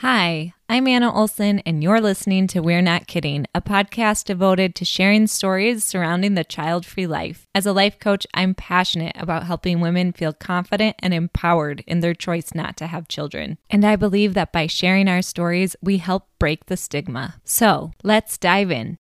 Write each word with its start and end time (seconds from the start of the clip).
Hi, 0.00 0.52
I'm 0.68 0.86
Anna 0.88 1.10
Olson, 1.10 1.60
and 1.60 1.82
you're 1.82 2.02
listening 2.02 2.48
to 2.48 2.60
We're 2.60 2.82
Not 2.82 3.06
Kidding, 3.06 3.46
a 3.54 3.62
podcast 3.62 4.26
devoted 4.26 4.74
to 4.74 4.84
sharing 4.84 5.26
stories 5.26 5.84
surrounding 5.84 6.34
the 6.34 6.44
child 6.44 6.84
free 6.84 7.06
life. 7.06 7.46
As 7.54 7.64
a 7.64 7.72
life 7.72 7.98
coach, 7.98 8.26
I'm 8.34 8.54
passionate 8.54 9.16
about 9.18 9.44
helping 9.44 9.80
women 9.80 10.12
feel 10.12 10.34
confident 10.34 10.96
and 10.98 11.14
empowered 11.14 11.82
in 11.86 12.00
their 12.00 12.12
choice 12.12 12.54
not 12.54 12.76
to 12.76 12.88
have 12.88 13.08
children. 13.08 13.56
And 13.70 13.86
I 13.86 13.96
believe 13.96 14.34
that 14.34 14.52
by 14.52 14.66
sharing 14.66 15.08
our 15.08 15.22
stories, 15.22 15.76
we 15.80 15.96
help 15.96 16.28
break 16.38 16.66
the 16.66 16.76
stigma. 16.76 17.36
So 17.44 17.92
let's 18.02 18.36
dive 18.36 18.70
in. 18.70 18.98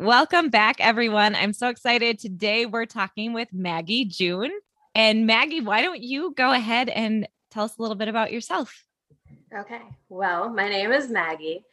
Welcome 0.00 0.48
back, 0.48 0.76
everyone. 0.78 1.34
I'm 1.34 1.52
so 1.52 1.68
excited. 1.68 2.18
Today, 2.18 2.64
we're 2.64 2.86
talking 2.86 3.34
with 3.34 3.52
Maggie 3.52 4.06
June. 4.06 4.50
And 4.94 5.26
Maggie, 5.26 5.60
why 5.60 5.82
don't 5.82 6.00
you 6.00 6.32
go 6.38 6.52
ahead 6.52 6.88
and 6.88 7.28
tell 7.50 7.64
us 7.64 7.76
a 7.76 7.82
little 7.82 7.98
bit 7.98 8.08
about 8.08 8.32
yourself? 8.32 8.86
Okay. 9.54 9.82
Well, 10.08 10.48
my 10.48 10.70
name 10.70 10.90
is 10.90 11.10
Maggie, 11.10 11.66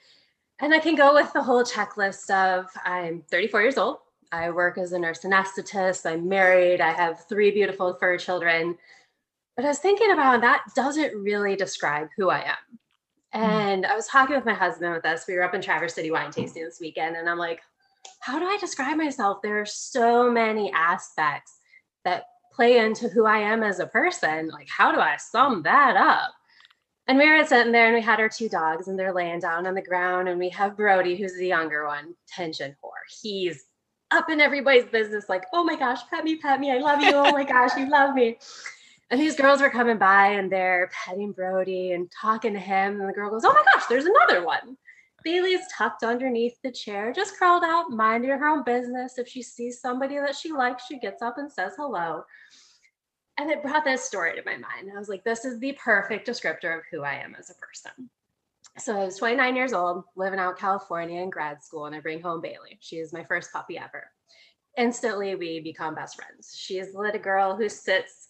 and 0.59 0.73
I 0.73 0.79
can 0.79 0.95
go 0.95 1.13
with 1.13 1.31
the 1.31 1.41
whole 1.41 1.63
checklist 1.63 2.29
of 2.29 2.65
I'm 2.83 3.23
34 3.31 3.61
years 3.61 3.77
old. 3.77 3.99
I 4.33 4.49
work 4.49 4.77
as 4.77 4.91
a 4.91 4.99
nurse 4.99 5.21
anesthetist. 5.21 6.05
I'm 6.05 6.27
married. 6.27 6.81
I 6.81 6.91
have 6.91 7.25
three 7.29 7.51
beautiful 7.51 7.93
fur 7.93 8.17
children. 8.17 8.77
But 9.55 9.63
I 9.63 9.69
was 9.69 9.79
thinking 9.79 10.11
about 10.11 10.41
that 10.41 10.65
doesn't 10.75 11.15
really 11.15 11.55
describe 11.55 12.09
who 12.17 12.29
I 12.29 12.39
am. 12.39 12.77
Hmm. 13.33 13.39
And 13.39 13.85
I 13.85 13.95
was 13.95 14.07
talking 14.07 14.35
with 14.35 14.43
my 14.43 14.53
husband 14.53 14.93
with 14.93 15.05
us. 15.05 15.25
We 15.29 15.35
were 15.35 15.43
up 15.43 15.53
in 15.53 15.61
Traverse 15.61 15.93
City 15.93 16.11
wine 16.11 16.31
tasting 16.31 16.65
this 16.65 16.81
weekend, 16.81 17.15
and 17.15 17.29
I'm 17.29 17.37
like, 17.37 17.61
how 18.19 18.39
do 18.39 18.45
I 18.45 18.57
describe 18.57 18.97
myself? 18.97 19.41
There 19.41 19.61
are 19.61 19.65
so 19.65 20.29
many 20.31 20.71
aspects 20.71 21.59
that 22.03 22.25
play 22.53 22.77
into 22.77 23.07
who 23.07 23.25
I 23.25 23.39
am 23.39 23.63
as 23.63 23.79
a 23.79 23.87
person. 23.87 24.49
Like, 24.49 24.67
how 24.69 24.91
do 24.91 24.99
I 24.99 25.17
sum 25.17 25.63
that 25.63 25.95
up? 25.95 26.31
And 27.07 27.17
we 27.17 27.29
were 27.29 27.45
sitting 27.45 27.71
there 27.71 27.85
and 27.85 27.95
we 27.95 28.01
had 28.01 28.19
our 28.19 28.27
two 28.27 28.49
dogs 28.49 28.87
and 28.87 28.99
they're 28.99 29.13
laying 29.13 29.39
down 29.39 29.65
on 29.65 29.75
the 29.75 29.81
ground. 29.81 30.27
And 30.27 30.39
we 30.39 30.49
have 30.49 30.75
Brody, 30.75 31.15
who's 31.15 31.37
the 31.37 31.47
younger 31.47 31.85
one, 31.85 32.15
tension 32.27 32.75
whore. 32.83 32.91
He's 33.21 33.63
up 34.11 34.29
in 34.29 34.41
everybody's 34.41 34.85
business, 34.85 35.29
like, 35.29 35.45
oh 35.53 35.63
my 35.63 35.75
gosh, 35.75 35.99
pet 36.09 36.23
me, 36.23 36.37
pet 36.37 36.59
me. 36.59 36.71
I 36.71 36.79
love 36.79 37.01
you. 37.01 37.11
Oh 37.13 37.31
my 37.31 37.43
gosh, 37.43 37.77
you 37.77 37.89
love 37.89 38.13
me. 38.13 38.37
And 39.09 39.21
these 39.21 39.37
girls 39.37 39.61
were 39.61 39.69
coming 39.69 39.97
by 39.97 40.27
and 40.27 40.51
they're 40.51 40.89
petting 40.91 41.31
Brody 41.31 41.93
and 41.93 42.11
talking 42.11 42.53
to 42.53 42.59
him. 42.59 42.99
And 42.99 43.07
the 43.07 43.13
girl 43.13 43.29
goes, 43.29 43.45
oh 43.45 43.53
my 43.53 43.63
gosh, 43.73 43.85
there's 43.87 44.05
another 44.05 44.43
one. 44.43 44.77
Bailey 45.23 45.53
is 45.53 45.65
tucked 45.75 46.03
underneath 46.03 46.57
the 46.63 46.71
chair, 46.71 47.11
just 47.11 47.37
curled 47.37 47.63
out, 47.63 47.89
minding 47.89 48.29
her 48.29 48.47
own 48.47 48.63
business. 48.63 49.17
If 49.17 49.27
she 49.27 49.41
sees 49.41 49.81
somebody 49.81 50.17
that 50.17 50.35
she 50.35 50.51
likes, 50.51 50.85
she 50.85 50.99
gets 50.99 51.21
up 51.21 51.37
and 51.37 51.51
says 51.51 51.73
hello. 51.77 52.23
And 53.37 53.51
it 53.51 53.61
brought 53.61 53.83
this 53.83 54.03
story 54.03 54.35
to 54.35 54.41
my 54.45 54.57
mind. 54.57 54.91
I 54.93 54.97
was 54.97 55.09
like, 55.09 55.23
this 55.23 55.45
is 55.45 55.59
the 55.59 55.77
perfect 55.83 56.27
descriptor 56.27 56.77
of 56.77 56.83
who 56.91 57.03
I 57.03 57.15
am 57.15 57.35
as 57.37 57.49
a 57.49 57.55
person. 57.55 58.09
So 58.79 58.99
I 58.99 59.05
was 59.05 59.17
29 59.17 59.55
years 59.55 59.73
old, 59.73 60.03
living 60.15 60.39
out 60.39 60.57
California 60.57 61.21
in 61.21 61.29
grad 61.29 61.63
school, 61.63 61.85
and 61.85 61.95
I 61.95 61.99
bring 61.99 62.21
home 62.21 62.41
Bailey. 62.41 62.77
She 62.79 62.97
is 62.97 63.13
my 63.13 63.23
first 63.23 63.51
puppy 63.51 63.77
ever. 63.77 64.09
Instantly, 64.77 65.35
we 65.35 65.59
become 65.59 65.95
best 65.95 66.15
friends. 66.15 66.55
She 66.55 66.77
is 66.77 66.93
the 66.93 66.99
little 66.99 67.19
girl 67.19 67.55
who 67.55 67.69
sits 67.69 68.26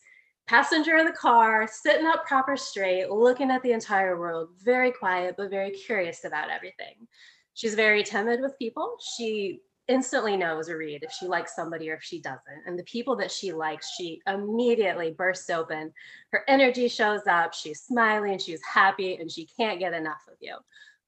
passenger 0.48 0.96
in 0.96 1.06
the 1.06 1.12
car, 1.12 1.68
sitting 1.72 2.08
up 2.08 2.26
proper 2.26 2.56
straight, 2.56 3.10
looking 3.10 3.52
at 3.52 3.62
the 3.64 3.74
entire 3.74 4.18
world, 4.18 4.50
very 4.64 4.92
quiet, 4.92 5.36
but 5.38 5.50
very 5.50 5.72
curious 5.72 6.24
about 6.24 6.50
everything. 6.50 7.08
She's 7.54 7.76
very 7.76 8.04
timid 8.04 8.42
with 8.42 8.58
people. 8.58 8.96
She 9.16 9.60
instantly 9.88 10.36
knows 10.36 10.68
a 10.68 10.76
read 10.76 11.04
if 11.04 11.12
she 11.12 11.28
likes 11.28 11.56
somebody 11.56 11.90
or 11.90 11.96
if 11.96 12.04
she 12.04 12.22
doesn't. 12.22 12.64
And 12.66 12.78
the 12.78 12.84
people 12.84 13.16
that 13.18 13.32
she 13.32 13.52
likes, 13.52 13.94
she 13.98 14.22
immediately 14.28 15.12
bursts 15.12 15.50
open. 15.50 15.94
Her 16.32 16.44
energy 16.48 16.88
shows 16.88 17.22
up. 17.28 17.54
She's 17.54 17.82
smiling, 17.82 18.38
she's 18.38 18.62
happy, 18.64 19.16
and 19.16 19.32
she 19.32 19.48
can't 19.58 19.80
get 19.80 19.94
enough 19.94 20.22
of 20.28 20.38
you. 20.40 20.56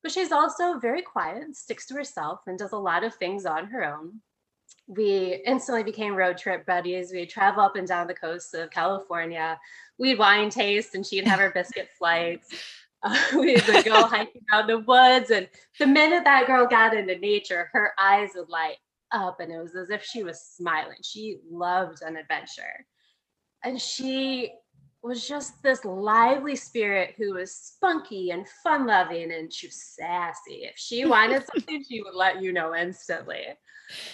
But 0.01 0.11
she's 0.11 0.31
also 0.31 0.79
very 0.79 1.01
quiet, 1.01 1.56
sticks 1.56 1.85
to 1.88 1.94
herself, 1.94 2.41
and 2.47 2.57
does 2.57 2.71
a 2.71 2.77
lot 2.77 3.03
of 3.03 3.13
things 3.16 3.45
on 3.45 3.67
her 3.67 3.83
own 3.83 4.21
we 4.88 5.41
instantly 5.46 5.84
became 5.84 6.16
road 6.16 6.38
trip 6.38 6.66
buddies. 6.66 7.12
We'd 7.12 7.30
travel 7.30 7.63
up 7.63 7.75
and 7.75 7.88
down 7.88 8.07
the 8.07 8.13
coast 8.13 8.53
of 8.56 8.72
California. 8.72 9.59
We'd 10.00 10.18
wine 10.18 10.50
taste, 10.50 10.96
and 10.96 11.06
she'd 11.06 11.28
have 11.28 11.40
her 11.40 11.52
biscuit 11.52 11.90
flights. 11.97 12.53
Uh, 13.03 13.18
we'd 13.38 13.63
go 13.85 14.03
hiking 14.06 14.41
around 14.52 14.68
the 14.68 14.80
woods. 14.80 15.30
And 15.30 15.47
the 15.78 15.85
minute 15.88 16.24
that 16.24 16.47
girl 16.47 16.66
got 16.66 16.96
into 16.96 17.18
nature, 17.18 17.69
her 17.72 17.94
eyes 18.00 18.31
would 18.35 18.50
light 18.50 18.78
up, 19.12 19.40
and 19.40 19.52
it 19.52 19.59
was 19.59 19.75
as 19.75 19.91
if 19.91 20.03
she 20.03 20.24
was 20.24 20.41
smiling. 20.41 20.97
She 21.03 21.38
loved 21.50 22.01
an 22.01 22.18
adventure. 22.18 22.86
And 23.63 23.80
she 23.80 24.53
was 25.01 25.27
just 25.27 25.61
this 25.63 25.85
lively 25.85 26.55
spirit 26.55 27.15
who 27.17 27.33
was 27.33 27.55
spunky 27.55 28.31
and 28.31 28.47
fun 28.63 28.85
loving 28.85 29.31
and 29.31 29.51
she 29.51 29.67
was 29.67 29.81
sassy. 29.95 30.63
If 30.63 30.77
she 30.77 31.05
wanted 31.05 31.45
something, 31.53 31.83
she 31.87 32.01
would 32.01 32.15
let 32.15 32.41
you 32.41 32.51
know 32.51 32.75
instantly. 32.75 33.43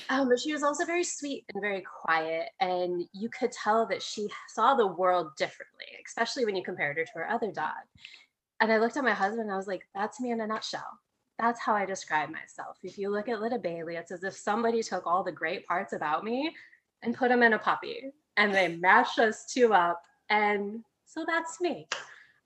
Um, 0.09 0.29
but 0.29 0.39
she 0.39 0.53
was 0.53 0.63
also 0.63 0.85
very 0.85 1.03
sweet 1.03 1.45
and 1.53 1.61
very 1.61 1.81
quiet. 1.81 2.49
And 2.59 3.03
you 3.13 3.29
could 3.29 3.51
tell 3.51 3.85
that 3.87 4.01
she 4.01 4.29
saw 4.49 4.75
the 4.75 4.87
world 4.87 5.35
differently, 5.37 5.87
especially 6.05 6.45
when 6.45 6.55
you 6.55 6.63
compared 6.63 6.97
her 6.97 7.05
to 7.05 7.11
her 7.15 7.29
other 7.29 7.51
dog. 7.51 7.73
And 8.61 8.71
I 8.71 8.77
looked 8.77 8.97
at 8.97 9.03
my 9.03 9.13
husband 9.13 9.41
and 9.41 9.51
I 9.51 9.57
was 9.57 9.67
like, 9.67 9.83
that's 9.93 10.19
me 10.21 10.31
in 10.31 10.39
a 10.39 10.47
nutshell. 10.47 10.99
That's 11.37 11.59
how 11.59 11.73
I 11.73 11.85
describe 11.85 12.29
myself. 12.29 12.77
If 12.83 12.97
you 12.97 13.09
look 13.09 13.27
at 13.27 13.41
Little 13.41 13.59
Bailey, 13.59 13.97
it's 13.97 14.11
as 14.11 14.23
if 14.23 14.35
somebody 14.35 14.81
took 14.81 15.05
all 15.05 15.23
the 15.23 15.31
great 15.31 15.65
parts 15.65 15.91
about 15.91 16.23
me 16.23 16.55
and 17.03 17.15
put 17.15 17.29
them 17.29 17.43
in 17.43 17.53
a 17.53 17.59
puppy 17.59 18.11
and 18.37 18.53
they 18.53 18.77
mashed 18.77 19.19
us 19.19 19.45
two 19.45 19.73
up. 19.73 20.01
And 20.29 20.83
so 21.05 21.25
that's 21.27 21.59
me. 21.61 21.87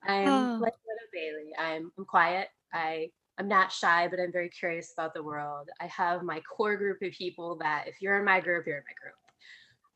I'm 0.04 0.28
oh. 0.28 0.58
like 0.60 0.74
Little 0.86 1.10
Bailey. 1.12 1.52
I'm, 1.58 1.92
I'm 1.98 2.04
quiet. 2.04 2.48
I 2.72 3.10
I'm 3.38 3.48
not 3.48 3.72
shy, 3.72 4.06
but 4.06 4.20
I'm 4.20 4.32
very 4.32 4.50
curious 4.50 4.92
about 4.92 5.14
the 5.14 5.22
world. 5.22 5.70
I 5.80 5.86
have 5.86 6.22
my 6.22 6.40
core 6.40 6.76
group 6.76 6.98
of 7.00 7.12
people 7.12 7.56
that 7.62 7.84
if 7.88 8.02
you're 8.02 8.18
in 8.18 8.24
my 8.24 8.38
group, 8.38 8.66
you're 8.66 8.76
in 8.76 8.84
my 8.86 8.94
group. 9.00 9.14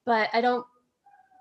But 0.06 0.30
I 0.32 0.40
don't 0.40 0.64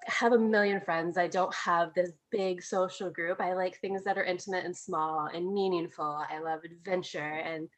have 0.08 0.34
a 0.34 0.38
million 0.38 0.81
friends. 0.81 1.18
I 1.18 1.28
don't 1.28 1.54
have 1.56 1.94
this 1.94 2.12
big 2.30 2.62
social 2.62 3.10
group. 3.10 3.40
I 3.40 3.54
like 3.54 3.80
things 3.80 4.04
that 4.04 4.18
are 4.18 4.24
intimate 4.25 4.66
and 4.66 4.75
small 4.75 5.30
and 5.34 5.54
meaningful. 5.54 6.25
I 6.30 6.40
love 6.40 6.60
adventure 6.66 7.20
and 7.20 7.70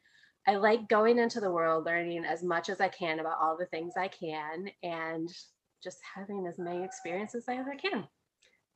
I 0.47 0.55
like 0.55 0.89
going 0.89 1.19
into 1.19 1.39
the 1.39 1.51
world, 1.51 1.85
learning 1.85 2.25
as 2.25 2.43
much 2.43 2.69
as 2.69 2.81
I 2.81 2.87
can 2.87 3.19
about 3.19 3.37
all 3.39 3.55
the 3.55 3.67
things 3.67 3.93
I 3.95 4.07
can 4.07 4.69
and 4.81 5.29
just 5.83 5.99
having 6.15 6.47
as 6.47 6.57
many 6.57 6.83
experiences 6.83 7.45
as 7.47 7.65
I 7.71 7.75
can. 7.75 8.07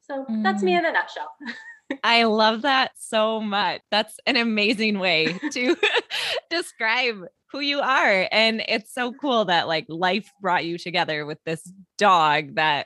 So 0.09 0.25
mm. 0.25 0.43
that's 0.43 0.63
me 0.63 0.73
mm. 0.73 0.79
in 0.79 0.85
a 0.85 0.91
nutshell. 0.91 1.31
I 2.03 2.23
love 2.23 2.63
that 2.63 2.91
so 2.97 3.41
much. 3.41 3.81
That's 3.91 4.15
an 4.25 4.37
amazing 4.37 4.99
way 4.99 5.39
to 5.51 5.75
describe 6.49 7.25
who 7.51 7.59
you 7.59 7.79
are. 7.79 8.27
And 8.31 8.63
it's 8.67 8.93
so 8.93 9.11
cool 9.13 9.45
that 9.45 9.67
like 9.67 9.85
life 9.87 10.29
brought 10.41 10.65
you 10.65 10.77
together 10.77 11.25
with 11.25 11.39
this 11.45 11.61
dog 11.97 12.55
that, 12.55 12.85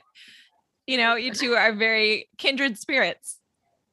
you 0.86 0.96
know, 0.96 1.16
you 1.16 1.32
two 1.32 1.54
are 1.54 1.72
very 1.72 2.28
kindred 2.38 2.78
spirits. 2.78 3.38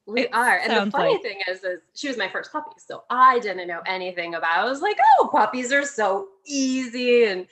We 0.06 0.22
it 0.22 0.30
are. 0.32 0.58
And 0.58 0.88
the 0.88 0.90
funny 0.90 1.12
like. 1.12 1.22
thing 1.22 1.38
is, 1.48 1.62
is 1.62 1.80
she 1.94 2.08
was 2.08 2.16
my 2.16 2.28
first 2.28 2.50
puppy. 2.50 2.76
So 2.78 3.04
I 3.10 3.38
didn't 3.38 3.68
know 3.68 3.82
anything 3.86 4.34
about 4.34 4.64
it. 4.64 4.66
I 4.66 4.70
was 4.70 4.80
like, 4.80 4.96
oh, 5.18 5.28
puppies 5.30 5.72
are 5.72 5.84
so 5.84 6.28
easy 6.46 7.24
and 7.24 7.46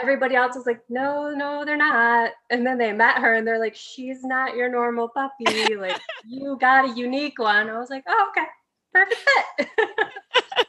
everybody 0.00 0.34
else 0.34 0.56
was 0.56 0.66
like, 0.66 0.80
no, 0.88 1.30
no, 1.30 1.64
they're 1.64 1.76
not. 1.76 2.32
And 2.50 2.66
then 2.66 2.78
they 2.78 2.92
met 2.92 3.18
her 3.18 3.34
and 3.34 3.46
they're 3.46 3.58
like, 3.58 3.74
she's 3.74 4.22
not 4.22 4.54
your 4.54 4.68
normal 4.68 5.08
puppy. 5.08 5.74
Like, 5.74 5.98
you 6.26 6.56
got 6.60 6.90
a 6.90 6.94
unique 6.94 7.38
one. 7.38 7.68
I 7.68 7.78
was 7.78 7.90
like, 7.90 8.04
oh, 8.06 8.30
okay, 8.30 8.46
perfect 8.92 9.20
fit. 9.56 10.66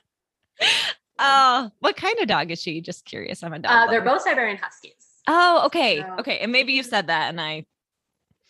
oh, 1.19 1.71
what 1.79 1.97
kind 1.97 2.17
of 2.19 2.27
dog 2.27 2.51
is 2.51 2.61
she? 2.61 2.81
Just 2.81 3.05
curious. 3.05 3.43
I'm 3.43 3.53
a 3.53 3.59
dog. 3.59 3.71
Uh, 3.71 3.91
they're 3.91 4.01
both 4.01 4.21
Siberian 4.21 4.57
Huskies. 4.57 4.93
Oh, 5.27 5.63
okay. 5.65 6.01
So, 6.01 6.15
okay. 6.19 6.39
And 6.39 6.51
maybe 6.51 6.73
you 6.73 6.83
said 6.83 7.07
that 7.07 7.29
and 7.29 7.41
I. 7.41 7.65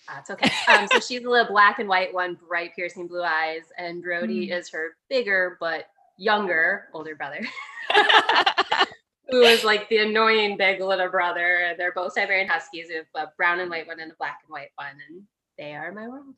That's 0.08 0.30
okay. 0.30 0.50
Um, 0.70 0.88
so 0.90 1.00
she's 1.02 1.26
a 1.26 1.30
little 1.30 1.52
black 1.52 1.80
and 1.80 1.90
white 1.90 2.14
one, 2.14 2.38
bright, 2.48 2.72
piercing 2.76 3.08
blue 3.08 3.24
eyes. 3.24 3.64
And 3.78 4.02
Brody 4.02 4.48
mm. 4.48 4.58
is 4.58 4.70
her 4.70 4.96
bigger, 5.10 5.58
but 5.60 5.90
younger, 6.18 6.88
older 6.94 7.16
brother 7.16 7.42
who 9.30 9.42
is 9.42 9.64
like 9.64 9.90
the 9.90 9.98
annoying 9.98 10.58
big 10.58 10.82
little 10.82 11.10
brother. 11.10 11.74
They're 11.78 11.94
both 11.94 12.14
Siberian 12.14 12.48
Huskies. 12.48 12.88
We 12.90 12.96
have 12.96 13.06
a 13.16 13.32
brown 13.38 13.60
and 13.60 13.70
white 13.70 13.88
one 13.88 14.00
and 14.00 14.12
a 14.12 14.16
black 14.18 14.40
and 14.44 14.52
white 14.52 14.72
one, 14.76 14.96
and 15.10 15.24
they 15.58 15.76
are 15.76 15.92
my 15.92 16.08
world. 16.08 16.36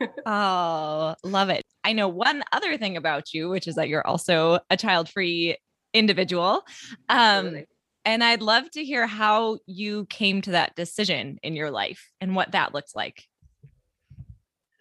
oh, 0.26 1.14
love 1.22 1.50
it. 1.50 1.64
I 1.82 1.92
know 1.92 2.08
one 2.08 2.42
other 2.52 2.76
thing 2.76 2.96
about 2.96 3.32
you, 3.32 3.48
which 3.48 3.68
is 3.68 3.74
that 3.76 3.88
you're 3.88 4.06
also 4.06 4.60
a 4.70 4.76
child 4.76 5.08
free 5.08 5.56
individual. 5.92 6.62
Um, 7.08 7.64
and 8.04 8.22
I'd 8.22 8.42
love 8.42 8.70
to 8.72 8.84
hear 8.84 9.06
how 9.06 9.58
you 9.66 10.06
came 10.06 10.42
to 10.42 10.52
that 10.52 10.74
decision 10.74 11.38
in 11.42 11.54
your 11.56 11.70
life 11.70 12.10
and 12.20 12.34
what 12.34 12.52
that 12.52 12.74
looks 12.74 12.94
like. 12.94 13.24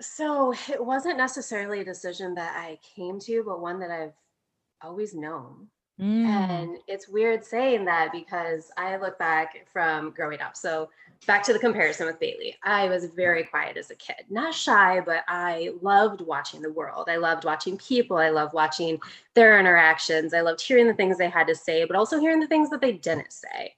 So 0.02 0.54
it 0.70 0.84
wasn't 0.84 1.18
necessarily 1.18 1.82
a 1.82 1.86
decision 1.86 2.36
that 2.36 2.58
I 2.58 2.80
came 2.96 3.20
to, 3.22 3.44
but 3.46 3.62
one 3.62 3.80
that 3.80 3.92
I've 3.92 4.14
always 4.82 5.14
known 5.14 5.68
Mm. 6.00 6.26
And 6.26 6.78
it's 6.88 7.08
weird 7.08 7.46
saying 7.46 7.86
that 7.86 8.12
because 8.12 8.72
I 8.78 8.98
look 8.98 9.20
back 9.20 9.68
from 9.72 10.12
growing 10.12 10.42
up. 10.42 10.56
So 10.58 10.90
back 11.28 11.44
to 11.44 11.54
the 11.54 11.60
comparison 11.60 12.08
with 12.08 12.20
Bailey. 12.20 12.56
I 12.64 12.90
was 12.90 13.06
very 13.06 13.44
quiet 13.44 13.78
as 13.78 13.92
a 13.92 13.96
kid, 13.96 14.26
not 14.30 14.54
shy, 14.54 15.02
but 15.06 15.24
I 15.28 15.72
loved 15.82 16.22
watching 16.22 16.62
the 16.62 16.72
world. 16.72 17.08
I 17.10 17.18
loved 17.18 17.46
watching 17.46 17.78
people. 17.78 18.18
I 18.18 18.30
loved 18.30 18.54
watching 18.54 19.00
their 19.34 19.60
interactions. 19.60 20.34
I 20.34 20.42
loved 20.42 20.62
hearing 20.62 20.88
the 20.88 20.94
things 20.94 21.18
they 21.18 21.30
had 21.30 21.48
to 21.48 21.56
say, 21.56 21.86
but 21.86 21.96
also 21.96 22.20
hearing 22.20 22.40
the 22.40 22.48
things 22.48 22.70
that 22.72 22.82
they 22.82 22.94
didn't 22.94 23.32
say. 23.32 23.76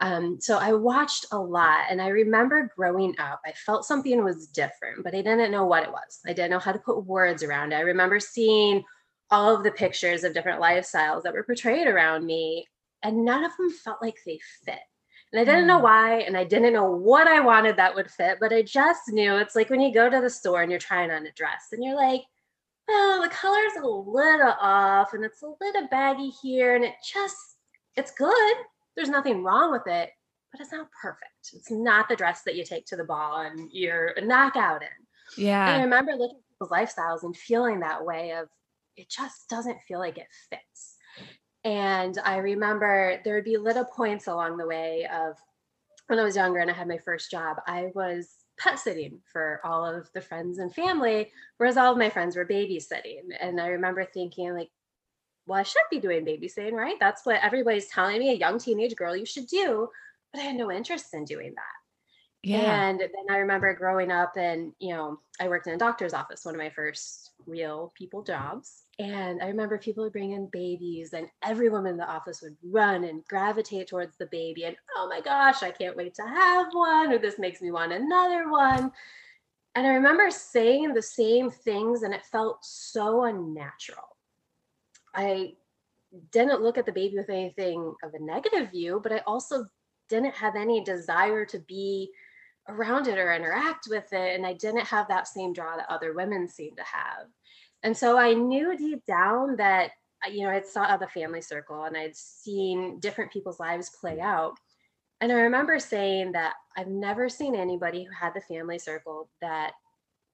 Um, 0.00 0.38
so 0.40 0.56
I 0.56 0.72
watched 0.72 1.26
a 1.30 1.38
lot 1.38 1.84
and 1.90 2.00
I 2.00 2.08
remember 2.08 2.72
growing 2.74 3.14
up, 3.18 3.42
I 3.44 3.52
felt 3.52 3.84
something 3.84 4.24
was 4.24 4.46
different, 4.46 5.04
but 5.04 5.14
I 5.14 5.20
didn't 5.20 5.52
know 5.52 5.66
what 5.66 5.82
it 5.82 5.90
was. 5.90 6.20
I 6.26 6.32
didn't 6.32 6.50
know 6.50 6.58
how 6.58 6.72
to 6.72 6.78
put 6.78 7.04
words 7.04 7.42
around 7.42 7.72
it. 7.72 7.76
I 7.76 7.80
remember 7.80 8.18
seeing 8.18 8.82
all 9.30 9.54
of 9.54 9.62
the 9.62 9.70
pictures 9.70 10.24
of 10.24 10.34
different 10.34 10.60
lifestyles 10.60 11.22
that 11.22 11.32
were 11.32 11.44
portrayed 11.44 11.86
around 11.86 12.26
me, 12.26 12.66
and 13.02 13.24
none 13.24 13.44
of 13.44 13.56
them 13.56 13.70
felt 13.70 14.02
like 14.02 14.18
they 14.26 14.38
fit. 14.64 14.78
And 15.32 15.40
I 15.40 15.44
didn't 15.44 15.68
know 15.68 15.78
mm. 15.78 15.84
why, 15.84 16.20
and 16.20 16.36
I 16.36 16.44
didn't 16.44 16.72
know 16.72 16.90
what 16.90 17.28
I 17.28 17.40
wanted 17.40 17.76
that 17.76 17.94
would 17.94 18.10
fit, 18.10 18.38
but 18.40 18.52
I 18.52 18.62
just 18.62 19.02
knew 19.08 19.36
it's 19.36 19.54
like 19.54 19.70
when 19.70 19.80
you 19.80 19.94
go 19.94 20.10
to 20.10 20.20
the 20.20 20.30
store 20.30 20.62
and 20.62 20.70
you're 20.70 20.80
trying 20.80 21.10
on 21.10 21.26
a 21.26 21.32
dress 21.32 21.68
and 21.72 21.84
you're 21.84 21.94
like, 21.94 22.22
well, 22.88 23.22
the 23.22 23.28
color's 23.28 23.72
a 23.80 23.86
little 23.86 24.54
off 24.60 25.12
and 25.12 25.24
it's 25.24 25.42
a 25.42 25.52
little 25.60 25.86
baggy 25.88 26.30
here, 26.42 26.74
and 26.74 26.84
it 26.84 26.94
just, 27.04 27.36
it's 27.96 28.10
good. 28.10 28.56
There's 28.96 29.08
nothing 29.08 29.44
wrong 29.44 29.70
with 29.70 29.86
it, 29.86 30.10
but 30.50 30.60
it's 30.60 30.72
not 30.72 30.88
perfect. 31.00 31.50
It's 31.52 31.70
not 31.70 32.08
the 32.08 32.16
dress 32.16 32.42
that 32.42 32.56
you 32.56 32.64
take 32.64 32.86
to 32.86 32.96
the 32.96 33.04
ball 33.04 33.42
and 33.42 33.70
you're 33.72 34.08
a 34.08 34.20
knockout 34.20 34.82
in. 34.82 35.44
Yeah. 35.44 35.68
And 35.68 35.80
I 35.80 35.84
remember 35.84 36.12
looking 36.12 36.38
at 36.38 36.54
people's 36.54 36.70
lifestyles 36.70 37.22
and 37.22 37.36
feeling 37.36 37.80
that 37.80 38.04
way 38.04 38.32
of 38.32 38.48
it 39.00 39.08
just 39.08 39.48
doesn't 39.48 39.82
feel 39.88 39.98
like 39.98 40.18
it 40.18 40.26
fits. 40.50 40.96
And 41.64 42.18
I 42.24 42.36
remember 42.36 43.20
there 43.24 43.34
would 43.34 43.44
be 43.44 43.56
little 43.56 43.84
points 43.84 44.26
along 44.26 44.56
the 44.56 44.66
way 44.66 45.06
of 45.12 45.36
when 46.06 46.18
I 46.18 46.24
was 46.24 46.36
younger 46.36 46.58
and 46.58 46.70
I 46.70 46.74
had 46.74 46.88
my 46.88 46.98
first 46.98 47.30
job, 47.30 47.58
I 47.66 47.90
was 47.94 48.28
pet 48.58 48.78
sitting 48.78 49.20
for 49.32 49.60
all 49.64 49.84
of 49.84 50.10
the 50.12 50.20
friends 50.20 50.58
and 50.58 50.74
family, 50.74 51.30
whereas 51.56 51.76
all 51.76 51.92
of 51.92 51.98
my 51.98 52.10
friends 52.10 52.36
were 52.36 52.46
babysitting. 52.46 53.22
And 53.40 53.60
I 53.60 53.68
remember 53.68 54.04
thinking, 54.04 54.54
like, 54.54 54.70
well, 55.46 55.58
I 55.58 55.62
should 55.62 55.82
be 55.90 55.98
doing 55.98 56.24
babysitting, 56.24 56.72
right? 56.72 56.96
That's 57.00 57.24
what 57.24 57.42
everybody's 57.42 57.88
telling 57.88 58.18
me, 58.18 58.30
a 58.30 58.34
young 58.34 58.58
teenage 58.58 58.96
girl, 58.96 59.16
you 59.16 59.26
should 59.26 59.46
do. 59.46 59.88
But 60.32 60.40
I 60.40 60.44
had 60.44 60.56
no 60.56 60.70
interest 60.70 61.14
in 61.14 61.24
doing 61.24 61.54
that. 61.56 61.80
Yeah. 62.42 62.88
And 62.88 63.00
then 63.00 63.10
I 63.30 63.38
remember 63.38 63.74
growing 63.74 64.10
up 64.10 64.36
and, 64.36 64.72
you 64.78 64.94
know, 64.94 65.18
I 65.40 65.48
worked 65.48 65.66
in 65.66 65.74
a 65.74 65.78
doctor's 65.78 66.14
office, 66.14 66.44
one 66.44 66.54
of 66.54 66.60
my 66.60 66.70
first 66.70 67.32
real 67.46 67.92
people 67.96 68.22
jobs. 68.22 68.82
And 69.00 69.42
I 69.42 69.46
remember 69.46 69.78
people 69.78 70.04
would 70.04 70.12
bring 70.12 70.32
in 70.32 70.50
babies, 70.52 71.14
and 71.14 71.26
every 71.42 71.70
woman 71.70 71.92
in 71.92 71.96
the 71.96 72.06
office 72.06 72.42
would 72.42 72.56
run 72.62 73.04
and 73.04 73.24
gravitate 73.24 73.88
towards 73.88 74.18
the 74.18 74.26
baby. 74.26 74.64
And 74.64 74.76
oh 74.94 75.08
my 75.08 75.22
gosh, 75.22 75.62
I 75.62 75.70
can't 75.70 75.96
wait 75.96 76.12
to 76.16 76.22
have 76.22 76.66
one, 76.72 77.10
or 77.10 77.18
this 77.18 77.38
makes 77.38 77.62
me 77.62 77.70
want 77.70 77.94
another 77.94 78.50
one. 78.50 78.92
And 79.74 79.86
I 79.86 79.90
remember 79.94 80.30
saying 80.30 80.92
the 80.92 81.00
same 81.00 81.50
things, 81.50 82.02
and 82.02 82.12
it 82.12 82.26
felt 82.26 82.62
so 82.62 83.24
unnatural. 83.24 84.16
I 85.14 85.54
didn't 86.30 86.60
look 86.60 86.76
at 86.76 86.84
the 86.84 86.92
baby 86.92 87.16
with 87.16 87.30
anything 87.30 87.94
of 88.02 88.12
a 88.12 88.22
negative 88.22 88.70
view, 88.70 89.00
but 89.02 89.12
I 89.12 89.22
also 89.26 89.64
didn't 90.10 90.34
have 90.34 90.56
any 90.56 90.84
desire 90.84 91.46
to 91.46 91.58
be 91.60 92.10
around 92.68 93.08
it 93.08 93.16
or 93.16 93.32
interact 93.32 93.86
with 93.88 94.12
it. 94.12 94.36
And 94.36 94.44
I 94.44 94.52
didn't 94.52 94.86
have 94.86 95.08
that 95.08 95.26
same 95.26 95.54
draw 95.54 95.76
that 95.76 95.88
other 95.88 96.12
women 96.12 96.46
seemed 96.46 96.76
to 96.76 96.84
have. 96.84 97.28
And 97.82 97.96
so 97.96 98.18
I 98.18 98.34
knew 98.34 98.76
deep 98.76 99.04
down 99.06 99.56
that, 99.56 99.90
uh, 100.26 100.30
you 100.30 100.44
know, 100.44 100.50
I'd 100.50 100.66
saw 100.66 100.96
the 100.96 101.08
family 101.08 101.40
circle 101.40 101.84
and 101.84 101.96
I'd 101.96 102.16
seen 102.16 103.00
different 103.00 103.32
people's 103.32 103.60
lives 103.60 103.90
play 104.00 104.20
out. 104.20 104.54
And 105.20 105.30
I 105.32 105.36
remember 105.36 105.78
saying 105.78 106.32
that 106.32 106.54
I've 106.76 106.88
never 106.88 107.28
seen 107.28 107.54
anybody 107.54 108.04
who 108.04 108.12
had 108.12 108.34
the 108.34 108.40
family 108.40 108.78
circle 108.78 109.30
that 109.40 109.72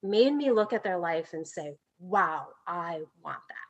made 0.02 0.32
me 0.32 0.52
look 0.52 0.72
at 0.72 0.84
their 0.84 0.98
life 0.98 1.30
and 1.32 1.46
say, 1.46 1.76
wow, 1.98 2.46
I 2.66 3.00
want 3.22 3.40
that. 3.48 3.66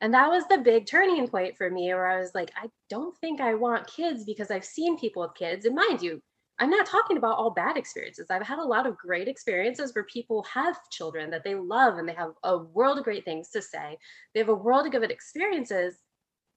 And 0.00 0.12
that 0.12 0.28
was 0.28 0.44
the 0.46 0.58
big 0.58 0.86
turning 0.86 1.26
point 1.26 1.56
for 1.56 1.70
me 1.70 1.88
where 1.88 2.06
I 2.06 2.18
was 2.18 2.32
like, 2.34 2.50
I 2.56 2.68
don't 2.90 3.16
think 3.18 3.40
I 3.40 3.54
want 3.54 3.86
kids 3.86 4.24
because 4.24 4.50
I've 4.50 4.64
seen 4.64 4.98
people 4.98 5.22
with 5.22 5.34
kids. 5.34 5.64
And 5.64 5.74
mind 5.74 6.02
you, 6.02 6.20
I'm 6.58 6.70
not 6.70 6.86
talking 6.86 7.18
about 7.18 7.36
all 7.36 7.50
bad 7.50 7.76
experiences. 7.76 8.28
I've 8.30 8.46
had 8.46 8.58
a 8.58 8.64
lot 8.64 8.86
of 8.86 8.96
great 8.96 9.28
experiences 9.28 9.94
where 9.94 10.04
people 10.04 10.42
have 10.44 10.76
children 10.90 11.30
that 11.30 11.44
they 11.44 11.54
love 11.54 11.98
and 11.98 12.08
they 12.08 12.14
have 12.14 12.32
a 12.44 12.58
world 12.58 12.98
of 12.98 13.04
great 13.04 13.24
things 13.24 13.50
to 13.50 13.60
say. 13.60 13.98
They 14.32 14.40
have 14.40 14.48
a 14.48 14.54
world 14.54 14.86
of 14.86 14.92
good 14.92 15.10
experiences, 15.10 15.96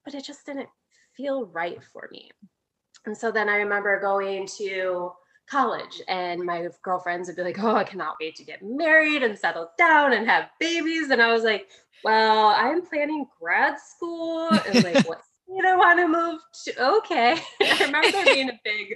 but 0.06 0.14
it 0.14 0.24
just 0.24 0.46
didn't 0.46 0.70
feel 1.18 1.48
right 1.48 1.84
for 1.84 2.08
me. 2.12 2.32
And 3.06 3.18
so 3.18 3.32
then 3.32 3.50
I 3.50 3.58
remember 3.58 4.00
going 4.00 4.48
to 4.58 5.12
college 5.50 6.02
and 6.08 6.46
my 6.46 6.68
girlfriends 6.84 7.28
would 7.28 7.36
be 7.36 7.44
like, 7.44 7.60
Oh, 7.60 7.76
I 7.76 7.84
cannot 7.84 8.16
wait 8.22 8.36
to 8.36 8.46
get 8.46 8.60
married 8.62 9.24
and 9.24 9.38
settle 9.38 9.70
down 9.78 10.14
and 10.14 10.28
have 10.28 10.50
babies. 10.60 11.10
And 11.10 11.22
I 11.22 11.34
was 11.34 11.44
like, 11.44 11.68
Well, 12.04 12.54
I'm 12.56 12.86
planning 12.86 13.26
grad 13.40 13.76
school 13.80 14.50
and 14.50 14.84
like 14.84 15.04
what 15.08 15.22
state 15.24 15.66
I 15.66 15.76
want 15.76 16.00
to 16.00 16.08
move 16.08 16.40
to. 16.66 16.98
Okay. 16.98 17.38
I 17.62 17.86
remember 17.86 18.12
there 18.12 18.26
being 18.26 18.50
a 18.50 18.60
big 18.64 18.96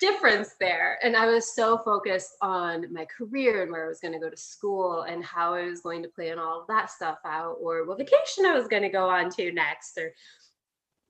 difference 0.00 0.54
there. 0.58 0.98
And 1.02 1.16
I 1.16 1.26
was 1.26 1.54
so 1.54 1.78
focused 1.78 2.36
on 2.40 2.92
my 2.92 3.04
career 3.04 3.62
and 3.62 3.70
where 3.70 3.84
I 3.84 3.88
was 3.88 4.00
going 4.00 4.14
to 4.14 4.18
go 4.18 4.30
to 4.30 4.36
school 4.36 5.02
and 5.02 5.24
how 5.24 5.54
I 5.54 5.64
was 5.64 5.80
going 5.80 6.02
to 6.02 6.08
plan 6.08 6.38
all 6.38 6.62
of 6.62 6.66
that 6.68 6.90
stuff 6.90 7.18
out, 7.24 7.56
or 7.60 7.86
what 7.86 7.98
vacation 7.98 8.46
I 8.46 8.54
was 8.54 8.66
going 8.66 8.82
to 8.82 8.88
go 8.88 9.08
on 9.08 9.30
to 9.30 9.52
next, 9.52 9.98
or 9.98 10.12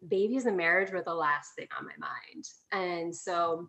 babies 0.08 0.46
and 0.46 0.56
marriage 0.56 0.92
were 0.92 1.02
the 1.02 1.14
last 1.14 1.54
thing 1.56 1.69
on 1.78 1.87
my 1.87 1.92
mind. 1.98 2.44
And 2.72 3.14
so 3.14 3.69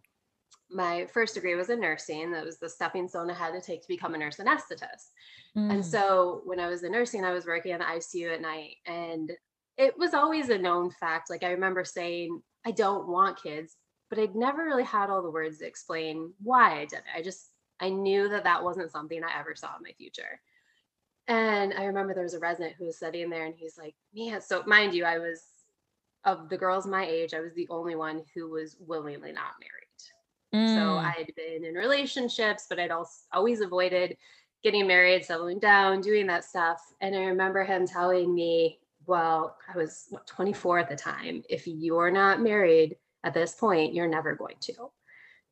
my 0.69 1.05
first 1.13 1.35
degree 1.35 1.55
was 1.55 1.69
in 1.69 1.81
nursing. 1.81 2.31
That 2.31 2.45
was 2.45 2.57
the 2.57 2.69
stepping 2.69 3.07
stone 3.07 3.29
I 3.29 3.33
had 3.33 3.51
to 3.51 3.61
take 3.61 3.81
to 3.81 3.87
become 3.87 4.15
a 4.15 4.17
nurse 4.17 4.37
anesthetist. 4.37 5.11
Mm. 5.57 5.73
And 5.73 5.85
so 5.85 6.41
when 6.45 6.59
I 6.59 6.67
was 6.67 6.83
in 6.83 6.93
nursing, 6.93 7.25
I 7.25 7.33
was 7.33 7.45
working 7.45 7.73
in 7.73 7.79
the 7.79 7.85
ICU 7.85 8.33
at 8.33 8.41
night. 8.41 8.75
And 8.85 9.31
it 9.77 9.97
was 9.97 10.13
always 10.13 10.49
a 10.49 10.57
known 10.57 10.89
fact. 10.91 11.29
Like 11.29 11.43
I 11.43 11.51
remember 11.51 11.83
saying, 11.83 12.41
I 12.65 12.71
don't 12.71 13.07
want 13.07 13.41
kids 13.41 13.75
but 14.11 14.19
I'd 14.19 14.35
never 14.35 14.65
really 14.65 14.83
had 14.83 15.09
all 15.09 15.23
the 15.23 15.31
words 15.31 15.59
to 15.59 15.65
explain 15.65 16.33
why 16.43 16.81
I 16.81 16.85
did 16.85 16.99
it. 16.99 17.17
I 17.17 17.21
just, 17.21 17.51
I 17.79 17.89
knew 17.89 18.27
that 18.27 18.43
that 18.43 18.61
wasn't 18.61 18.91
something 18.91 19.23
I 19.23 19.39
ever 19.39 19.55
saw 19.55 19.69
in 19.77 19.83
my 19.83 19.93
future. 19.97 20.41
And 21.29 21.73
I 21.73 21.85
remember 21.85 22.13
there 22.13 22.23
was 22.23 22.33
a 22.33 22.39
resident 22.39 22.75
who 22.77 22.87
was 22.87 22.99
sitting 22.99 23.29
there 23.29 23.45
and 23.45 23.55
he's 23.55 23.77
like, 23.77 23.95
man, 24.13 24.41
so 24.41 24.63
mind 24.67 24.93
you, 24.93 25.05
I 25.05 25.17
was 25.17 25.43
of 26.25 26.49
the 26.49 26.57
girls 26.57 26.85
my 26.85 27.05
age, 27.05 27.33
I 27.33 27.39
was 27.39 27.53
the 27.53 27.69
only 27.69 27.95
one 27.95 28.23
who 28.35 28.49
was 28.49 28.75
willingly 28.81 29.31
not 29.31 29.53
married. 29.61 30.67
Mm. 30.67 30.75
So 30.75 30.97
I 30.97 31.11
had 31.17 31.33
been 31.35 31.63
in 31.63 31.75
relationships, 31.75 32.65
but 32.69 32.81
I'd 32.81 32.91
also 32.91 33.13
always 33.31 33.61
avoided 33.61 34.17
getting 34.61 34.87
married, 34.87 35.23
settling 35.23 35.59
down, 35.59 36.01
doing 36.01 36.27
that 36.27 36.43
stuff. 36.43 36.81
And 36.99 37.15
I 37.15 37.19
remember 37.19 37.63
him 37.63 37.87
telling 37.87 38.35
me, 38.35 38.79
well, 39.07 39.55
I 39.73 39.77
was 39.77 40.07
what, 40.09 40.27
24 40.27 40.79
at 40.79 40.89
the 40.89 40.97
time. 40.97 41.43
If 41.49 41.65
you're 41.65 42.11
not 42.11 42.41
married, 42.41 42.97
at 43.23 43.33
this 43.33 43.53
point, 43.53 43.93
you're 43.93 44.07
never 44.07 44.35
going 44.35 44.55
to. 44.61 44.73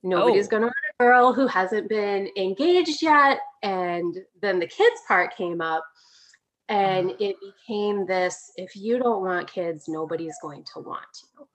Nobody's 0.01 0.47
oh. 0.47 0.49
going 0.49 0.61
to 0.61 0.67
want 0.67 0.75
a 0.99 1.03
girl 1.03 1.33
who 1.33 1.47
hasn't 1.47 1.89
been 1.89 2.29
engaged 2.37 3.01
yet. 3.01 3.39
And 3.63 4.17
then 4.41 4.59
the 4.59 4.67
kids 4.67 5.01
part 5.07 5.35
came 5.35 5.61
up, 5.61 5.83
and 6.69 7.09
mm. 7.09 7.15
it 7.19 7.35
became 7.41 8.05
this 8.05 8.51
if 8.55 8.75
you 8.75 8.99
don't 8.99 9.23
want 9.23 9.51
kids, 9.51 9.85
nobody's 9.87 10.35
going 10.41 10.63
to 10.73 10.79
want 10.79 11.05
you. 11.23 11.47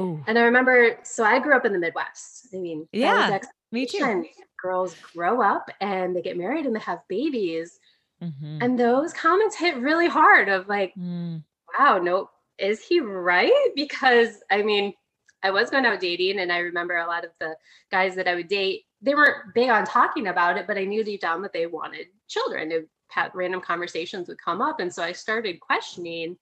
Ooh. 0.00 0.24
And 0.26 0.38
I 0.38 0.42
remember, 0.42 0.98
so 1.02 1.24
I 1.24 1.38
grew 1.38 1.54
up 1.54 1.66
in 1.66 1.72
the 1.72 1.78
Midwest. 1.78 2.48
I 2.54 2.58
mean, 2.58 2.88
yeah, 2.92 3.38
me 3.72 3.86
too. 3.86 4.24
Girls 4.60 4.94
grow 5.14 5.42
up 5.42 5.68
and 5.80 6.16
they 6.16 6.22
get 6.22 6.38
married 6.38 6.66
and 6.66 6.74
they 6.74 6.80
have 6.80 7.00
babies. 7.08 7.78
Mm-hmm. 8.22 8.58
And 8.62 8.78
those 8.78 9.12
comments 9.12 9.56
hit 9.56 9.76
really 9.76 10.08
hard 10.08 10.48
of 10.48 10.68
like, 10.68 10.94
mm. 10.94 11.42
wow, 11.78 11.98
no, 11.98 12.30
is 12.58 12.80
he 12.80 13.00
right? 13.00 13.52
Because 13.74 14.40
I 14.50 14.62
mean, 14.62 14.94
I 15.42 15.50
was 15.50 15.70
going 15.70 15.86
out 15.86 16.00
dating, 16.00 16.40
and 16.40 16.52
I 16.52 16.58
remember 16.58 16.96
a 16.96 17.06
lot 17.06 17.24
of 17.24 17.30
the 17.40 17.56
guys 17.90 18.14
that 18.14 18.28
I 18.28 18.34
would 18.34 18.48
date, 18.48 18.84
they 19.00 19.14
weren't 19.14 19.54
big 19.54 19.70
on 19.70 19.84
talking 19.84 20.28
about 20.28 20.56
it, 20.56 20.66
but 20.66 20.78
I 20.78 20.84
knew 20.84 21.02
deep 21.02 21.20
down 21.20 21.42
that 21.42 21.52
they 21.52 21.66
wanted 21.66 22.06
children. 22.28 22.70
It 22.70 22.88
had 23.08 23.34
random 23.34 23.60
conversations 23.60 24.28
would 24.28 24.40
come 24.40 24.62
up. 24.62 24.80
And 24.80 24.92
so 24.92 25.02
I 25.02 25.12
started 25.12 25.60
questioning 25.60 26.36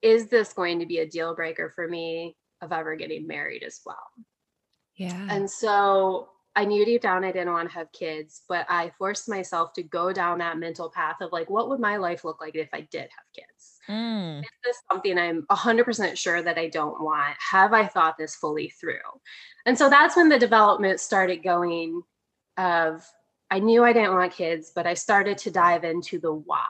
is 0.00 0.26
this 0.26 0.52
going 0.52 0.80
to 0.80 0.86
be 0.86 0.98
a 0.98 1.08
deal 1.08 1.34
breaker 1.34 1.72
for 1.74 1.86
me 1.86 2.36
of 2.60 2.72
ever 2.72 2.96
getting 2.96 3.26
married 3.26 3.62
as 3.62 3.80
well? 3.86 3.96
Yeah. 4.96 5.26
And 5.30 5.48
so 5.48 6.30
I 6.54 6.64
knew 6.64 6.84
deep 6.84 7.02
down 7.02 7.24
I 7.24 7.32
didn't 7.32 7.52
want 7.52 7.70
to 7.70 7.74
have 7.74 7.92
kids, 7.92 8.42
but 8.48 8.66
I 8.68 8.90
forced 8.98 9.28
myself 9.28 9.72
to 9.74 9.82
go 9.82 10.12
down 10.12 10.38
that 10.38 10.58
mental 10.58 10.90
path 10.90 11.16
of 11.20 11.32
like, 11.32 11.48
what 11.48 11.68
would 11.68 11.80
my 11.80 11.96
life 11.96 12.24
look 12.24 12.40
like 12.40 12.56
if 12.56 12.68
I 12.72 12.82
did 12.82 13.02
have 13.02 13.32
kids? 13.32 13.71
Mm. 13.88 14.40
Is 14.40 14.50
this 14.64 14.82
something 14.90 15.18
I'm 15.18 15.42
100% 15.50 16.16
sure 16.16 16.42
that 16.42 16.58
I 16.58 16.68
don't 16.68 17.02
want? 17.02 17.36
Have 17.50 17.72
I 17.72 17.86
thought 17.86 18.16
this 18.18 18.34
fully 18.34 18.68
through? 18.68 18.98
And 19.66 19.76
so 19.76 19.90
that's 19.90 20.16
when 20.16 20.28
the 20.28 20.38
development 20.38 21.00
started 21.00 21.42
going 21.42 22.02
of 22.56 23.04
I 23.50 23.58
knew 23.58 23.84
I 23.84 23.92
didn't 23.92 24.14
want 24.14 24.32
kids, 24.32 24.72
but 24.74 24.86
I 24.86 24.94
started 24.94 25.36
to 25.38 25.50
dive 25.50 25.84
into 25.84 26.18
the 26.18 26.32
why. 26.32 26.66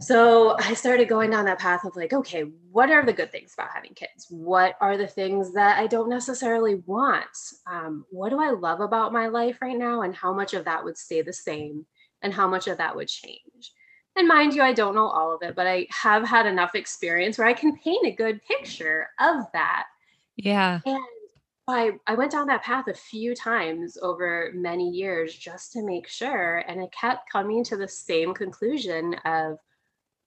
so 0.00 0.56
I 0.58 0.74
started 0.74 1.08
going 1.08 1.30
down 1.30 1.44
that 1.44 1.60
path 1.60 1.84
of 1.84 1.94
like, 1.94 2.12
okay, 2.12 2.44
what 2.72 2.90
are 2.90 3.04
the 3.04 3.12
good 3.12 3.30
things 3.30 3.54
about 3.54 3.70
having 3.72 3.94
kids? 3.94 4.26
What 4.30 4.74
are 4.80 4.96
the 4.96 5.06
things 5.06 5.52
that 5.54 5.78
I 5.78 5.86
don't 5.86 6.08
necessarily 6.08 6.82
want? 6.86 7.26
Um, 7.70 8.04
what 8.10 8.30
do 8.30 8.40
I 8.40 8.50
love 8.50 8.80
about 8.80 9.12
my 9.12 9.28
life 9.28 9.58
right 9.62 9.76
now? 9.76 10.02
And 10.02 10.14
how 10.14 10.32
much 10.32 10.54
of 10.54 10.64
that 10.64 10.84
would 10.84 10.98
stay 10.98 11.22
the 11.22 11.32
same? 11.32 11.86
And 12.22 12.34
how 12.34 12.48
much 12.48 12.66
of 12.66 12.78
that 12.78 12.96
would 12.96 13.08
change? 13.08 13.72
And 14.16 14.26
mind 14.26 14.54
you, 14.54 14.62
I 14.62 14.72
don't 14.72 14.94
know 14.94 15.08
all 15.08 15.34
of 15.34 15.42
it, 15.42 15.54
but 15.54 15.66
I 15.66 15.86
have 15.90 16.26
had 16.26 16.46
enough 16.46 16.74
experience 16.74 17.38
where 17.38 17.46
I 17.46 17.52
can 17.52 17.76
paint 17.76 18.06
a 18.06 18.10
good 18.10 18.42
picture 18.42 19.08
of 19.20 19.44
that. 19.52 19.84
Yeah. 20.36 20.80
And 20.84 20.98
I, 21.68 21.92
I 22.06 22.14
went 22.14 22.32
down 22.32 22.48
that 22.48 22.64
path 22.64 22.88
a 22.88 22.94
few 22.94 23.34
times 23.34 23.96
over 24.02 24.50
many 24.54 24.90
years 24.90 25.34
just 25.34 25.72
to 25.72 25.84
make 25.84 26.08
sure. 26.08 26.58
And 26.66 26.80
I 26.80 26.88
kept 26.88 27.30
coming 27.30 27.62
to 27.64 27.76
the 27.76 27.88
same 27.88 28.34
conclusion 28.34 29.14
of 29.24 29.58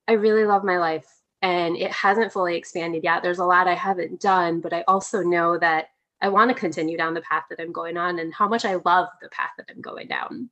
I 0.07 0.13
really 0.13 0.45
love 0.45 0.63
my 0.63 0.77
life 0.77 1.07
and 1.41 1.75
it 1.75 1.91
hasn't 1.91 2.31
fully 2.31 2.55
expanded 2.55 3.03
yet. 3.03 3.21
There's 3.21 3.39
a 3.39 3.45
lot 3.45 3.67
I 3.67 3.75
haven't 3.75 4.21
done, 4.21 4.61
but 4.61 4.73
I 4.73 4.83
also 4.87 5.21
know 5.21 5.57
that 5.57 5.87
I 6.21 6.29
want 6.29 6.49
to 6.49 6.55
continue 6.55 6.97
down 6.97 7.13
the 7.13 7.21
path 7.21 7.43
that 7.49 7.59
I'm 7.59 7.73
going 7.73 7.97
on 7.97 8.19
and 8.19 8.33
how 8.33 8.47
much 8.47 8.63
I 8.63 8.75
love 8.75 9.09
the 9.21 9.27
path 9.29 9.51
that 9.57 9.67
I'm 9.69 9.81
going 9.81 10.07
down. 10.07 10.49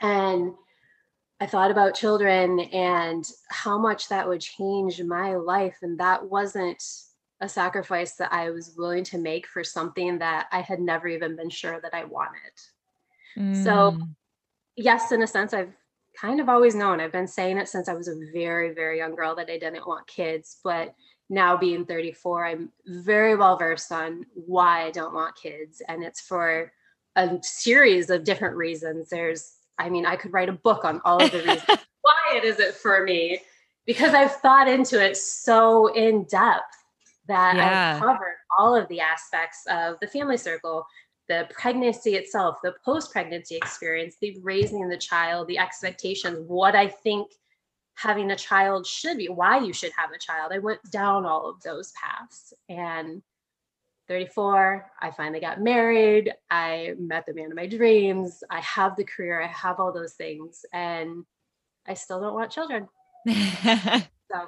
And 0.00 0.54
I 1.40 1.46
thought 1.46 1.70
about 1.70 1.94
children 1.94 2.60
and 2.60 3.24
how 3.48 3.78
much 3.78 4.08
that 4.08 4.28
would 4.28 4.40
change 4.40 5.00
my 5.02 5.36
life. 5.36 5.78
And 5.82 5.98
that 6.00 6.28
wasn't 6.28 6.82
a 7.40 7.48
sacrifice 7.48 8.14
that 8.16 8.32
I 8.32 8.50
was 8.50 8.74
willing 8.76 9.04
to 9.04 9.18
make 9.18 9.46
for 9.46 9.62
something 9.62 10.18
that 10.18 10.48
I 10.50 10.60
had 10.60 10.80
never 10.80 11.06
even 11.06 11.36
been 11.36 11.50
sure 11.50 11.80
that 11.80 11.94
I 11.94 12.04
wanted. 12.04 12.52
Mm. 13.36 13.62
So, 13.62 13.98
yes, 14.74 15.12
in 15.12 15.22
a 15.22 15.26
sense, 15.26 15.54
I've 15.54 15.72
kind 16.20 16.40
of 16.40 16.48
always 16.48 16.74
known. 16.74 17.00
I've 17.00 17.12
been 17.12 17.28
saying 17.28 17.58
it 17.58 17.68
since 17.68 17.88
I 17.88 17.94
was 17.94 18.08
a 18.08 18.18
very, 18.32 18.74
very 18.74 18.98
young 18.98 19.14
girl 19.14 19.36
that 19.36 19.50
I 19.50 19.58
didn't 19.58 19.86
want 19.86 20.08
kids. 20.08 20.58
But 20.64 20.94
now 21.30 21.56
being 21.56 21.84
34, 21.84 22.46
I'm 22.46 22.72
very 22.86 23.36
well 23.36 23.56
versed 23.56 23.92
on 23.92 24.26
why 24.34 24.86
I 24.86 24.90
don't 24.90 25.14
want 25.14 25.36
kids. 25.36 25.80
And 25.86 26.02
it's 26.02 26.20
for 26.20 26.72
a 27.14 27.38
series 27.42 28.10
of 28.10 28.24
different 28.24 28.56
reasons. 28.56 29.10
There's, 29.10 29.52
I 29.78 29.90
mean, 29.90 30.06
I 30.06 30.16
could 30.16 30.32
write 30.32 30.48
a 30.48 30.52
book 30.52 30.84
on 30.84 31.00
all 31.04 31.22
of 31.22 31.30
the 31.30 31.38
reasons 31.38 31.62
why 32.02 32.36
it 32.36 32.44
isn't 32.44 32.74
for 32.74 33.04
me 33.04 33.40
because 33.86 34.14
I've 34.14 34.36
thought 34.36 34.68
into 34.68 35.02
it 35.02 35.16
so 35.16 35.88
in 35.94 36.24
depth 36.24 36.62
that 37.26 37.56
yeah. 37.56 37.94
I've 37.94 38.00
covered 38.00 38.36
all 38.58 38.74
of 38.74 38.88
the 38.88 39.00
aspects 39.00 39.62
of 39.68 39.96
the 40.00 40.06
family 40.06 40.36
circle 40.36 40.86
the 41.28 41.46
pregnancy 41.50 42.16
itself, 42.16 42.56
the 42.62 42.74
post 42.84 43.12
pregnancy 43.12 43.56
experience, 43.56 44.16
the 44.20 44.38
raising 44.42 44.88
the 44.88 44.96
child, 44.96 45.46
the 45.46 45.58
expectations, 45.58 46.38
what 46.46 46.74
I 46.74 46.88
think 46.88 47.30
having 47.94 48.30
a 48.30 48.36
child 48.36 48.86
should 48.86 49.18
be, 49.18 49.28
why 49.28 49.58
you 49.58 49.72
should 49.72 49.92
have 49.96 50.10
a 50.10 50.18
child. 50.18 50.52
I 50.52 50.58
went 50.58 50.80
down 50.90 51.26
all 51.26 51.50
of 51.50 51.62
those 51.62 51.92
paths. 51.92 52.54
And 52.68 53.22
34, 54.08 54.90
I 55.00 55.10
finally 55.10 55.40
got 55.40 55.60
married. 55.60 56.32
I 56.50 56.94
met 56.98 57.26
the 57.26 57.34
man 57.34 57.50
of 57.50 57.56
my 57.56 57.66
dreams. 57.66 58.42
I 58.50 58.60
have 58.60 58.96
the 58.96 59.04
career, 59.04 59.42
I 59.42 59.46
have 59.48 59.78
all 59.80 59.92
those 59.92 60.14
things. 60.14 60.64
And 60.72 61.24
I 61.86 61.94
still 61.94 62.20
don't 62.20 62.34
want 62.34 62.50
children. 62.50 62.88
so. 63.26 64.46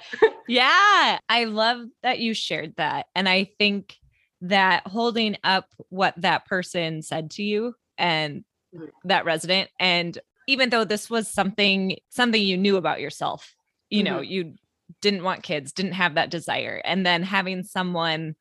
yeah, 0.48 1.18
I 1.28 1.44
love 1.44 1.86
that 2.02 2.20
you 2.20 2.34
shared 2.34 2.74
that. 2.76 3.06
And 3.14 3.28
I 3.28 3.44
think 3.58 3.96
that 4.42 4.86
holding 4.86 5.36
up 5.44 5.66
what 5.88 6.14
that 6.18 6.46
person 6.46 7.02
said 7.02 7.30
to 7.32 7.42
you 7.42 7.74
and 7.98 8.44
mm-hmm. 8.74 8.86
that 9.04 9.24
resident 9.24 9.68
and 9.78 10.18
even 10.48 10.70
though 10.70 10.84
this 10.84 11.10
was 11.10 11.28
something 11.28 11.96
something 12.08 12.40
you 12.40 12.56
knew 12.56 12.76
about 12.76 13.00
yourself 13.00 13.54
you 13.90 14.02
mm-hmm. 14.02 14.14
know 14.14 14.20
you 14.22 14.54
didn't 15.02 15.22
want 15.22 15.42
kids 15.42 15.72
didn't 15.72 15.92
have 15.92 16.14
that 16.14 16.30
desire 16.30 16.80
and 16.84 17.04
then 17.04 17.22
having 17.22 17.62
someone 17.62 18.34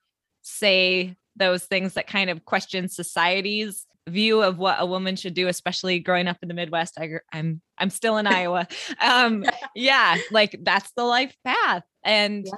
say 0.50 1.15
those 1.36 1.63
things 1.63 1.94
that 1.94 2.08
kind 2.08 2.29
of 2.29 2.46
question 2.46 2.89
society's 2.89 3.86
view 4.08 4.41
of 4.41 4.58
what 4.58 4.77
a 4.79 4.86
woman 4.86 5.15
should 5.15 5.34
do 5.34 5.48
especially 5.48 6.00
growing 6.00 6.27
up 6.27 6.38
in 6.41 6.48
the 6.48 6.53
midwest. 6.53 7.00
I, 7.00 7.20
i'm 7.32 7.62
i'm 7.77 7.89
still 7.89 8.18
in 8.18 8.27
iowa. 8.39 8.68
Um 9.01 9.46
yeah 9.75 10.18
like 10.32 10.60
that's 10.63 10.91
the 10.91 11.03
life 11.03 11.36
path. 11.46 11.84
And 12.03 12.46
yeah. 12.46 12.53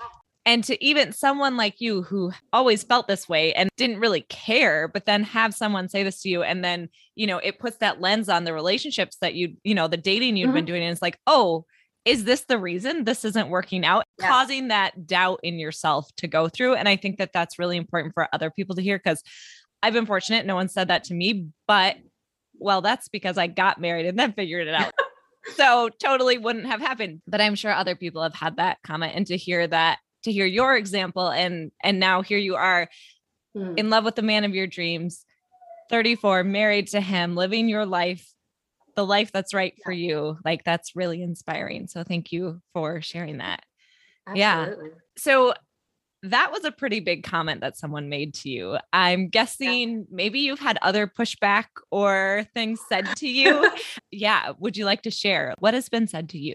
and 0.46 0.64
to 0.64 0.84
even 0.84 1.12
someone 1.12 1.58
like 1.58 1.76
you 1.80 2.04
who 2.04 2.32
always 2.54 2.84
felt 2.84 3.08
this 3.08 3.28
way 3.28 3.54
and 3.54 3.70
didn't 3.78 4.00
really 4.00 4.22
care 4.22 4.88
but 4.88 5.06
then 5.06 5.24
have 5.24 5.54
someone 5.54 5.90
say 5.90 6.04
this 6.04 6.22
to 6.22 6.30
you 6.30 6.44
and 6.44 6.64
then 6.64 6.90
you 7.16 7.28
know 7.28 7.38
it 7.38 7.60
puts 7.60 7.78
that 7.78 8.02
lens 8.02 8.30
on 8.30 8.44
the 8.44 8.54
relationships 8.54 9.18
that 9.22 9.34
you 9.34 9.56
you 9.64 9.76
know 9.76 9.88
the 9.88 9.98
dating 9.98 10.38
you 10.38 10.46
have 10.46 10.50
mm-hmm. 10.50 10.58
been 10.58 10.66
doing 10.66 10.84
and 10.84 10.92
it's 10.92 11.02
like 11.02 11.20
oh 11.28 11.66
is 12.06 12.24
this 12.24 12.46
the 12.46 12.58
reason 12.58 13.04
this 13.04 13.24
isn't 13.24 13.50
working 13.50 13.86
out 13.86 14.04
yeah. 14.20 14.28
causing 14.28 14.70
that 14.70 15.06
doubt 15.06 15.40
in 15.44 15.60
yourself 15.60 16.10
to 16.18 16.28
go 16.28 16.50
through 16.50 16.74
and 16.74 16.88
i 16.88 16.96
think 16.96 17.18
that 17.18 17.32
that's 17.34 17.60
really 17.60 17.78
important 17.78 18.14
for 18.14 18.28
other 18.34 18.50
people 18.50 18.76
to 18.76 18.82
hear 18.82 18.98
because 18.98 19.24
i've 19.84 19.94
been 19.94 20.06
fortunate 20.06 20.46
no 20.46 20.56
one 20.56 20.70
said 20.70 20.88
that 20.88 21.04
to 21.04 21.14
me 21.14 21.48
but 21.68 21.98
well 22.56 22.82
that's 22.82 23.08
because 23.08 23.38
i 23.38 23.48
got 23.48 23.80
married 23.80 24.06
and 24.06 24.18
then 24.18 24.34
figured 24.34 24.68
it 24.68 24.74
out 24.74 24.94
so 25.56 25.90
totally 26.00 26.38
wouldn't 26.38 26.66
have 26.66 26.82
happened 26.82 27.22
but 27.28 27.42
i'm 27.42 27.56
sure 27.56 27.72
other 27.72 27.96
people 27.96 28.22
have 28.24 28.36
had 28.36 28.58
that 28.58 28.78
comment 28.84 29.14
and 29.16 29.28
to 29.28 29.38
hear 29.38 29.68
that 29.68 30.00
to 30.24 30.32
hear 30.32 30.46
your 30.46 30.76
example 30.76 31.30
and 31.30 31.72
and 31.84 32.00
now 32.00 32.22
here 32.22 32.38
you 32.38 32.56
are 32.56 32.88
mm. 33.56 33.78
in 33.78 33.90
love 33.90 34.04
with 34.04 34.16
the 34.16 34.22
man 34.22 34.44
of 34.44 34.54
your 34.54 34.68
dreams 34.68 35.26
34 35.90 36.44
married 36.44 36.88
to 36.88 37.02
him 37.02 37.36
living 37.36 37.68
your 37.68 37.86
life 37.86 38.28
the 38.96 39.06
life 39.06 39.32
that's 39.32 39.54
right 39.54 39.74
yeah. 39.78 39.84
for 39.84 39.92
you 39.92 40.38
like 40.46 40.64
that's 40.64 40.96
really 40.96 41.22
inspiring 41.22 41.88
so 41.88 42.04
thank 42.04 42.32
you 42.32 42.62
for 42.74 43.02
sharing 43.02 43.38
that 43.38 43.64
Absolutely. 44.28 44.40
yeah 44.90 44.96
so 45.18 45.54
that 46.24 46.52
was 46.52 46.64
a 46.66 46.72
pretty 46.72 47.00
big 47.00 47.24
comment 47.24 47.62
that 47.62 47.78
someone 47.78 48.08
made 48.08 48.34
to 48.36 48.50
you. 48.50 48.78
I'm 48.94 49.28
guessing 49.30 49.92
yeah. 49.92 50.06
maybe 50.12 50.40
you've 50.40 50.60
had 50.60 50.78
other 50.82 51.08
pushback 51.08 51.66
or 51.90 52.46
things 52.54 52.80
said 52.88 53.08
to 53.18 53.28
you. 53.28 53.72
yeah. 54.12 54.52
Would 54.60 54.78
you 54.78 54.86
like 54.86 55.02
to 55.04 55.12
share 55.12 55.56
what 55.60 55.74
has 55.74 55.90
been 55.90 56.08
said 56.08 56.30
to 56.30 56.38
you? 56.38 56.54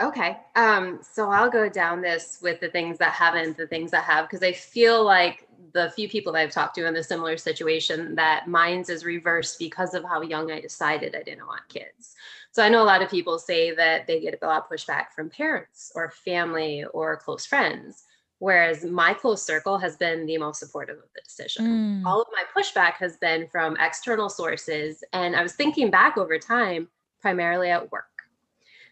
Okay. 0.00 0.38
Um, 0.56 1.00
so 1.02 1.30
I'll 1.30 1.50
go 1.50 1.68
down 1.68 2.00
this 2.00 2.38
with 2.42 2.60
the 2.60 2.68
things 2.68 2.98
that 2.98 3.12
haven't, 3.12 3.56
the 3.56 3.66
things 3.66 3.90
that 3.90 4.04
have, 4.04 4.28
because 4.28 4.42
I 4.42 4.52
feel 4.52 5.04
like 5.04 5.46
the 5.72 5.90
few 5.90 6.08
people 6.08 6.32
that 6.32 6.40
I've 6.40 6.50
talked 6.50 6.74
to 6.76 6.86
in 6.86 6.96
a 6.96 7.02
similar 7.02 7.36
situation 7.36 8.14
that 8.14 8.48
mine's 8.48 8.88
is 8.88 9.04
reversed 9.04 9.58
because 9.58 9.94
of 9.94 10.04
how 10.04 10.22
young 10.22 10.50
I 10.50 10.60
decided 10.60 11.14
I 11.14 11.22
didn't 11.22 11.46
want 11.46 11.68
kids. 11.68 12.14
So 12.52 12.62
I 12.62 12.68
know 12.68 12.82
a 12.82 12.84
lot 12.84 13.02
of 13.02 13.10
people 13.10 13.38
say 13.38 13.74
that 13.74 14.06
they 14.06 14.20
get 14.20 14.38
a 14.40 14.46
lot 14.46 14.64
of 14.64 14.68
pushback 14.68 15.12
from 15.14 15.30
parents 15.30 15.92
or 15.94 16.10
family 16.10 16.84
or 16.92 17.16
close 17.16 17.46
friends, 17.46 18.04
whereas 18.38 18.84
my 18.84 19.14
close 19.14 19.42
circle 19.42 19.78
has 19.78 19.96
been 19.96 20.26
the 20.26 20.38
most 20.38 20.58
supportive 20.58 20.98
of 20.98 21.04
the 21.14 21.20
decision. 21.22 22.02
Mm. 22.02 22.06
All 22.06 22.20
of 22.20 22.28
my 22.32 22.42
pushback 22.54 22.94
has 22.94 23.16
been 23.18 23.46
from 23.48 23.76
external 23.78 24.28
sources. 24.28 25.04
And 25.12 25.36
I 25.36 25.42
was 25.42 25.54
thinking 25.54 25.90
back 25.90 26.18
over 26.18 26.38
time, 26.38 26.88
primarily 27.20 27.70
at 27.70 27.90
work. 27.92 28.06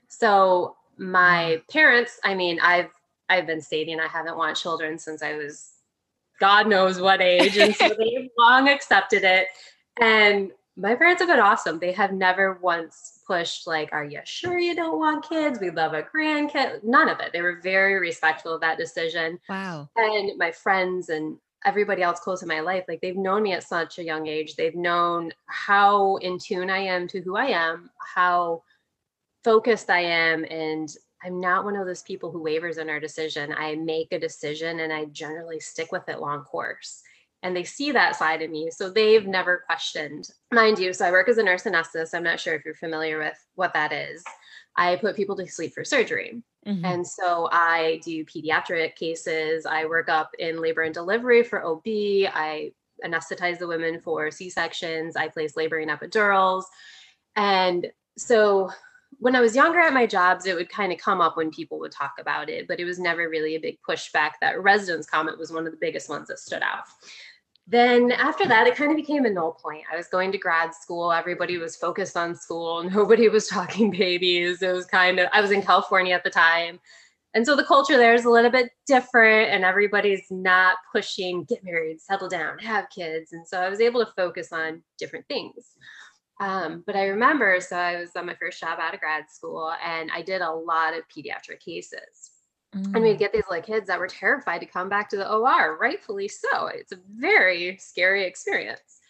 So 0.07 0.77
my 0.97 1.63
parents, 1.71 2.21
I 2.25 2.35
mean, 2.35 2.61
I've 2.61 2.91
I've 3.29 3.47
been 3.47 3.61
stating 3.61 4.01
I 4.01 4.09
haven't 4.09 4.37
wanted 4.37 4.57
children 4.57 4.99
since 4.99 5.23
I 5.23 5.35
was 5.35 5.78
God 6.40 6.68
knows 6.68 7.00
what 7.00 7.21
age. 7.21 7.57
And 7.57 7.75
so 7.75 7.88
they've 7.88 8.28
long 8.38 8.68
accepted 8.68 9.25
it. 9.25 9.49
And 10.00 10.52
my 10.76 10.95
parents 10.95 11.21
have 11.21 11.28
been 11.28 11.40
awesome. 11.40 11.78
They 11.80 11.92
have 11.92 12.12
never 12.12 12.59
once 12.62 13.21
pushed, 13.26 13.66
like, 13.66 13.92
are 13.92 14.04
you 14.04 14.21
sure 14.25 14.59
you 14.59 14.76
don't 14.76 14.99
want 14.99 15.28
kids? 15.28 15.59
We 15.61 15.71
love 15.71 15.92
a 15.92 16.02
grandkid. 16.02 16.85
None 16.85 17.09
of 17.09 17.18
it. 17.18 17.33
They 17.33 17.42
were 17.42 17.61
very 17.62 17.99
respectful 17.99 18.54
of 18.54 18.61
that 18.61 18.78
decision. 18.78 19.40
Wow. 19.49 19.90
And 19.97 20.38
my 20.38 20.52
friends 20.52 21.09
and 21.09 21.37
everybody 21.64 22.02
else 22.02 22.21
close 22.21 22.42
in 22.42 22.49
my 22.49 22.61
life, 22.61 22.85
like 22.87 23.00
they've 23.00 23.16
known 23.16 23.42
me 23.42 23.52
at 23.52 23.64
such 23.64 23.99
a 23.99 24.04
young 24.04 24.28
age. 24.28 24.54
They've 24.54 24.76
known 24.76 25.33
how 25.47 26.16
in 26.16 26.38
tune 26.38 26.71
I 26.71 26.78
am 26.78 27.09
to 27.09 27.21
who 27.21 27.37
I 27.37 27.47
am, 27.47 27.90
how 28.14 28.62
focused 29.42 29.90
I 29.90 30.00
am 30.00 30.45
and 30.49 30.88
I'm 31.23 31.41
not 31.41 31.65
one 31.65 31.77
of 31.77 31.87
those 31.87 32.03
people 32.03 32.31
who 32.31 32.43
wavers 32.43 32.79
in 32.79 32.89
our 32.89 33.01
decision. 33.01 33.53
I 33.57 33.75
make 33.75 34.13
a 34.13 34.19
decision 34.19 34.81
and 34.81 34.93
I 34.93 35.07
generally 35.07 35.61
stick 35.61 35.91
with 35.91 36.09
it 36.09 36.21
long 36.21 36.43
course. 36.43 37.03
And 37.43 37.57
they 37.57 37.65
see 37.65 37.93
that 37.93 38.17
side 38.17 38.43
of 38.43 38.51
me. 38.51 38.71
So 38.71 38.91
they've 38.91 39.27
never 39.27 39.63
questioned. 39.67 40.29
Mind 40.53 40.79
you, 40.79 40.93
so 40.93 41.07
I 41.07 41.13
work 41.13 41.29
as 41.29 41.39
a 41.39 41.43
nurse 41.43 41.65
anesthetist. 41.65 42.15
I'm 42.15 42.25
not 42.25 42.41
sure 42.41 42.55
if 42.55 42.65
you're 42.65 42.75
familiar 42.75 43.19
with 43.19 43.39
what 43.55 43.75
that 43.75 43.93
is. 43.93 44.25
I 44.77 44.97
put 44.97 45.17
people 45.17 45.37
to 45.37 45.47
sleep 45.47 45.73
for 45.73 45.85
surgery. 45.85 46.43
Mm-hmm. 46.67 46.85
And 46.85 47.07
so 47.07 47.49
I 47.51 48.01
do 48.05 48.25
pediatric 48.25 48.97
cases. 48.97 49.67
I 49.67 49.87
work 49.87 50.09
up 50.09 50.31
in 50.39 50.61
labor 50.61 50.83
and 50.83 50.95
delivery 50.95 51.43
for 51.43 51.65
OB. 51.65 51.83
I 51.87 52.73
anesthetize 53.05 53.59
the 53.59 53.69
women 53.69 54.01
for 54.01 54.31
C 54.31 54.51
sections. 54.51 55.17
I 55.17 55.29
place 55.29 55.57
laboring 55.57 55.89
epidurals. 55.89 56.65
And 57.37 57.87
so 58.17 58.71
when 59.19 59.35
I 59.35 59.41
was 59.41 59.57
younger 59.57 59.81
at 59.81 59.93
my 59.93 60.07
jobs, 60.07 60.47
it 60.47 60.55
would 60.55 60.69
kind 60.69 60.93
of 60.93 60.99
come 60.99 61.21
up 61.21 61.37
when 61.37 61.50
people 61.50 61.79
would 61.81 61.93
talk 61.93 62.15
about 62.21 62.49
it, 62.49 62.69
but 62.69 62.79
it 62.79 62.85
was 62.85 62.99
never 62.99 63.29
really 63.29 63.57
a 63.57 63.61
big 63.61 63.79
pushback. 63.88 64.33
That 64.41 64.62
residence 64.62 65.07
comment 65.07 65.38
was 65.38 65.53
one 65.53 65.67
of 65.67 65.73
the 65.73 65.79
biggest 65.81 66.09
ones 66.09 66.29
that 66.29 66.38
stood 66.38 66.62
out. 66.62 66.85
then 67.67 68.12
after 68.12 68.47
that, 68.47 68.67
it 68.67 68.77
kind 68.77 68.91
of 68.91 68.97
became 68.97 69.27
a 69.27 69.31
null 69.31 69.53
point. 69.53 69.85
I 69.93 69.97
was 69.97 70.09
going 70.09 70.33
to 70.33 70.38
grad 70.38 70.75
school. 70.75 71.12
Everybody 71.12 71.59
was 71.59 71.77
focused 71.77 72.17
on 72.17 72.35
school. 72.35 72.83
Nobody 72.91 73.29
was 73.29 73.47
talking 73.49 73.91
babies. 73.91 74.62
It 74.62 74.73
was 74.73 74.87
kind 74.87 75.19
of, 75.19 75.29
I 75.33 75.41
was 75.41 75.50
in 75.50 75.62
California 75.62 76.15
at 76.15 76.25
the 76.25 76.31
time. 76.31 76.81
And 77.35 77.45
so 77.45 77.55
the 77.55 77.65
culture 77.65 77.99
there 77.99 78.15
is 78.15 78.25
a 78.25 78.31
little 78.31 78.50
bit 78.50 78.71
different, 78.87 79.50
and 79.50 79.62
everybody's 79.62 80.25
not 80.31 80.77
pushing 80.91 81.45
get 81.45 81.62
married, 81.62 82.00
settle 82.00 82.29
down, 82.29 82.59
have 82.59 82.88
kids. 82.88 83.33
And 83.33 83.47
so 83.47 83.61
I 83.61 83.69
was 83.69 83.81
able 83.81 84.05
to 84.05 84.11
focus 84.12 84.50
on 84.50 84.83
different 84.99 85.27
things. 85.29 85.77
Um, 86.40 86.85
but 86.87 86.95
I 86.95 87.07
remember, 87.07 87.61
so 87.61 87.76
I 87.76 87.97
was 87.97 88.11
on 88.14 88.26
my 88.26 88.35
first 88.35 88.61
job 88.61 88.78
out 88.78 88.95
of 88.95 89.00
grad 89.00 89.25
school, 89.28 89.73
and 89.85 90.11
I 90.14 90.23
did 90.23 90.40
a 90.40 90.50
lot 90.50 90.95
of 90.95 91.02
pediatric 91.09 91.61
cases. 91.61 92.30
Mm. 92.75 92.95
And 92.95 93.02
we'd 93.02 93.16
mm. 93.16 93.18
get 93.18 93.33
these 93.33 93.45
like 93.50 93.66
kids 93.66 93.87
that 93.88 93.99
were 93.99 94.09
terrified 94.09 94.61
to 94.61 94.66
come 94.66 94.88
back 94.88 95.09
to 95.11 95.16
the 95.16 95.30
OR, 95.30 95.78
rightfully 95.80 96.28
so. 96.28 96.66
It's 96.66 96.92
a 96.92 96.99
very 97.16 97.76
scary 97.78 98.25
experience. 98.25 99.00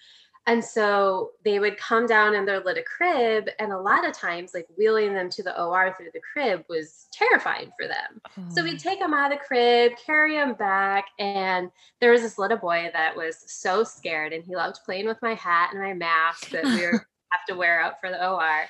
And 0.47 0.64
so 0.64 1.32
they 1.44 1.58
would 1.58 1.76
come 1.76 2.06
down 2.06 2.35
in 2.35 2.47
their 2.47 2.61
little 2.61 2.82
crib, 2.85 3.50
and 3.58 3.70
a 3.70 3.78
lot 3.78 4.08
of 4.08 4.14
times, 4.14 4.52
like 4.54 4.66
wheeling 4.78 5.12
them 5.12 5.28
to 5.28 5.42
the 5.42 5.61
OR 5.62 5.94
through 5.94 6.08
the 6.14 6.23
crib 6.32 6.64
was 6.70 7.06
terrifying 7.12 7.70
for 7.78 7.87
them. 7.87 8.23
Oh. 8.38 8.54
So 8.54 8.64
we'd 8.64 8.78
take 8.78 8.99
them 8.99 9.12
out 9.12 9.30
of 9.30 9.38
the 9.38 9.44
crib, 9.44 9.92
carry 10.06 10.37
them 10.37 10.54
back, 10.54 11.04
and 11.18 11.70
there 12.00 12.12
was 12.12 12.23
this 12.23 12.38
little 12.38 12.56
boy 12.56 12.88
that 12.94 13.14
was 13.14 13.44
so 13.47 13.85
scared, 13.85 14.32
and 14.32 14.42
he 14.42 14.56
loved 14.56 14.78
playing 14.87 15.06
with 15.06 15.20
my 15.20 15.35
hat 15.35 15.75
and 15.75 15.82
my 15.82 15.92
mask 15.92 16.49
that 16.49 16.64
we 16.64 16.80
were 16.80 17.06
have 17.32 17.44
to 17.49 17.54
wear 17.54 17.80
out 17.80 18.00
for 18.00 18.11
the 18.11 18.28
OR. 18.28 18.66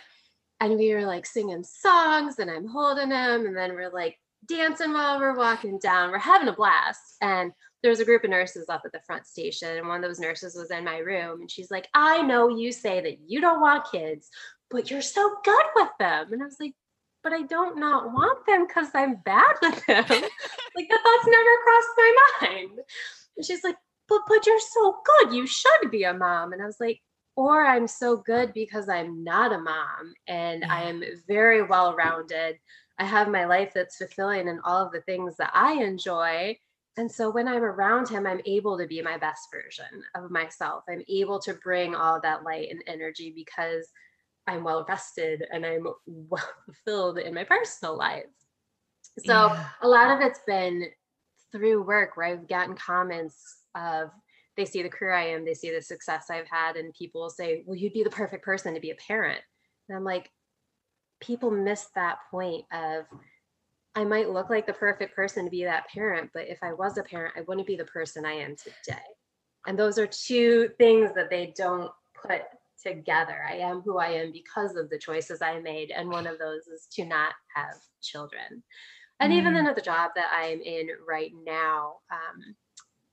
And 0.61 0.77
we 0.77 0.93
were 0.93 1.07
like 1.07 1.27
singing 1.27 1.65
songs, 1.65 2.39
and 2.39 2.51
I'm 2.51 2.67
holding 2.67 3.11
him, 3.11 3.47
and 3.47 3.57
then 3.57 3.75
we're 3.75 3.93
like 3.93 4.17
dancing 4.47 4.93
while 4.93 5.19
we're 5.19 5.37
walking 5.37 5.79
down. 5.79 6.11
We're 6.11 6.19
having 6.19 6.49
a 6.49 6.53
blast. 6.53 7.17
And 7.21 7.53
there 7.83 7.91
was 7.91 8.01
a 8.01 8.05
group 8.05 8.25
of 8.25 8.31
nurses 8.31 8.67
up 8.69 8.83
at 8.85 8.93
the 8.93 9.01
front 9.07 9.27
station, 9.27 9.77
and 9.77 9.87
one 9.87 10.03
of 10.03 10.09
those 10.09 10.19
nurses 10.19 10.57
was 10.57 10.71
in 10.71 10.85
my 10.85 10.99
room, 10.99 11.41
and 11.41 11.51
she's 11.51 11.71
like, 11.71 11.89
I 11.95 12.23
know 12.23 12.49
you 12.49 12.73
say 12.73 13.01
that 13.01 13.19
you 13.27 13.41
don't 13.41 13.61
want 13.61 13.91
kids, 13.91 14.29
but 14.71 14.91
you're 14.91 15.03
so 15.03 15.37
good 15.45 15.65
with 15.77 15.91
them. 15.99 16.33
And 16.33 16.43
I 16.43 16.47
was 16.47 16.57
like, 16.61 16.75
but 17.23 17.33
I 17.33 17.43
don't 17.43 17.79
not 17.79 18.13
want 18.13 18.47
them 18.47 18.67
because 18.67 18.89
I'm 18.95 19.17
bad 19.25 19.55
with 19.63 19.85
them. 19.87 20.05
like 20.09 20.89
the 20.89 20.99
thoughts 21.03 21.27
never 21.27 21.63
crossed 21.65 21.89
my 21.97 22.17
mind. 22.41 22.79
And 23.37 23.47
she's 23.47 23.65
like, 23.65 23.77
but 24.09 24.23
but 24.29 24.47
you're 24.47 24.61
so 24.61 24.97
good. 25.05 25.35
You 25.35 25.47
should 25.47 25.91
be 25.91 26.05
a 26.05 26.15
mom. 26.15 26.53
And 26.53 26.63
I 26.63 26.67
was 26.67 26.79
like, 26.81 27.01
or 27.39 27.65
I'm 27.65 27.87
so 27.87 28.17
good 28.17 28.53
because 28.53 28.89
I'm 28.89 29.23
not 29.23 29.53
a 29.53 29.59
mom 29.59 30.13
and 30.27 30.65
I 30.65 30.83
mm. 30.83 30.89
am 30.89 31.05
very 31.29 31.63
well 31.63 31.95
rounded. 31.95 32.59
I 32.99 33.05
have 33.05 33.29
my 33.29 33.45
life 33.45 33.71
that's 33.73 33.97
fulfilling 33.97 34.49
and 34.49 34.59
all 34.65 34.85
of 34.85 34.91
the 34.91 35.03
things 35.03 35.37
that 35.37 35.53
I 35.55 35.75
enjoy. 35.75 36.59
And 36.97 37.09
so 37.09 37.31
when 37.31 37.47
I'm 37.47 37.63
around 37.63 38.09
him, 38.09 38.27
I'm 38.27 38.41
able 38.45 38.77
to 38.77 38.89
be 38.89 39.01
my 39.03 39.19
best 39.19 39.47
version 39.53 40.03
of 40.17 40.33
myself. 40.33 40.83
I'm 40.89 41.05
able 41.09 41.39
to 41.43 41.55
bring 41.55 41.95
all 41.95 42.21
that 42.23 42.43
light 42.43 42.73
and 42.73 42.83
energy 42.89 43.33
because 43.33 43.87
I'm 44.49 44.65
well 44.65 44.85
rested 44.89 45.47
and 45.53 45.65
I'm 45.65 45.87
well 46.07 46.51
fulfilled 46.65 47.19
in 47.19 47.35
my 47.35 47.45
personal 47.45 47.97
life. 47.97 48.25
So 49.25 49.33
yeah. 49.33 49.67
a 49.83 49.87
lot 49.87 50.11
of 50.11 50.27
it's 50.27 50.41
been 50.45 50.87
through 51.53 51.85
work 51.85 52.17
where 52.17 52.27
I've 52.27 52.49
gotten 52.49 52.75
comments 52.75 53.59
of 53.77 54.11
they 54.59 54.67
see 54.67 54.83
the 54.83 54.91
career 54.91 55.13
I 55.13 55.29
am, 55.29 55.45
they 55.45 55.55
see 55.55 55.71
the 55.71 55.81
success 55.81 56.27
I've 56.31 56.49
had, 56.49 56.77
and 56.77 56.93
people 56.93 57.23
will 57.23 57.31
say, 57.31 57.63
Well, 57.65 57.79
you'd 57.79 57.95
be 57.95 58.03
the 58.03 58.11
perfect 58.11 58.45
person 58.45 58.75
to 58.75 58.81
be 58.81 58.91
a 58.91 58.97
parent. 58.97 59.41
And 59.89 59.97
I'm 59.97 60.05
like, 60.05 60.31
people 61.21 61.51
miss 61.51 61.87
that 61.95 62.19
point 62.31 62.65
of 62.73 63.05
I 63.95 64.05
might 64.05 64.31
look 64.31 64.51
like 64.51 64.67
the 64.67 64.73
perfect 64.73 65.17
person 65.17 65.45
to 65.45 65.51
be 65.51 65.65
that 65.65 65.89
parent, 65.89 66.31
but 66.33 66.47
if 66.47 66.59
I 66.63 66.73
was 66.73 66.99
a 66.99 67.03
parent, 67.03 67.35
I 67.37 67.41
wouldn't 67.49 67.67
be 67.67 67.75
the 67.75 67.85
person 67.85 68.25
I 68.25 68.35
am 68.35 68.55
today. 68.55 69.01
And 69.67 69.79
those 69.79 69.99
are 69.99 70.07
two 70.07 70.71
things 70.79 71.11
that 71.17 71.31
they 71.31 71.53
don't 71.57 71.91
put 72.15 72.43
together. 72.81 73.45
I 73.49 73.57
am 73.57 73.81
who 73.81 73.99
I 73.99 74.09
am 74.11 74.31
because 74.31 74.77
of 74.77 74.89
the 74.89 74.99
choices 74.99 75.43
I 75.43 75.59
made. 75.61 75.91
And 75.91 76.11
one 76.11 76.29
of 76.29 76.39
those 76.39 76.69
is 76.69 76.87
to 76.93 77.05
not 77.05 77.33
have 77.57 77.75
children. 78.01 78.63
And 79.19 79.33
mm. 79.33 79.37
even 79.37 79.55
then, 79.55 79.67
at 79.67 79.75
the 79.75 79.83
job 79.83 80.13
that 80.15 80.31
I'm 80.33 80.61
in 80.61 80.89
right 81.07 81.33
now, 81.45 81.97
um, 82.13 82.55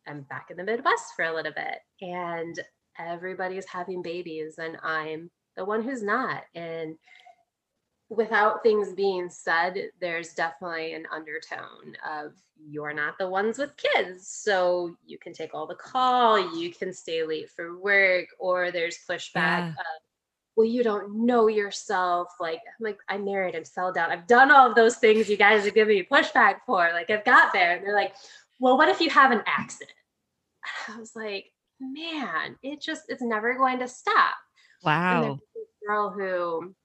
I'm 0.07 0.21
back 0.21 0.47
in 0.51 0.57
the 0.57 0.63
Midwest 0.63 1.13
for 1.15 1.25
a 1.25 1.33
little 1.33 1.53
bit, 1.53 1.79
and 2.01 2.59
everybody's 2.99 3.67
having 3.67 4.01
babies, 4.01 4.55
and 4.57 4.77
I'm 4.83 5.31
the 5.55 5.65
one 5.65 5.83
who's 5.83 6.03
not. 6.03 6.43
And 6.53 6.95
without 8.09 8.61
things 8.61 8.93
being 8.93 9.29
said, 9.29 9.89
there's 9.99 10.33
definitely 10.33 10.93
an 10.93 11.07
undertone 11.11 11.95
of 12.07 12.33
you're 12.69 12.93
not 12.93 13.17
the 13.17 13.27
ones 13.27 13.57
with 13.57 13.75
kids. 13.77 14.27
So 14.27 14.95
you 15.05 15.17
can 15.17 15.33
take 15.33 15.53
all 15.53 15.67
the 15.67 15.75
call, 15.75 16.57
you 16.57 16.71
can 16.71 16.93
stay 16.93 17.23
late 17.25 17.49
for 17.49 17.79
work, 17.79 18.27
or 18.39 18.71
there's 18.71 18.99
pushback 19.09 19.33
yeah. 19.35 19.69
of, 19.69 20.01
well, 20.55 20.67
you 20.67 20.83
don't 20.83 21.25
know 21.25 21.47
yourself. 21.47 22.29
Like, 22.39 22.59
I'm 22.65 22.85
like, 22.85 22.97
I'm 23.09 23.25
married, 23.25 23.55
I'm 23.55 23.65
settled 23.65 23.95
down. 23.95 24.11
I've 24.11 24.27
done 24.27 24.51
all 24.51 24.69
of 24.69 24.75
those 24.75 24.97
things 24.97 25.29
you 25.29 25.35
guys 25.35 25.65
are 25.65 25.71
giving 25.71 25.97
me 25.97 26.07
pushback 26.09 26.57
for. 26.65 26.89
Like, 26.93 27.09
I've 27.09 27.25
got 27.25 27.51
there. 27.51 27.75
And 27.75 27.85
they're 27.85 27.95
like, 27.95 28.13
well, 28.59 28.77
what 28.77 28.89
if 28.89 28.99
you 29.01 29.09
have 29.09 29.31
an 29.31 29.41
accident? 29.45 29.91
I 30.87 30.97
was 30.97 31.11
like, 31.15 31.45
man, 31.79 32.55
it 32.63 32.81
just, 32.81 33.03
it's 33.09 33.21
never 33.21 33.55
going 33.55 33.79
to 33.79 33.87
stop. 33.87 34.35
Wow. 34.83 35.39
girl 35.85 36.09
who 36.11 36.75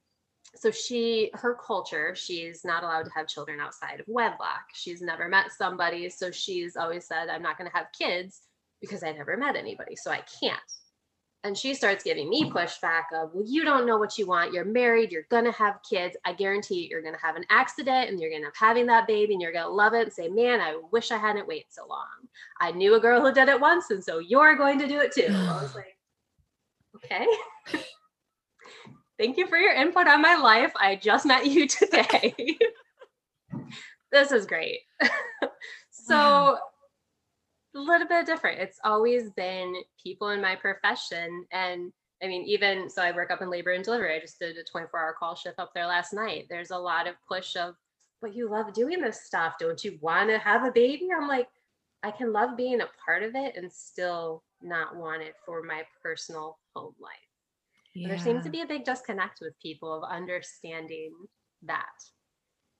so 0.56 0.70
she 0.70 1.30
her 1.34 1.54
culture 1.54 2.14
she's 2.14 2.64
not 2.64 2.82
allowed 2.82 3.04
to 3.04 3.10
have 3.14 3.28
children 3.28 3.60
outside 3.60 4.00
of 4.00 4.06
wedlock 4.08 4.62
she's 4.74 5.00
never 5.00 5.28
met 5.28 5.52
somebody 5.52 6.08
so 6.08 6.30
she's 6.30 6.76
always 6.76 7.06
said 7.06 7.28
i'm 7.28 7.42
not 7.42 7.56
going 7.56 7.70
to 7.70 7.76
have 7.76 7.86
kids 7.96 8.42
because 8.80 9.02
i 9.02 9.12
never 9.12 9.36
met 9.36 9.56
anybody 9.56 9.94
so 9.94 10.10
i 10.10 10.22
can't 10.40 10.60
and 11.42 11.56
she 11.56 11.72
starts 11.74 12.04
giving 12.04 12.28
me 12.28 12.50
pushback 12.50 13.04
of 13.14 13.30
well 13.32 13.44
you 13.46 13.64
don't 13.64 13.86
know 13.86 13.96
what 13.96 14.18
you 14.18 14.26
want 14.26 14.52
you're 14.52 14.64
married 14.64 15.10
you're 15.10 15.26
going 15.30 15.44
to 15.44 15.52
have 15.52 15.80
kids 15.88 16.16
i 16.24 16.32
guarantee 16.32 16.82
you, 16.82 16.88
you're 16.88 17.02
going 17.02 17.14
to 17.14 17.20
have 17.20 17.36
an 17.36 17.44
accident 17.50 18.10
and 18.10 18.20
you're 18.20 18.30
going 18.30 18.42
to 18.42 18.46
have 18.46 18.68
having 18.70 18.86
that 18.86 19.06
baby 19.06 19.32
and 19.32 19.42
you're 19.42 19.52
going 19.52 19.64
to 19.64 19.70
love 19.70 19.94
it 19.94 20.02
and 20.02 20.12
say 20.12 20.28
man 20.28 20.60
i 20.60 20.78
wish 20.92 21.10
i 21.10 21.16
hadn't 21.18 21.48
waited 21.48 21.66
so 21.70 21.86
long 21.88 22.06
i 22.60 22.70
knew 22.70 22.94
a 22.94 23.00
girl 23.00 23.20
who 23.20 23.32
did 23.32 23.48
it 23.48 23.60
once 23.60 23.90
and 23.90 24.02
so 24.02 24.18
you're 24.18 24.56
going 24.56 24.78
to 24.78 24.86
do 24.86 25.00
it 25.00 25.12
too 25.12 25.26
i 25.28 25.62
was 25.62 25.74
like 25.74 25.96
okay 26.96 27.26
Thank 29.20 29.36
you 29.36 29.46
for 29.48 29.58
your 29.58 29.74
input 29.74 30.08
on 30.08 30.22
my 30.22 30.36
life. 30.36 30.72
I 30.80 30.96
just 30.96 31.26
met 31.26 31.44
you 31.44 31.68
today. 31.68 32.34
this 34.12 34.32
is 34.32 34.46
great. 34.46 34.80
so. 35.90 36.56
A 37.74 37.78
little 37.78 38.06
bit 38.06 38.26
different. 38.26 38.60
It's 38.60 38.78
always 38.84 39.30
been 39.30 39.74
people 40.02 40.30
in 40.30 40.40
my 40.40 40.56
profession. 40.56 41.44
And 41.52 41.92
I 42.22 42.26
mean, 42.26 42.42
even 42.44 42.90
so, 42.90 43.02
I 43.02 43.12
work 43.12 43.30
up 43.30 43.42
in 43.42 43.50
labor 43.50 43.72
and 43.72 43.84
delivery. 43.84 44.14
I 44.14 44.20
just 44.20 44.38
did 44.38 44.56
a 44.56 44.64
24 44.64 45.00
hour 45.00 45.14
call 45.18 45.34
shift 45.34 45.58
up 45.58 45.72
there 45.74 45.86
last 45.86 46.12
night. 46.12 46.46
There's 46.50 46.70
a 46.70 46.78
lot 46.78 47.06
of 47.06 47.14
push 47.26 47.56
of, 47.56 47.74
but 48.20 48.34
you 48.34 48.50
love 48.50 48.72
doing 48.74 49.00
this 49.00 49.22
stuff. 49.22 49.54
Don't 49.58 49.82
you 49.82 49.98
want 50.00 50.28
to 50.30 50.38
have 50.38 50.64
a 50.64 50.72
baby? 50.72 51.08
I'm 51.16 51.28
like, 51.28 51.48
I 52.02 52.10
can 52.10 52.32
love 52.32 52.56
being 52.56 52.80
a 52.80 52.88
part 53.04 53.22
of 53.22 53.34
it 53.34 53.56
and 53.56 53.72
still 53.72 54.42
not 54.62 54.96
want 54.96 55.22
it 55.22 55.34
for 55.44 55.62
my 55.62 55.82
personal 56.02 56.58
home 56.74 56.94
life. 57.00 57.12
Yeah. 57.94 58.08
There 58.08 58.18
seems 58.18 58.44
to 58.44 58.50
be 58.50 58.62
a 58.62 58.66
big 58.66 58.84
disconnect 58.84 59.40
with 59.40 59.58
people 59.60 59.92
of 59.92 60.10
understanding 60.10 61.12
that. 61.62 61.84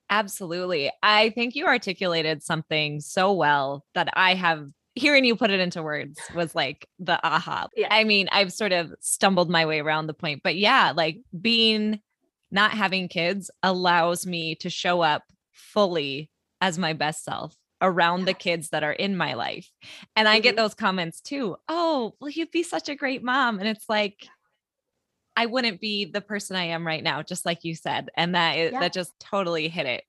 Absolutely. 0.09 0.91
I 1.03 1.31
think 1.31 1.55
you 1.55 1.67
articulated 1.67 2.43
something 2.43 3.01
so 3.01 3.33
well 3.33 3.85
that 3.95 4.09
I 4.15 4.35
have 4.35 4.71
hearing 5.01 5.25
you 5.25 5.35
put 5.35 5.51
it 5.51 5.61
into 5.61 5.83
words 5.83 6.21
was 6.35 6.55
like 6.55 6.87
the 6.99 7.19
aha. 7.27 7.69
Yeah. 7.75 7.89
I 7.91 8.05
mean, 8.05 8.29
I've 8.31 8.53
sort 8.53 8.73
of 8.73 8.93
stumbled 9.01 9.51
my 9.51 9.65
way 9.65 9.81
around 9.81 10.07
the 10.07 10.15
point, 10.15 10.43
but 10.45 10.57
yeah, 10.57 10.93
like 10.95 11.19
being 11.41 12.01
not 12.51 12.73
having 12.73 13.09
kids 13.09 13.51
allows 13.63 14.27
me 14.27 14.55
to 14.57 14.69
show 14.69 15.01
up 15.01 15.23
fully 15.53 16.31
as 16.61 16.79
my 16.79 16.93
best 16.93 17.25
self 17.25 17.57
around 17.81 18.27
the 18.27 18.35
kids 18.35 18.69
that 18.71 18.85
are 18.85 18.93
in 18.93 19.17
my 19.17 19.33
life. 19.33 19.71
And 20.15 20.29
I 20.29 20.39
get 20.39 20.51
mm-hmm. 20.51 20.65
those 20.65 20.75
comments 20.75 21.23
too. 21.23 21.57
Oh, 21.69 22.15
well, 22.21 22.31
you'd 22.31 22.51
be 22.51 22.63
such 22.63 22.91
a 22.91 22.95
great 22.95 23.23
mom. 23.23 23.59
And 23.59 23.69
it's 23.69 23.89
like, 23.89 24.29
I 25.35 25.47
wouldn't 25.47 25.81
be 25.81 26.05
the 26.05 26.21
person 26.21 26.57
I 26.57 26.65
am 26.65 26.87
right 26.87 27.03
now, 27.03 27.23
just 27.23 27.47
like 27.47 27.65
you 27.65 27.75
said. 27.75 28.11
And 28.17 28.35
that 28.35 28.59
is, 28.59 28.73
yeah. 28.73 28.81
that 28.81 28.93
just 28.93 29.19
totally 29.19 29.69
hit 29.69 29.87
it 29.87 30.05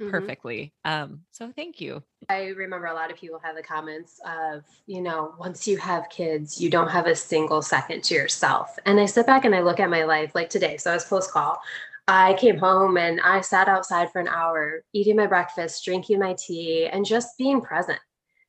mm-hmm. 0.00 0.10
perfectly. 0.10 0.72
Um, 0.84 1.22
so 1.30 1.52
thank 1.54 1.80
you. 1.80 2.02
I 2.28 2.48
remember 2.48 2.86
a 2.86 2.94
lot 2.94 3.10
of 3.10 3.16
people 3.16 3.40
have 3.42 3.56
the 3.56 3.62
comments 3.62 4.20
of, 4.26 4.64
you 4.86 5.00
know, 5.00 5.34
once 5.38 5.66
you 5.66 5.76
have 5.78 6.08
kids, 6.10 6.60
you 6.60 6.70
don't 6.70 6.90
have 6.90 7.06
a 7.06 7.14
single 7.14 7.62
second 7.62 8.04
to 8.04 8.14
yourself. 8.14 8.78
And 8.86 9.00
I 9.00 9.06
sit 9.06 9.26
back 9.26 9.44
and 9.44 9.54
I 9.54 9.60
look 9.60 9.80
at 9.80 9.90
my 9.90 10.04
life 10.04 10.34
like 10.34 10.50
today. 10.50 10.76
So 10.76 10.90
I 10.90 10.94
was 10.94 11.04
post 11.04 11.30
call. 11.30 11.60
I 12.06 12.34
came 12.34 12.56
home 12.56 12.96
and 12.96 13.20
I 13.20 13.42
sat 13.42 13.68
outside 13.68 14.10
for 14.10 14.20
an 14.20 14.28
hour, 14.28 14.82
eating 14.94 15.16
my 15.16 15.26
breakfast, 15.26 15.84
drinking 15.84 16.20
my 16.20 16.34
tea, 16.38 16.86
and 16.86 17.04
just 17.04 17.36
being 17.36 17.60
present, 17.60 17.98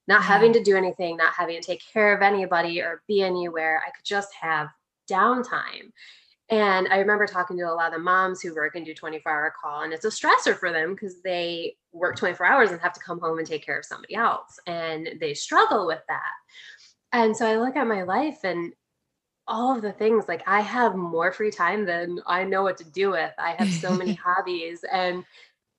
not 0.08 0.24
having 0.24 0.54
to 0.54 0.64
do 0.64 0.78
anything, 0.78 1.18
not 1.18 1.34
having 1.34 1.60
to 1.60 1.68
take 1.68 1.84
care 1.92 2.16
of 2.16 2.22
anybody 2.22 2.82
or 2.82 3.04
be 3.08 3.22
anywhere. 3.22 3.84
I 3.86 3.92
could 3.92 4.06
just 4.06 4.34
have 4.40 4.70
downtime. 5.12 5.92
And 6.50 6.88
I 6.88 6.98
remember 6.98 7.28
talking 7.28 7.58
to 7.58 7.64
a 7.64 7.74
lot 7.74 7.94
of 7.94 7.94
the 7.94 8.04
moms 8.04 8.42
who 8.42 8.56
work 8.56 8.76
and 8.76 8.86
do 8.86 8.94
24 8.94 9.32
hour 9.32 9.54
call, 9.62 9.82
and 9.82 9.94
it's 9.94 10.06
a 10.06 10.10
stressor 10.10 10.58
for 10.58 10.72
them 10.72 10.94
because 10.94 11.22
they 11.22 11.76
work 11.92 12.16
24 12.16 12.46
hours 12.46 12.72
and 12.72 12.82
have 12.82 12.94
to 12.94 13.00
come 13.00 13.20
home 13.20 13.38
and 13.38 13.48
take 13.48 13.64
care 13.64 13.78
of 13.78 13.86
somebody 13.86 14.16
else. 14.16 14.60
And 14.66 15.10
they 15.20 15.34
struggle 15.36 15.86
with 15.86 16.02
that. 16.08 16.32
And 17.12 17.36
so 17.36 17.46
I 17.46 17.58
look 17.58 17.76
at 17.76 17.88
my 17.88 18.04
life 18.04 18.40
and 18.44 18.74
all 19.48 19.76
of 19.76 19.82
the 19.82 19.92
things 19.92 20.26
like 20.28 20.44
I 20.48 20.62
have 20.62 20.96
more 20.96 21.32
free 21.32 21.52
time 21.52 21.86
than 21.86 22.20
I 22.28 22.44
know 22.44 22.62
what 22.62 22.78
to 22.78 22.84
do 22.84 23.12
with. 23.12 23.34
I 23.38 23.52
have 23.58 23.72
so 23.72 23.94
many 23.94 24.14
hobbies 24.24 24.86
and 24.92 25.26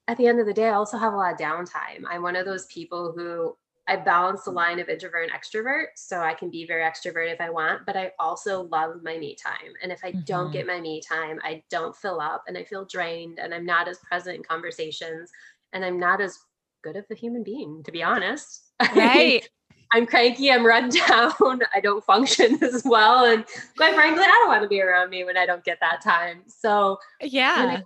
at 0.08 0.16
the 0.16 0.26
end 0.26 0.40
of 0.40 0.46
the 0.46 0.52
day 0.52 0.68
I 0.68 0.74
also 0.74 0.98
have 0.98 1.12
a 1.12 1.16
lot 1.16 1.32
of 1.32 1.38
downtime. 1.38 2.02
I'm 2.08 2.22
one 2.22 2.34
of 2.34 2.44
those 2.44 2.66
people 2.66 3.12
who 3.12 3.56
I 3.90 3.96
balance 3.96 4.44
the 4.44 4.52
line 4.52 4.78
of 4.78 4.88
introvert 4.88 5.28
and 5.28 5.32
extrovert 5.32 5.86
so 5.96 6.20
I 6.20 6.32
can 6.32 6.48
be 6.48 6.64
very 6.64 6.84
extrovert 6.84 7.32
if 7.32 7.40
I 7.40 7.50
want, 7.50 7.84
but 7.86 7.96
I 7.96 8.12
also 8.20 8.62
love 8.70 9.02
my 9.02 9.18
me 9.18 9.34
time. 9.34 9.72
And 9.82 9.90
if 9.90 10.04
I 10.04 10.12
mm-hmm. 10.12 10.20
don't 10.20 10.52
get 10.52 10.64
my 10.64 10.80
me 10.80 11.02
time, 11.02 11.40
I 11.42 11.64
don't 11.70 11.96
fill 11.96 12.20
up 12.20 12.44
and 12.46 12.56
I 12.56 12.62
feel 12.62 12.84
drained 12.84 13.40
and 13.40 13.52
I'm 13.52 13.66
not 13.66 13.88
as 13.88 13.98
present 13.98 14.36
in 14.36 14.42
conversations 14.44 15.32
and 15.72 15.84
I'm 15.84 15.98
not 15.98 16.20
as 16.20 16.38
good 16.82 16.94
of 16.94 17.04
a 17.10 17.16
human 17.16 17.42
being, 17.42 17.82
to 17.82 17.92
be 17.92 18.02
honest. 18.02 18.62
Right. 18.94 19.46
I'm 19.92 20.06
cranky, 20.06 20.52
I'm 20.52 20.64
run 20.64 20.88
down, 21.08 21.60
I 21.74 21.80
don't 21.82 22.04
function 22.04 22.58
as 22.62 22.82
well. 22.84 23.24
And 23.24 23.44
quite 23.76 23.94
frankly, 23.94 24.22
I 24.22 24.28
don't 24.28 24.48
want 24.48 24.62
to 24.62 24.68
be 24.68 24.80
around 24.80 25.10
me 25.10 25.24
when 25.24 25.36
I 25.36 25.46
don't 25.46 25.64
get 25.64 25.78
that 25.80 26.00
time. 26.00 26.42
So, 26.46 26.98
yeah. 27.20 27.80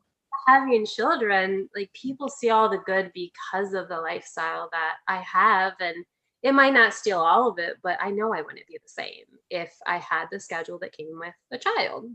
Having 0.47 0.87
children, 0.87 1.69
like 1.75 1.93
people 1.93 2.29
see 2.29 2.51
all 2.51 2.69
the 2.69 2.83
good 2.85 3.13
because 3.15 3.73
of 3.75 3.89
the 3.89 4.01
lifestyle 4.01 4.69
that 4.73 4.97
I 5.09 5.19
have. 5.21 5.75
And 5.81 6.05
it 6.43 6.53
might 6.53 6.75
not 6.75 6.93
steal 6.93 7.21
all 7.21 7.49
of 7.49 7.59
it, 7.59 7.79
but 7.83 7.99
I 8.01 8.11
know 8.11 8.35
I 8.35 8.43
wouldn't 8.43 8.67
be 8.67 8.79
the 8.83 8.89
same 8.89 9.25
if 9.49 9.75
I 9.87 9.99
had 9.99 10.27
the 10.31 10.39
schedule 10.39 10.79
that 10.81 10.97
came 10.97 11.19
with 11.19 11.35
a 11.51 11.59
child. 11.59 12.11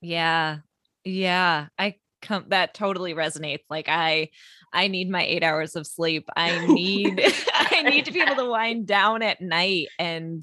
Yeah. 0.00 0.58
Yeah. 1.04 1.66
I 1.78 1.96
come 2.22 2.46
that 2.48 2.74
totally 2.74 3.14
resonates. 3.14 3.64
Like 3.68 3.88
I 3.88 4.30
I 4.72 4.88
need 4.88 5.10
my 5.10 5.24
8 5.24 5.42
hours 5.42 5.76
of 5.76 5.86
sleep. 5.86 6.28
I 6.36 6.66
need 6.66 7.20
I 7.54 7.82
need 7.82 8.04
to 8.04 8.12
be 8.12 8.20
able 8.20 8.36
to 8.36 8.50
wind 8.50 8.86
down 8.86 9.22
at 9.22 9.40
night 9.40 9.88
and 9.98 10.42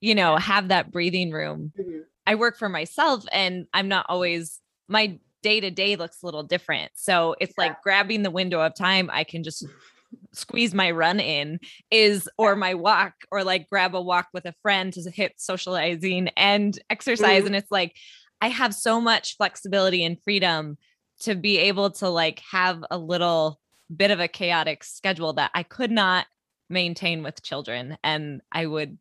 you 0.00 0.14
know, 0.14 0.36
have 0.36 0.68
that 0.68 0.90
breathing 0.90 1.30
room. 1.30 1.72
Mm-hmm. 1.78 2.00
I 2.26 2.34
work 2.34 2.58
for 2.58 2.68
myself 2.68 3.24
and 3.32 3.66
I'm 3.72 3.88
not 3.88 4.06
always 4.08 4.60
my 4.88 5.18
day 5.46 5.60
to 5.60 5.70
day 5.70 5.94
looks 5.94 6.24
a 6.24 6.26
little 6.26 6.42
different. 6.42 6.90
So 6.96 7.36
it's 7.40 7.54
yeah. 7.56 7.66
like 7.66 7.80
grabbing 7.80 8.24
the 8.24 8.32
window 8.32 8.60
of 8.60 8.74
time 8.74 9.08
I 9.12 9.22
can 9.22 9.44
just 9.44 9.64
squeeze 10.32 10.74
my 10.74 10.90
run 10.90 11.20
in 11.20 11.60
is 11.88 12.28
or 12.36 12.56
my 12.56 12.74
walk 12.74 13.14
or 13.30 13.44
like 13.44 13.68
grab 13.68 13.94
a 13.94 14.02
walk 14.02 14.26
with 14.34 14.44
a 14.44 14.54
friend 14.60 14.92
to 14.94 15.08
hit 15.08 15.34
socializing 15.36 16.30
and 16.36 16.76
exercise 16.90 17.38
mm-hmm. 17.38 17.46
and 17.46 17.56
it's 17.56 17.70
like 17.70 17.94
I 18.40 18.48
have 18.48 18.74
so 18.74 19.00
much 19.00 19.36
flexibility 19.36 20.02
and 20.04 20.20
freedom 20.20 20.78
to 21.20 21.36
be 21.36 21.58
able 21.58 21.90
to 21.92 22.08
like 22.08 22.42
have 22.50 22.82
a 22.90 22.98
little 22.98 23.60
bit 23.94 24.10
of 24.10 24.18
a 24.18 24.26
chaotic 24.26 24.82
schedule 24.82 25.34
that 25.34 25.52
I 25.54 25.62
could 25.62 25.92
not 25.92 26.26
maintain 26.68 27.22
with 27.22 27.40
children 27.40 27.96
and 28.02 28.40
I 28.50 28.66
would 28.66 28.98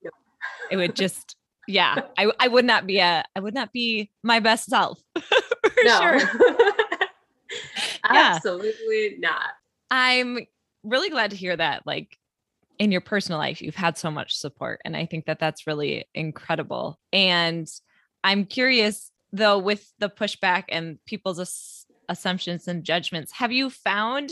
it 0.70 0.78
would 0.78 0.96
just 1.04 1.38
yeah 1.68 2.02
I 2.20 2.32
I 2.40 2.50
would 2.50 2.66
not 2.66 2.86
be 2.86 3.00
a 3.00 3.26
I 3.36 3.40
would 3.40 3.56
not 3.56 3.74
be 3.74 4.12
my 4.22 4.40
best 4.40 4.70
self 4.70 5.00
for 5.86 6.20
sure. 6.20 6.40
Absolutely 8.10 9.18
not. 9.20 9.52
I'm 9.92 10.40
really 10.84 11.10
glad 11.10 11.32
to 11.32 11.38
hear 11.38 11.56
that 11.56 11.86
like 11.86 12.18
in 12.78 12.92
your 12.92 13.02
personal 13.02 13.40
life 13.40 13.62
you've 13.62 13.76
had 13.76 13.98
so 13.98 14.12
much 14.12 14.36
support 14.36 14.82
and 14.86 14.96
I 14.96 15.06
think 15.06 15.26
that 15.26 15.40
that's 15.40 15.68
really 15.68 16.06
incredible. 16.14 17.00
And 17.14 17.68
I'm 18.24 18.46
curious 18.46 19.12
though 19.32 19.58
with 19.58 19.92
the 20.00 20.10
pushback 20.10 20.66
and 20.70 20.98
people's 21.06 21.86
assumptions 22.08 22.68
and 22.68 22.84
judgments 22.84 23.32
have 23.34 23.52
you 23.52 23.70
found 23.70 24.32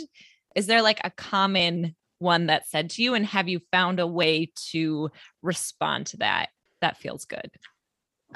is 0.56 0.68
there 0.68 0.84
like 0.84 1.02
a 1.04 1.10
common 1.10 1.96
one 2.20 2.46
that 2.46 2.68
said 2.70 2.92
to 2.92 3.02
you 3.02 3.16
and 3.16 3.26
have 3.26 3.50
you 3.50 3.60
found 3.72 4.00
a 4.00 4.08
way 4.08 4.52
to 4.72 5.10
respond 5.42 6.06
to 6.06 6.18
that 6.18 6.50
that 6.82 6.98
feels 6.98 7.26
good? 7.26 7.50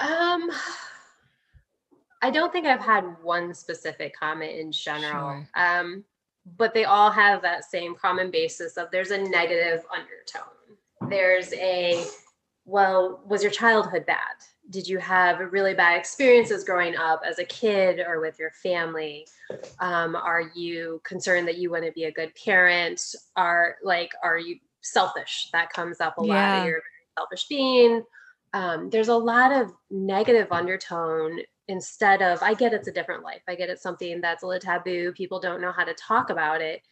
Um 0.00 0.50
i 2.22 2.30
don't 2.30 2.52
think 2.52 2.66
i've 2.66 2.80
had 2.80 3.04
one 3.22 3.54
specific 3.54 4.14
comment 4.18 4.58
in 4.58 4.72
general 4.72 5.44
sure. 5.44 5.48
um 5.56 6.04
but 6.56 6.74
they 6.74 6.84
all 6.84 7.10
have 7.10 7.42
that 7.42 7.64
same 7.64 7.94
common 7.94 8.30
basis 8.30 8.76
of 8.76 8.90
there's 8.90 9.10
a 9.10 9.18
negative 9.18 9.84
undertone. 9.92 11.10
There's 11.10 11.52
a 11.54 12.04
well 12.64 13.20
was 13.26 13.42
your 13.42 13.52
childhood 13.52 14.06
bad? 14.06 14.18
Did 14.70 14.86
you 14.86 14.98
have 14.98 15.52
really 15.52 15.74
bad 15.74 15.98
experiences 15.98 16.64
growing 16.64 16.96
up 16.96 17.22
as 17.26 17.38
a 17.38 17.44
kid 17.44 18.00
or 18.06 18.20
with 18.20 18.38
your 18.38 18.50
family? 18.50 19.26
Um, 19.80 20.14
are 20.14 20.50
you 20.54 21.00
concerned 21.04 21.48
that 21.48 21.56
you 21.56 21.70
want 21.70 21.84
to 21.84 21.92
be 21.92 22.04
a 22.04 22.12
good 22.12 22.32
parent? 22.34 23.02
Are 23.36 23.76
like 23.82 24.12
are 24.22 24.38
you 24.38 24.58
selfish? 24.82 25.48
That 25.52 25.72
comes 25.72 26.00
up 26.00 26.14
a 26.18 26.26
yeah. 26.26 26.58
lot 26.58 26.66
you're 26.66 26.78
a 26.78 26.80
very 26.80 27.08
selfish 27.18 27.46
being. 27.48 28.02
Um, 28.54 28.88
there's 28.90 29.08
a 29.08 29.16
lot 29.16 29.52
of 29.52 29.72
negative 29.90 30.48
undertone 30.50 31.40
instead 31.68 32.22
of 32.22 32.42
i 32.42 32.54
get 32.54 32.72
it's 32.72 32.88
a 32.88 32.92
different 32.92 33.22
life 33.22 33.42
i 33.48 33.54
get 33.54 33.70
it's 33.70 33.82
something 33.82 34.20
that's 34.20 34.42
a 34.42 34.46
little 34.46 34.60
taboo 34.60 35.12
people 35.12 35.38
don't 35.38 35.60
know 35.60 35.72
how 35.72 35.84
to 35.84 35.94
talk 35.94 36.30
about 36.30 36.60
it 36.60 36.82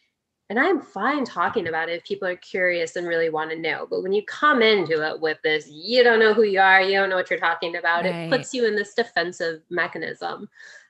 and 0.49 0.57
I'm 0.57 0.79
fine 0.79 1.25
talking 1.25 1.67
about 1.67 1.89
it 1.89 1.97
if 1.97 2.05
people 2.05 2.27
are 2.27 2.37
curious 2.37 2.95
and 2.95 3.05
really 3.05 3.29
want 3.29 3.51
to 3.51 3.59
know. 3.59 3.85
But 3.89 4.01
when 4.01 4.13
you 4.13 4.23
come 4.23 4.61
into 4.61 5.05
it 5.05 5.19
with 5.19 5.37
this, 5.43 5.69
you 5.69 6.03
don't 6.03 6.19
know 6.19 6.33
who 6.33 6.43
you 6.43 6.61
are, 6.61 6.81
you 6.81 6.97
don't 6.97 7.09
know 7.09 7.17
what 7.17 7.29
you're 7.29 7.39
talking 7.39 7.75
about, 7.75 8.05
right. 8.05 8.15
it 8.15 8.29
puts 8.29 8.53
you 8.53 8.65
in 8.65 8.75
this 8.75 8.93
defensive 8.93 9.61
mechanism. 9.69 10.47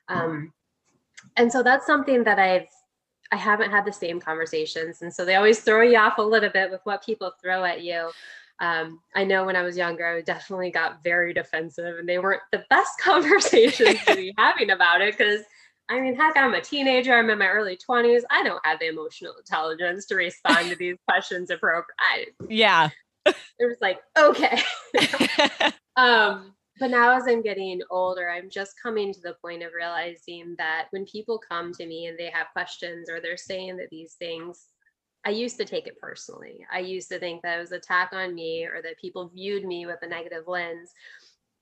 Um, 0.08 0.52
and 1.36 1.50
so 1.50 1.62
that's 1.62 1.86
something 1.86 2.22
that 2.24 2.38
I've 2.38 2.68
I 3.30 3.36
haven't 3.36 3.70
had 3.70 3.84
the 3.84 3.92
same 3.92 4.20
conversations. 4.20 5.02
And 5.02 5.12
so 5.12 5.24
they 5.24 5.34
always 5.34 5.60
throw 5.60 5.82
you 5.82 5.98
off 5.98 6.16
a 6.16 6.22
little 6.22 6.48
bit 6.48 6.70
with 6.70 6.80
what 6.84 7.04
people 7.04 7.32
throw 7.42 7.62
at 7.62 7.82
you. 7.82 8.10
Um, 8.60 9.00
I 9.14 9.24
know 9.24 9.44
when 9.44 9.56
I 9.56 9.62
was 9.62 9.76
younger, 9.76 10.06
I 10.06 10.20
definitely 10.20 10.70
got 10.70 11.04
very 11.04 11.32
defensive 11.32 11.98
and 11.98 12.08
they 12.08 12.18
weren't 12.18 12.42
the 12.52 12.64
best 12.70 12.98
conversations 13.00 14.04
to 14.04 14.16
be 14.16 14.34
having 14.38 14.70
about 14.70 15.00
it 15.00 15.16
because 15.16 15.42
I 15.90 16.00
mean, 16.00 16.16
heck, 16.16 16.36
I'm 16.36 16.52
a 16.52 16.60
teenager. 16.60 17.14
I'm 17.14 17.30
in 17.30 17.38
my 17.38 17.48
early 17.48 17.78
20s. 17.78 18.22
I 18.30 18.42
don't 18.42 18.64
have 18.64 18.78
the 18.78 18.88
emotional 18.88 19.32
intelligence 19.38 20.04
to 20.06 20.16
respond 20.16 20.68
to 20.68 20.76
these 20.76 20.96
questions 21.08 21.50
appropriately. 21.50 22.34
Yeah. 22.48 22.90
it 23.24 23.34
was 23.60 23.78
like, 23.80 23.98
okay. 24.18 24.60
um, 25.96 26.52
but 26.78 26.90
now 26.90 27.16
as 27.16 27.24
I'm 27.26 27.40
getting 27.40 27.80
older, 27.90 28.30
I'm 28.30 28.50
just 28.50 28.74
coming 28.80 29.14
to 29.14 29.20
the 29.20 29.36
point 29.42 29.62
of 29.62 29.72
realizing 29.74 30.54
that 30.58 30.88
when 30.90 31.06
people 31.06 31.38
come 31.38 31.72
to 31.72 31.86
me 31.86 32.06
and 32.06 32.18
they 32.18 32.30
have 32.34 32.48
questions 32.52 33.08
or 33.08 33.20
they're 33.20 33.38
saying 33.38 33.78
that 33.78 33.88
these 33.90 34.14
things, 34.14 34.66
I 35.28 35.32
used 35.32 35.58
to 35.58 35.66
take 35.66 35.86
it 35.86 36.00
personally. 36.00 36.64
I 36.72 36.78
used 36.78 37.10
to 37.10 37.18
think 37.18 37.42
that 37.42 37.58
it 37.58 37.60
was 37.60 37.70
an 37.70 37.76
attack 37.76 38.14
on 38.14 38.34
me 38.34 38.64
or 38.64 38.80
that 38.80 38.98
people 38.98 39.28
viewed 39.28 39.62
me 39.62 39.84
with 39.84 39.98
a 40.00 40.08
negative 40.08 40.44
lens. 40.46 40.94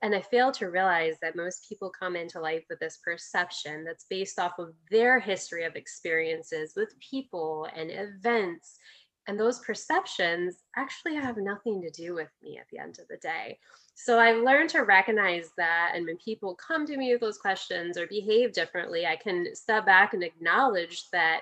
And 0.02 0.14
I 0.14 0.20
failed 0.20 0.54
to 0.54 0.70
realize 0.70 1.16
that 1.20 1.34
most 1.34 1.68
people 1.68 1.90
come 1.90 2.14
into 2.14 2.38
life 2.38 2.62
with 2.70 2.78
this 2.78 2.98
perception 3.04 3.82
that's 3.82 4.06
based 4.08 4.38
off 4.38 4.60
of 4.60 4.72
their 4.88 5.18
history 5.18 5.64
of 5.64 5.74
experiences 5.74 6.74
with 6.76 6.94
people 7.00 7.66
and 7.74 7.90
events. 7.90 8.78
And 9.26 9.36
those 9.36 9.58
perceptions 9.58 10.58
actually 10.76 11.16
have 11.16 11.36
nothing 11.36 11.82
to 11.82 11.90
do 11.90 12.14
with 12.14 12.30
me 12.44 12.58
at 12.58 12.66
the 12.70 12.78
end 12.78 13.00
of 13.00 13.08
the 13.08 13.16
day. 13.16 13.58
So 13.96 14.20
I've 14.20 14.44
learned 14.44 14.70
to 14.70 14.82
recognize 14.82 15.50
that. 15.56 15.90
And 15.92 16.06
when 16.06 16.18
people 16.18 16.54
come 16.54 16.86
to 16.86 16.96
me 16.96 17.10
with 17.10 17.20
those 17.20 17.38
questions 17.38 17.98
or 17.98 18.06
behave 18.06 18.52
differently, 18.52 19.06
I 19.06 19.16
can 19.16 19.56
step 19.56 19.84
back 19.86 20.14
and 20.14 20.22
acknowledge 20.22 21.10
that 21.10 21.40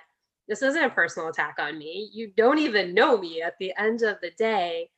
this 0.49 0.63
isn't 0.63 0.85
a 0.85 0.91
personal 0.91 1.29
attack 1.29 1.57
on 1.59 1.79
me. 1.79 2.11
You 2.13 2.31
don't 2.37 2.59
even 2.59 2.95
know 2.95 3.17
me 3.17 3.43
at 3.43 3.55
the 3.59 3.73
end 3.79 4.03
of 4.03 4.19
the 4.21 4.31
day 4.33 4.91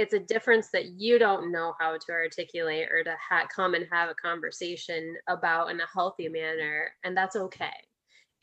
it's 0.00 0.14
a 0.14 0.18
difference 0.18 0.68
that 0.68 0.98
you 0.98 1.18
don't 1.18 1.52
know 1.52 1.74
how 1.78 1.92
to 1.92 2.12
articulate 2.12 2.88
or 2.90 3.04
to 3.04 3.14
ha- 3.20 3.46
come 3.54 3.74
and 3.74 3.86
have 3.92 4.08
a 4.08 4.14
conversation 4.14 5.14
about 5.28 5.70
in 5.70 5.78
a 5.78 5.86
healthy 5.92 6.26
manner 6.26 6.90
and 7.04 7.14
that's 7.14 7.36
okay 7.36 7.76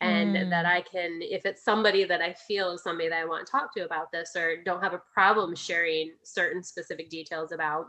and 0.02 0.36
mm. 0.36 0.50
that 0.52 0.68
i 0.68 0.80
can 0.82 1.20
if 1.24 1.48
it's 1.48 1.64
somebody 1.64 2.04
that 2.04 2.22
i 2.22 2.32
feel 2.48 2.72
is 2.72 2.84
somebody 2.84 3.10
that 3.10 3.20
i 3.20 3.26
want 3.26 3.44
to 3.44 3.52
talk 3.52 3.74
to 3.74 3.84
about 3.84 4.12
this 4.12 4.36
or 4.36 4.62
don't 4.64 4.84
have 4.84 4.94
a 4.94 5.02
problem 5.12 5.56
sharing 5.56 6.12
certain 6.24 6.62
specific 6.62 7.10
details 7.10 7.52
about 7.52 7.88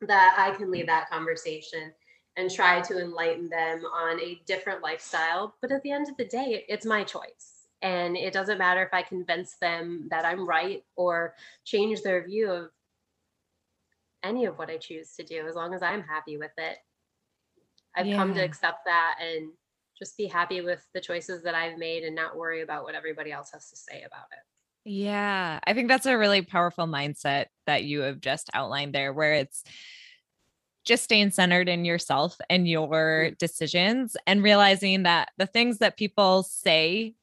that 0.00 0.34
i 0.36 0.50
can 0.56 0.68
lead 0.68 0.88
that 0.88 1.08
conversation 1.08 1.92
and 2.36 2.50
try 2.50 2.80
to 2.80 2.98
enlighten 2.98 3.48
them 3.48 3.84
on 3.84 4.20
a 4.20 4.40
different 4.46 4.82
lifestyle 4.82 5.54
but 5.60 5.70
at 5.70 5.80
the 5.84 5.92
end 5.92 6.08
of 6.08 6.16
the 6.16 6.24
day 6.24 6.64
it's 6.68 6.84
my 6.84 7.04
choice 7.04 7.55
and 7.82 8.16
it 8.16 8.32
doesn't 8.32 8.58
matter 8.58 8.82
if 8.82 8.92
i 8.92 9.02
convince 9.02 9.56
them 9.60 10.06
that 10.10 10.24
i'm 10.24 10.48
right 10.48 10.82
or 10.96 11.34
change 11.64 12.02
their 12.02 12.24
view 12.26 12.50
of 12.50 12.70
any 14.26 14.44
of 14.44 14.58
what 14.58 14.70
I 14.70 14.76
choose 14.76 15.12
to 15.14 15.24
do 15.24 15.46
as 15.46 15.54
long 15.54 15.72
as 15.72 15.82
I'm 15.82 16.02
happy 16.02 16.36
with 16.36 16.52
it. 16.58 16.78
I've 17.94 18.06
yeah. 18.06 18.16
come 18.16 18.34
to 18.34 18.44
accept 18.44 18.84
that 18.86 19.16
and 19.22 19.52
just 19.96 20.16
be 20.16 20.26
happy 20.26 20.60
with 20.60 20.86
the 20.92 21.00
choices 21.00 21.42
that 21.44 21.54
I've 21.54 21.78
made 21.78 22.02
and 22.02 22.14
not 22.14 22.36
worry 22.36 22.60
about 22.62 22.84
what 22.84 22.94
everybody 22.94 23.32
else 23.32 23.50
has 23.52 23.70
to 23.70 23.76
say 23.76 24.02
about 24.02 24.26
it. 24.32 24.90
Yeah, 24.90 25.58
I 25.66 25.72
think 25.72 25.88
that's 25.88 26.06
a 26.06 26.18
really 26.18 26.42
powerful 26.42 26.86
mindset 26.86 27.46
that 27.66 27.84
you 27.84 28.00
have 28.00 28.20
just 28.20 28.50
outlined 28.52 28.94
there, 28.94 29.12
where 29.12 29.34
it's 29.34 29.64
just 30.84 31.02
staying 31.02 31.30
centered 31.30 31.68
in 31.68 31.84
yourself 31.84 32.36
and 32.48 32.68
your 32.68 32.88
mm-hmm. 32.88 33.34
decisions 33.38 34.16
and 34.26 34.42
realizing 34.42 35.04
that 35.04 35.30
the 35.38 35.46
things 35.46 35.78
that 35.78 35.96
people 35.96 36.42
say 36.42 37.14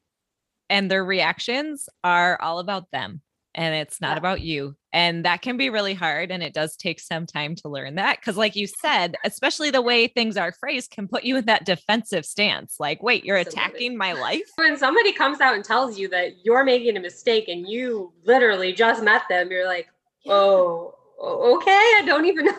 and 0.70 0.90
their 0.90 1.04
reactions 1.04 1.88
are 2.04 2.40
all 2.42 2.60
about 2.60 2.90
them 2.92 3.22
and 3.56 3.76
it's 3.76 4.02
not 4.02 4.14
Yeah. 4.14 4.18
about 4.18 4.42
you. 4.42 4.76
And 4.92 5.26
that 5.26 5.42
can 5.44 5.58
be 5.58 5.70
really 5.70 5.94
hard. 5.94 6.32
And 6.32 6.42
it 6.42 6.54
does 6.54 6.76
take 6.76 7.00
some 7.00 7.26
time 7.28 7.56
to 7.58 7.68
learn 7.70 7.96
that. 7.96 8.22
Cause, 8.22 8.36
like 8.38 8.56
you 8.56 8.66
said, 8.68 9.16
especially 9.24 9.70
the 9.72 9.82
way 9.82 10.08
things 10.08 10.38
are 10.38 10.52
phrased 10.52 10.92
can 10.92 11.08
put 11.08 11.24
you 11.24 11.38
in 11.38 11.46
that 11.46 11.66
defensive 11.66 12.26
stance. 12.26 12.78
Like, 12.80 13.02
wait, 13.04 13.24
you're 13.26 13.38
Absolutely. 13.38 13.62
attacking 13.62 13.98
my 13.98 14.14
life? 14.14 14.50
when 14.56 14.78
somebody 14.78 15.12
comes 15.14 15.40
out 15.42 15.56
and 15.56 15.64
tells 15.64 15.98
you 16.00 16.08
that 16.10 16.44
you're 16.46 16.64
making 16.64 16.98
a 16.98 17.00
mistake 17.00 17.48
and 17.48 17.68
you 17.68 18.12
literally 18.24 18.74
just 18.74 19.04
met 19.04 19.24
them, 19.30 19.50
you're 19.52 19.68
like, 19.68 19.88
oh, 20.28 20.96
okay, 21.22 21.72
I 21.72 22.04
don't 22.06 22.26
even 22.26 22.46
know. 22.46 22.58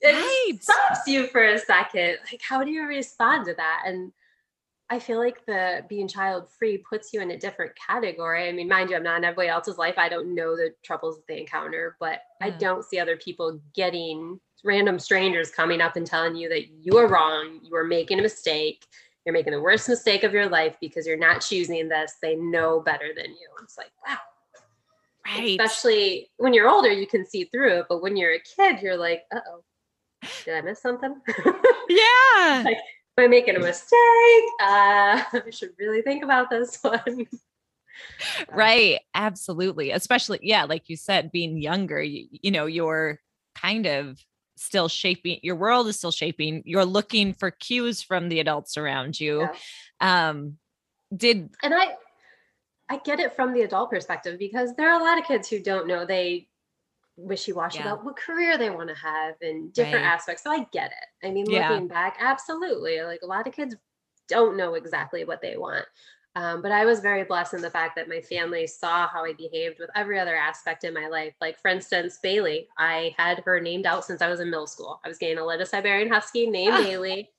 It 0.00 0.14
Right. 0.14 0.62
stops 0.62 1.08
you 1.08 1.26
for 1.26 1.44
a 1.44 1.58
second. 1.58 2.18
Like, 2.30 2.40
how 2.40 2.62
do 2.62 2.70
you 2.70 2.84
respond 2.86 3.46
to 3.46 3.54
that? 3.54 3.82
And 3.84 4.12
I 4.90 4.98
feel 4.98 5.18
like 5.18 5.44
the 5.44 5.84
being 5.88 6.08
child 6.08 6.48
free 6.50 6.78
puts 6.78 7.12
you 7.12 7.20
in 7.20 7.30
a 7.30 7.38
different 7.38 7.72
category. 7.76 8.48
I 8.48 8.52
mean, 8.52 8.68
mind 8.68 8.88
you, 8.88 8.96
I'm 8.96 9.02
not 9.02 9.18
in 9.18 9.24
everybody 9.24 9.48
else's 9.48 9.76
life. 9.76 9.94
I 9.98 10.08
don't 10.08 10.34
know 10.34 10.56
the 10.56 10.74
troubles 10.82 11.16
that 11.16 11.26
they 11.26 11.40
encounter, 11.40 11.96
but 12.00 12.22
I 12.40 12.50
Mm. 12.50 12.58
don't 12.58 12.84
see 12.84 12.98
other 12.98 13.16
people 13.16 13.60
getting 13.74 14.40
random 14.64 14.98
strangers 14.98 15.50
coming 15.50 15.82
up 15.82 15.96
and 15.96 16.06
telling 16.06 16.36
you 16.36 16.48
that 16.48 16.68
you 16.68 16.96
are 16.96 17.06
wrong, 17.06 17.60
you 17.62 17.76
are 17.76 17.84
making 17.84 18.18
a 18.18 18.22
mistake, 18.22 18.86
you're 19.24 19.34
making 19.34 19.52
the 19.52 19.60
worst 19.60 19.88
mistake 19.90 20.24
of 20.24 20.32
your 20.32 20.48
life 20.48 20.76
because 20.80 21.06
you're 21.06 21.18
not 21.18 21.42
choosing 21.42 21.88
this. 21.88 22.14
They 22.22 22.34
know 22.36 22.80
better 22.80 23.12
than 23.14 23.30
you. 23.30 23.48
It's 23.62 23.76
like, 23.76 23.92
wow. 24.06 24.16
Right. 25.26 25.60
Especially 25.60 26.30
when 26.38 26.54
you're 26.54 26.68
older, 26.68 26.90
you 26.90 27.06
can 27.06 27.26
see 27.26 27.44
through 27.44 27.80
it. 27.80 27.86
But 27.90 28.00
when 28.00 28.16
you're 28.16 28.32
a 28.32 28.40
kid, 28.40 28.80
you're 28.80 28.96
like, 28.96 29.24
uh 29.34 29.40
oh, 29.46 29.64
did 30.46 30.54
I 30.54 30.62
miss 30.62 30.80
something? 30.80 31.20
yeah. 31.90 32.64
Am 33.18 33.24
I 33.24 33.26
making 33.26 33.56
a 33.56 33.58
mistake? 33.58 34.44
Uh, 34.60 35.22
I 35.32 35.50
should 35.50 35.70
really 35.76 36.02
think 36.02 36.22
about 36.22 36.50
this 36.50 36.78
one. 36.82 37.26
Right. 38.48 39.00
Absolutely. 39.12 39.90
Especially, 39.90 40.38
yeah, 40.42 40.64
like 40.64 40.88
you 40.88 40.96
said, 40.96 41.32
being 41.32 41.60
younger, 41.60 42.00
you, 42.00 42.28
you 42.30 42.52
know, 42.52 42.66
you're 42.66 43.18
kind 43.56 43.86
of 43.86 44.20
still 44.56 44.88
shaping 44.88 45.38
your 45.42 45.56
world 45.56 45.88
is 45.88 45.96
still 45.96 46.12
shaping. 46.12 46.62
You're 46.64 46.84
looking 46.84 47.32
for 47.32 47.50
cues 47.50 48.02
from 48.02 48.28
the 48.28 48.40
adults 48.40 48.76
around 48.76 49.18
you. 49.18 49.48
Um, 50.00 50.58
did 51.16 51.50
And 51.62 51.74
I, 51.74 51.94
I 52.88 52.98
get 52.98 53.18
it 53.18 53.34
from 53.34 53.52
the 53.52 53.62
adult 53.62 53.90
perspective 53.90 54.38
because 54.38 54.74
there 54.76 54.90
are 54.90 55.00
a 55.00 55.02
lot 55.02 55.18
of 55.18 55.24
kids 55.24 55.48
who 55.48 55.60
don't 55.60 55.86
know 55.86 56.04
they 56.04 56.47
wishy-washy 57.18 57.78
Yeah. 57.78 57.92
about 57.92 58.04
what 58.04 58.16
career 58.16 58.56
they 58.56 58.70
want 58.70 58.88
to 58.88 58.94
have 58.94 59.34
and 59.42 59.72
different 59.72 60.04
Right. 60.04 60.12
aspects. 60.12 60.42
So 60.44 60.50
I 60.50 60.66
get 60.72 60.92
it. 60.92 61.26
I 61.26 61.30
mean, 61.30 61.50
Yeah. 61.50 61.68
looking 61.70 61.88
back, 61.88 62.16
absolutely. 62.20 63.02
Like 63.02 63.20
a 63.22 63.26
lot 63.26 63.46
of 63.46 63.52
kids 63.52 63.76
don't 64.28 64.56
know 64.56 64.74
exactly 64.74 65.24
what 65.24 65.40
they 65.42 65.56
want. 65.56 65.84
Um, 66.36 66.62
but 66.62 66.70
I 66.70 66.84
was 66.84 67.00
very 67.00 67.24
blessed 67.24 67.54
in 67.54 67.62
the 67.62 67.70
fact 67.70 67.96
that 67.96 68.08
my 68.08 68.20
family 68.20 68.66
saw 68.66 69.08
how 69.08 69.24
I 69.24 69.32
behaved 69.32 69.80
with 69.80 69.90
every 69.96 70.20
other 70.20 70.36
aspect 70.36 70.84
in 70.84 70.94
my 70.94 71.08
life. 71.08 71.34
Like, 71.40 71.58
for 71.58 71.68
instance, 71.68 72.18
Bailey, 72.22 72.68
I 72.78 73.12
had 73.18 73.40
her 73.44 73.58
named 73.58 73.86
out 73.86 74.04
since 74.04 74.22
I 74.22 74.28
was 74.28 74.38
in 74.38 74.48
middle 74.50 74.66
school. 74.68 75.00
I 75.04 75.08
was 75.08 75.18
getting 75.18 75.38
a 75.38 75.44
little 75.44 75.66
Siberian 75.66 76.08
Husky 76.08 76.46
named. 76.46 76.76
Bailey. 76.84 77.30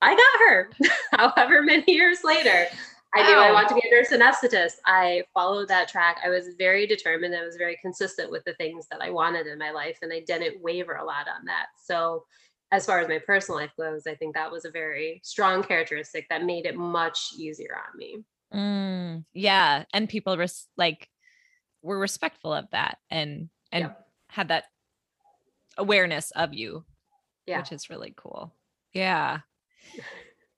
I 0.00 0.14
got 0.14 0.48
her, 0.48 0.70
however 1.12 1.62
many 1.62 1.84
years 1.92 2.24
later. 2.24 2.66
I 3.14 3.22
knew 3.22 3.36
I 3.38 3.48
Wow. 3.48 3.54
wanted 3.54 3.68
to 3.70 3.74
be 3.76 3.88
a 3.88 3.90
nurse 3.90 4.10
anesthetist. 4.10 4.74
I 4.84 5.24
followed 5.32 5.68
that 5.68 5.88
track. 5.88 6.18
I 6.22 6.28
was 6.28 6.54
very 6.58 6.86
determined. 6.86 7.34
I 7.34 7.42
was 7.44 7.56
very 7.56 7.76
consistent 7.80 8.30
with 8.30 8.44
the 8.44 8.54
things 8.54 8.86
that 8.90 9.00
I 9.00 9.10
wanted 9.10 9.46
in 9.46 9.58
my 9.58 9.70
life, 9.70 9.98
and 10.02 10.12
I 10.12 10.20
didn't 10.20 10.60
waver 10.62 10.94
a 10.96 11.04
lot 11.04 11.26
on 11.26 11.44
that. 11.46 11.66
So, 11.82 12.26
as 12.70 12.84
far 12.84 13.00
as 13.00 13.08
my 13.08 13.18
personal 13.18 13.58
life 13.60 13.72
goes, 13.78 14.06
I 14.06 14.14
think 14.14 14.34
that 14.34 14.52
was 14.52 14.66
a 14.66 14.70
very 14.70 15.20
strong 15.24 15.62
characteristic 15.62 16.26
that 16.28 16.44
made 16.44 16.66
it 16.66 16.76
much 16.76 17.30
easier 17.38 17.76
on 17.76 17.96
me. 17.98 18.24
Mm, 18.52 19.24
yeah, 19.32 19.84
and 19.94 20.06
people 20.08 20.36
res- 20.36 20.68
like 20.76 21.08
were 21.80 21.98
respectful 21.98 22.52
of 22.52 22.68
that 22.72 22.98
and 23.10 23.48
and 23.72 23.84
Yeah. 23.84 23.92
had 24.28 24.48
that 24.48 24.64
awareness 25.78 26.30
of 26.32 26.52
you, 26.52 26.84
Yeah. 27.46 27.58
which 27.60 27.72
is 27.72 27.88
really 27.88 28.12
cool. 28.16 28.54
Yeah. 28.92 29.40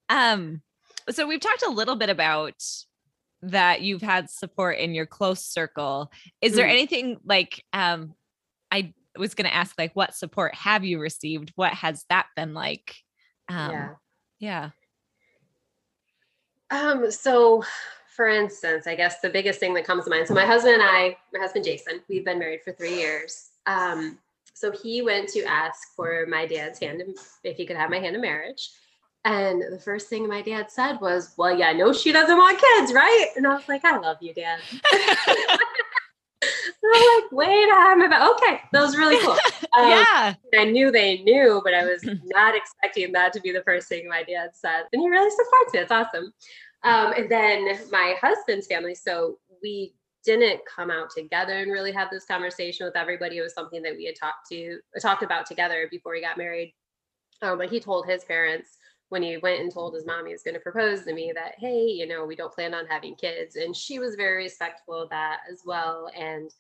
Um 0.09 0.63
so 1.09 1.27
we've 1.27 1.41
talked 1.41 1.63
a 1.63 1.71
little 1.71 1.97
bit 1.97 2.11
about 2.11 2.63
that 3.43 3.81
you've 3.81 4.03
had 4.03 4.29
support 4.29 4.79
in 4.79 4.95
your 4.95 5.07
close 5.07 5.45
circle. 5.45 6.13
Is 6.43 6.55
there 6.55 6.67
Mhm. 6.67 6.71
anything 6.71 7.21
like 7.25 7.65
um 7.73 8.15
I 8.71 8.93
was 9.17 9.35
going 9.35 9.49
to 9.49 9.55
ask 9.55 9.77
like 9.79 9.97
what 9.97 10.15
support 10.15 10.55
have 10.55 10.85
you 10.85 11.01
received? 11.01 11.53
What 11.57 11.73
has 11.73 12.05
that 12.11 12.27
been 12.37 12.55
like? 12.55 12.97
Um 13.49 13.71
yeah. 13.71 13.95
yeah. 14.39 14.71
Um, 16.71 17.11
so 17.11 17.65
for 18.15 18.29
instance, 18.29 18.87
I 18.87 18.95
guess 18.95 19.21
the 19.21 19.31
biggest 19.31 19.59
thing 19.59 19.75
that 19.75 19.85
comes 19.85 20.05
to 20.05 20.11
mind. 20.11 20.29
So 20.29 20.35
my 20.35 20.45
husband 20.45 20.75
and 20.75 20.83
I, 20.83 21.17
my 21.33 21.41
husband 21.41 21.65
Jason, 21.65 22.01
we've 22.09 22.25
been 22.25 22.39
married 22.39 22.63
for 22.63 22.73
three 22.73 22.95
years. 22.95 23.51
Um, 23.67 24.19
so 24.53 24.71
he 24.71 25.01
went 25.01 25.29
to 25.31 25.43
ask 25.45 25.95
for 25.97 26.27
my 26.27 26.47
dad's 26.47 26.79
hand 26.79 27.03
if 27.45 27.57
he 27.57 27.65
could 27.65 27.77
have 27.77 27.89
my 27.91 27.99
hand 27.99 28.15
in 28.15 28.21
marriage. 28.21 28.71
And 29.25 29.63
the 29.71 29.79
first 29.79 30.09
thing 30.09 30.27
my 30.27 30.41
dad 30.41 30.71
said 30.71 30.99
was, 31.01 31.35
Well, 31.37 31.57
yeah, 31.57 31.73
no, 31.73 31.93
she 31.93 32.13
doesn't 32.13 32.37
want 32.37 32.59
kids, 32.59 32.93
right? 32.93 33.29
And 33.37 33.47
I 33.47 33.55
was 33.55 33.69
like, 33.69 33.85
I 33.85 33.99
love 33.99 34.17
you, 34.21 34.33
Dad. 34.33 34.61
I'm 36.83 37.23
like, 37.23 37.33
wait, 37.33 37.69
I'm 37.73 38.03
about 38.03 38.37
okay, 38.37 38.61
that 38.73 38.81
was 38.81 38.97
really 38.97 39.21
cool. 39.21 39.37
Um, 39.79 39.89
yeah. 39.89 40.35
I 40.59 40.65
knew 40.65 40.91
they 40.91 41.19
knew, 41.19 41.61
but 41.63 41.75
I 41.75 41.85
was 41.85 42.03
not 42.25 42.57
expecting 42.57 43.13
that 43.13 43.33
to 43.35 43.41
be 43.41 43.53
the 43.53 43.63
first 43.63 43.89
thing 43.89 44.09
my 44.09 44.25
dad 44.25 44.51
said. 44.53 44.83
And 44.93 45.01
he 45.01 45.09
really 45.09 45.31
supports 45.31 45.73
me. 45.73 45.79
It's 45.79 45.93
awesome. 45.93 46.35
Um, 46.83 47.13
and 47.17 47.31
then 47.31 47.79
my 47.93 48.17
husband's 48.21 48.67
family. 48.67 48.97
So 48.97 49.39
we 49.63 49.95
didn't 50.25 50.63
come 50.67 50.91
out 50.91 51.11
together 51.11 51.53
and 51.53 51.71
really 51.71 51.93
have 51.93 52.11
this 52.11 52.25
conversation 52.25 52.85
with 52.85 52.97
everybody. 52.97 53.39
It 53.39 53.43
was 53.43 53.55
something 53.55 53.81
that 53.83 53.95
we 53.97 54.07
had 54.07 54.17
talked 54.17 54.49
to 54.49 54.81
talked 55.01 55.23
about 55.23 55.47
together 55.47 55.87
before 55.89 56.13
we 56.13 56.21
got 56.21 56.37
married. 56.37 56.75
Um, 57.41 57.59
but 57.59 57.71
he 57.71 57.79
told 57.79 58.07
his 58.07 58.25
parents 58.25 58.77
when 59.11 59.23
he 59.23 59.37
went 59.37 59.61
and 59.61 59.73
told 59.73 59.94
his 59.94 60.07
mom 60.07 60.25
he 60.25 60.33
was 60.33 60.42
going 60.42 60.55
to 60.55 60.61
propose 60.61 61.05
to 61.05 61.12
me 61.12 61.33
that, 61.35 61.55
hey, 61.59 61.83
you 61.83 62.07
know, 62.07 62.25
we 62.25 62.37
don't 62.37 62.55
plan 62.55 62.75
on 62.75 62.87
having 62.87 63.16
kids. 63.16 63.57
And 63.57 63.77
she 63.77 63.99
was 63.99 64.14
very 64.14 64.44
respectful 64.44 65.03
of 65.03 65.11
that 65.11 65.40
as 65.51 65.62
well. 65.66 66.09
And 66.16 66.51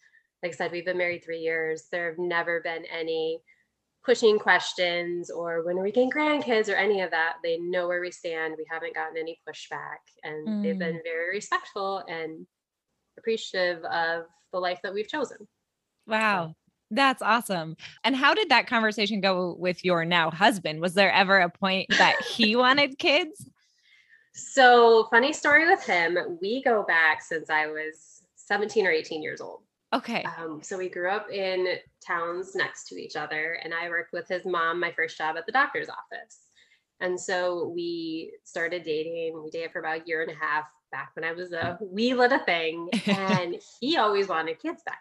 like 0.42 0.52
I 0.52 0.56
said, 0.56 0.72
we've 0.72 0.84
been 0.84 0.98
married 0.98 1.24
three 1.24 1.38
years. 1.38 1.84
There 1.90 2.10
have 2.10 2.18
never 2.18 2.60
been 2.60 2.84
any 2.86 3.40
pushing 4.04 4.38
questions 4.38 5.30
or 5.30 5.64
when 5.64 5.78
are 5.78 5.82
we 5.82 5.92
getting 5.92 6.10
grandkids 6.10 6.68
or 6.68 6.74
any 6.74 7.02
of 7.02 7.12
that. 7.12 7.34
They 7.44 7.58
know 7.58 7.86
where 7.86 8.00
we 8.00 8.10
stand. 8.10 8.54
We 8.58 8.66
haven't 8.68 8.96
gotten 8.96 9.16
any 9.16 9.38
pushback. 9.48 9.98
And 10.24 10.64
they've 10.64 10.78
been 10.78 10.96
mm. 10.96 11.04
very 11.04 11.36
respectful 11.36 12.02
and 12.08 12.46
appreciative 13.16 13.84
of 13.84 14.24
the 14.52 14.58
life 14.58 14.80
that 14.82 14.92
we've 14.92 15.08
chosen. 15.08 15.36
Wow. 16.06 16.56
That's 16.90 17.22
awesome. 17.22 17.76
And 18.02 18.16
how 18.16 18.34
did 18.34 18.48
that 18.48 18.66
conversation 18.66 19.20
go 19.20 19.54
with 19.58 19.84
your 19.84 20.04
now 20.04 20.30
husband? 20.30 20.80
Was 20.80 20.94
there 20.94 21.12
ever 21.12 21.38
a 21.38 21.48
point 21.48 21.88
that 21.98 22.20
he 22.22 22.56
wanted 22.56 22.98
kids? 22.98 23.48
So, 24.32 25.06
funny 25.10 25.32
story 25.32 25.66
with 25.66 25.84
him, 25.84 26.38
we 26.40 26.62
go 26.62 26.84
back 26.84 27.22
since 27.22 27.50
I 27.50 27.66
was 27.66 28.22
17 28.36 28.86
or 28.86 28.90
18 28.90 29.22
years 29.22 29.40
old. 29.40 29.60
Okay. 29.92 30.24
Um, 30.38 30.60
so 30.62 30.78
we 30.78 30.88
grew 30.88 31.10
up 31.10 31.30
in 31.30 31.66
towns 32.06 32.54
next 32.54 32.88
to 32.88 32.96
each 32.96 33.16
other, 33.16 33.58
and 33.64 33.74
I 33.74 33.88
worked 33.88 34.12
with 34.12 34.28
his 34.28 34.44
mom 34.44 34.78
my 34.78 34.92
first 34.92 35.18
job 35.18 35.36
at 35.36 35.46
the 35.46 35.52
doctor's 35.52 35.88
office. 35.88 36.38
And 37.00 37.18
so 37.18 37.72
we 37.74 38.32
started 38.44 38.84
dating. 38.84 39.42
We 39.42 39.50
dated 39.50 39.72
for 39.72 39.80
about 39.80 40.02
a 40.02 40.06
year 40.06 40.22
and 40.22 40.30
a 40.30 40.34
half 40.34 40.64
back 40.92 41.10
when 41.14 41.24
I 41.24 41.32
was 41.32 41.52
a 41.52 41.78
wee 41.80 42.14
little 42.14 42.38
thing, 42.38 42.88
and 43.06 43.56
he 43.80 43.96
always 43.96 44.28
wanted 44.28 44.60
kids 44.60 44.82
back. 44.84 45.00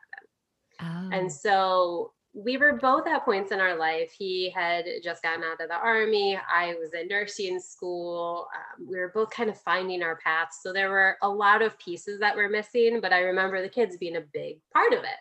Oh. 0.81 1.09
And 1.11 1.31
so 1.31 2.13
we 2.33 2.57
were 2.57 2.73
both 2.73 3.07
at 3.07 3.25
points 3.25 3.51
in 3.51 3.59
our 3.59 3.75
life. 3.75 4.11
He 4.17 4.49
had 4.49 4.85
just 5.03 5.23
gotten 5.23 5.43
out 5.43 5.61
of 5.61 5.69
the 5.69 5.75
army. 5.75 6.39
I 6.51 6.75
was 6.75 6.93
in 6.93 7.07
nursing 7.07 7.59
school. 7.59 8.47
Um, 8.55 8.87
we 8.87 8.97
were 8.97 9.11
both 9.13 9.31
kind 9.31 9.49
of 9.49 9.59
finding 9.59 10.03
our 10.03 10.17
paths. 10.17 10.59
So 10.61 10.71
there 10.71 10.89
were 10.89 11.17
a 11.21 11.29
lot 11.29 11.61
of 11.61 11.77
pieces 11.79 12.19
that 12.19 12.35
were 12.35 12.47
missing, 12.47 13.01
but 13.01 13.13
I 13.13 13.21
remember 13.21 13.61
the 13.61 13.69
kids 13.69 13.97
being 13.97 14.17
a 14.17 14.23
big 14.33 14.59
part 14.73 14.93
of 14.93 14.99
it. 14.99 15.19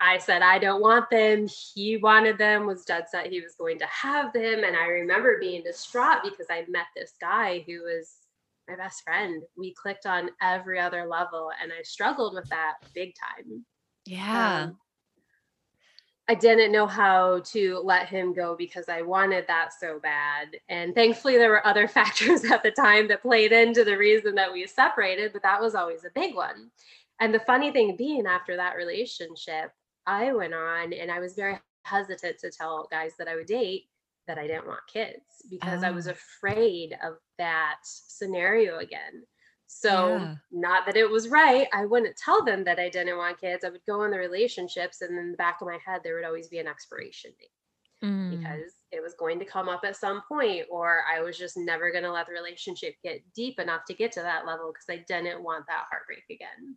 I 0.00 0.18
said, 0.18 0.42
I 0.42 0.58
don't 0.58 0.80
want 0.80 1.10
them. 1.10 1.46
He 1.74 1.96
wanted 1.96 2.36
them, 2.36 2.66
was 2.66 2.84
dead 2.84 3.04
set 3.08 3.28
he 3.28 3.40
was 3.40 3.54
going 3.54 3.78
to 3.78 3.86
have 3.86 4.32
them. 4.32 4.64
And 4.64 4.76
I 4.76 4.86
remember 4.86 5.38
being 5.38 5.62
distraught 5.62 6.24
because 6.24 6.46
I 6.50 6.64
met 6.68 6.86
this 6.96 7.12
guy 7.20 7.64
who 7.66 7.82
was 7.82 8.16
my 8.68 8.76
best 8.76 9.02
friend. 9.02 9.42
We 9.56 9.74
clicked 9.74 10.06
on 10.06 10.30
every 10.40 10.80
other 10.80 11.06
level, 11.06 11.50
and 11.62 11.72
I 11.72 11.82
struggled 11.82 12.34
with 12.34 12.48
that 12.48 12.74
big 12.94 13.14
time. 13.14 13.64
Yeah. 14.06 14.64
Um, 14.64 14.78
I 16.28 16.34
didn't 16.34 16.72
know 16.72 16.86
how 16.86 17.40
to 17.46 17.80
let 17.84 18.08
him 18.08 18.32
go 18.32 18.54
because 18.56 18.88
I 18.88 19.02
wanted 19.02 19.46
that 19.48 19.72
so 19.78 19.98
bad. 20.00 20.56
And 20.68 20.94
thankfully, 20.94 21.36
there 21.36 21.50
were 21.50 21.66
other 21.66 21.88
factors 21.88 22.44
at 22.44 22.62
the 22.62 22.70
time 22.70 23.08
that 23.08 23.22
played 23.22 23.52
into 23.52 23.84
the 23.84 23.98
reason 23.98 24.34
that 24.36 24.52
we 24.52 24.66
separated, 24.66 25.32
but 25.32 25.42
that 25.42 25.60
was 25.60 25.74
always 25.74 26.04
a 26.04 26.10
big 26.14 26.34
one. 26.34 26.70
And 27.20 27.34
the 27.34 27.40
funny 27.40 27.72
thing 27.72 27.96
being, 27.96 28.26
after 28.26 28.56
that 28.56 28.76
relationship, 28.76 29.72
I 30.06 30.32
went 30.32 30.54
on 30.54 30.92
and 30.92 31.10
I 31.10 31.20
was 31.20 31.34
very 31.34 31.58
hesitant 31.84 32.38
to 32.38 32.50
tell 32.50 32.88
guys 32.90 33.12
that 33.18 33.28
I 33.28 33.36
would 33.36 33.46
date 33.46 33.86
that 34.28 34.38
I 34.38 34.46
didn't 34.46 34.66
want 34.66 34.80
kids 34.92 35.42
because 35.50 35.82
I 35.82 35.90
was 35.90 36.08
Oh. 36.08 36.12
afraid 36.12 36.96
of 37.02 37.18
that 37.38 37.78
scenario 37.82 38.78
again. 38.78 39.24
So, 39.74 40.16
Yeah. 40.18 40.34
not 40.50 40.84
that 40.86 40.96
it 40.98 41.08
was 41.10 41.28
right. 41.28 41.66
I 41.72 41.86
wouldn't 41.86 42.16
tell 42.16 42.44
them 42.44 42.62
that 42.64 42.78
I 42.78 42.90
didn't 42.90 43.16
want 43.16 43.40
kids. 43.40 43.64
I 43.64 43.70
would 43.70 43.84
go 43.86 44.02
in 44.04 44.10
the 44.10 44.18
relationships, 44.18 45.00
and 45.00 45.18
in 45.18 45.30
the 45.30 45.36
back 45.36 45.60
of 45.62 45.66
my 45.66 45.78
head, 45.84 46.02
there 46.04 46.14
would 46.14 46.26
always 46.26 46.48
be 46.48 46.58
an 46.58 46.66
expiration 46.68 47.32
date 47.38 47.48
Mm. 48.06 48.30
because 48.30 48.72
it 48.90 49.00
was 49.02 49.14
going 49.14 49.38
to 49.38 49.44
come 49.44 49.68
up 49.68 49.82
at 49.84 49.96
some 49.96 50.22
point, 50.28 50.66
or 50.70 51.02
I 51.10 51.20
was 51.20 51.38
just 51.38 51.56
never 51.56 51.90
going 51.90 52.04
to 52.04 52.12
let 52.12 52.26
the 52.26 52.32
relationship 52.32 52.96
get 53.02 53.22
deep 53.34 53.58
enough 53.60 53.84
to 53.86 53.94
get 53.94 54.12
to 54.12 54.20
that 54.22 54.44
level 54.44 54.72
because 54.72 54.90
I 54.90 55.04
didn't 55.08 55.42
want 55.42 55.66
that 55.68 55.84
heartbreak 55.90 56.24
again. 56.28 56.76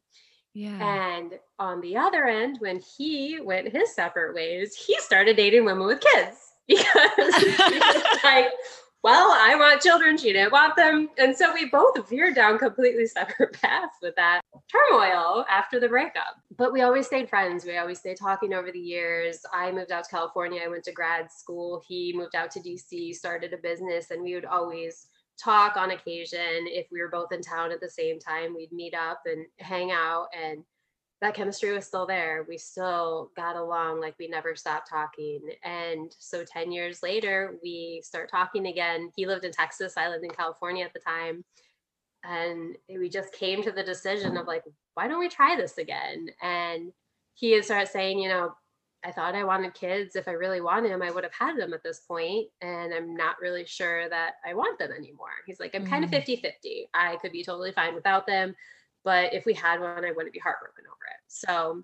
yeah. 0.53 1.17
And 1.19 1.33
on 1.59 1.81
the 1.81 1.97
other 1.97 2.27
end, 2.27 2.57
when 2.59 2.79
he 2.97 3.39
went 3.41 3.67
his 3.75 3.93
separate 3.93 4.33
ways, 4.35 4.73
he 4.75 4.97
started 4.99 5.35
dating 5.35 5.65
women 5.65 5.85
with 5.87 5.99
kids 5.99 6.37
because 6.67 7.11
was 7.17 8.03
like, 8.23 8.47
well, 9.05 9.29
I 9.39 9.53
want 9.53 9.83
children. 9.83 10.17
She 10.17 10.33
didn't 10.33 10.51
want 10.51 10.75
them. 10.75 11.11
And 11.19 11.37
so 11.37 11.53
we 11.53 11.69
both 11.69 12.09
veered 12.09 12.33
down 12.33 12.57
completely 12.57 13.05
separate 13.05 13.53
paths 13.53 13.97
with 14.01 14.15
that 14.15 14.41
turmoil 14.67 15.45
after 15.47 15.79
the 15.79 15.87
breakup. 15.87 16.41
But 16.57 16.73
we 16.73 16.81
always 16.81 17.05
stayed 17.05 17.29
friends. 17.29 17.65
We 17.65 17.77
always 17.77 17.99
stayed 17.99 18.17
talking 18.17 18.51
over 18.51 18.71
the 18.71 18.79
years. 18.79 19.45
I 19.53 19.71
moved 19.71 19.91
out 19.91 20.05
to 20.05 20.09
California. 20.09 20.59
I 20.65 20.69
went 20.69 20.85
to 20.85 20.91
grad 20.91 21.31
school. 21.31 21.83
He 21.87 22.13
moved 22.15 22.35
out 22.35 22.49
to 22.49 22.59
DC, 22.59 23.13
started 23.13 23.53
a 23.53 23.57
business, 23.57 24.09
and 24.09 24.23
we 24.23 24.33
would 24.33 24.45
always 24.45 25.05
talk 25.37 25.77
on 25.77 25.91
occasion. 25.91 26.65
If 26.65 26.87
we 26.91 26.99
were 26.99 27.09
both 27.09 27.31
in 27.31 27.41
town 27.41 27.71
at 27.71 27.81
the 27.81 27.89
same 27.89 28.17
time, 28.17 28.55
we'd 28.55 28.71
meet 28.71 28.95
up 28.95 29.21
and 29.27 29.45
hang 29.59 29.91
out. 29.91 30.29
And 30.35 30.63
that 31.21 31.33
chemistry 31.33 31.71
was 31.71 31.85
still 31.85 32.05
there. 32.05 32.45
We 32.47 32.57
still 32.57 33.31
got 33.35 33.55
along 33.55 34.01
like 34.01 34.15
we 34.19 34.27
never 34.27 34.55
stopped 34.55 34.89
talking. 34.89 35.41
And 35.63 36.13
so 36.19 36.43
10 36.43 36.71
years 36.71 37.01
later, 37.01 37.57
we 37.63 38.01
start 38.03 38.29
talking 38.29 38.67
again. 38.67 39.11
He 39.15 39.25
lived 39.25 39.45
in 39.45 39.51
Texas, 39.51 39.93
I 39.97 40.09
lived 40.09 40.23
in 40.25 40.31
California 40.31 40.83
at 40.83 40.93
the 40.93 40.99
time. 40.99 41.43
And 42.23 42.75
we 42.89 43.07
just 43.07 43.33
came 43.33 43.63
to 43.63 43.71
the 43.71 43.83
decision 43.83 44.35
of 44.35 44.47
like, 44.47 44.63
why 44.95 45.07
don't 45.07 45.19
we 45.19 45.29
try 45.29 45.55
this 45.55 45.77
again? 45.77 46.27
And 46.41 46.91
he 47.33 47.51
had 47.51 47.65
started 47.65 47.87
saying, 47.89 48.19
you 48.19 48.29
know, 48.29 48.53
I 49.05 49.11
thought 49.11 49.35
I 49.35 49.43
wanted 49.43 49.75
kids. 49.75 50.15
If 50.15 50.27
I 50.27 50.31
really 50.31 50.61
wanted 50.61 50.91
them, 50.91 51.03
I 51.03 51.11
would 51.11 51.23
have 51.23 51.33
had 51.37 51.57
them 51.57 51.73
at 51.73 51.83
this 51.83 51.99
point, 51.99 52.47
And 52.61 52.91
I'm 52.93 53.15
not 53.15 53.39
really 53.39 53.65
sure 53.65 54.09
that 54.09 54.33
I 54.43 54.55
want 54.55 54.79
them 54.79 54.91
anymore. 54.91 55.29
He's 55.45 55.59
like, 55.59 55.75
I'm 55.75 55.85
kind 55.85 56.03
of 56.03 56.09
Mm. 56.09 56.15
50 56.15 56.35
50. 56.37 56.89
I 56.93 57.17
could 57.17 57.31
be 57.31 57.43
totally 57.43 57.71
fine 57.71 57.93
without 57.93 58.25
them. 58.25 58.55
But 59.05 59.33
if 59.33 59.45
we 59.45 59.53
had 59.53 59.79
one, 59.79 60.03
I 60.03 60.11
wouldn't 60.11 60.33
be 60.33 60.39
heartbroken 60.39 60.83
over 60.85 61.05
it. 61.09 61.21
So 61.27 61.83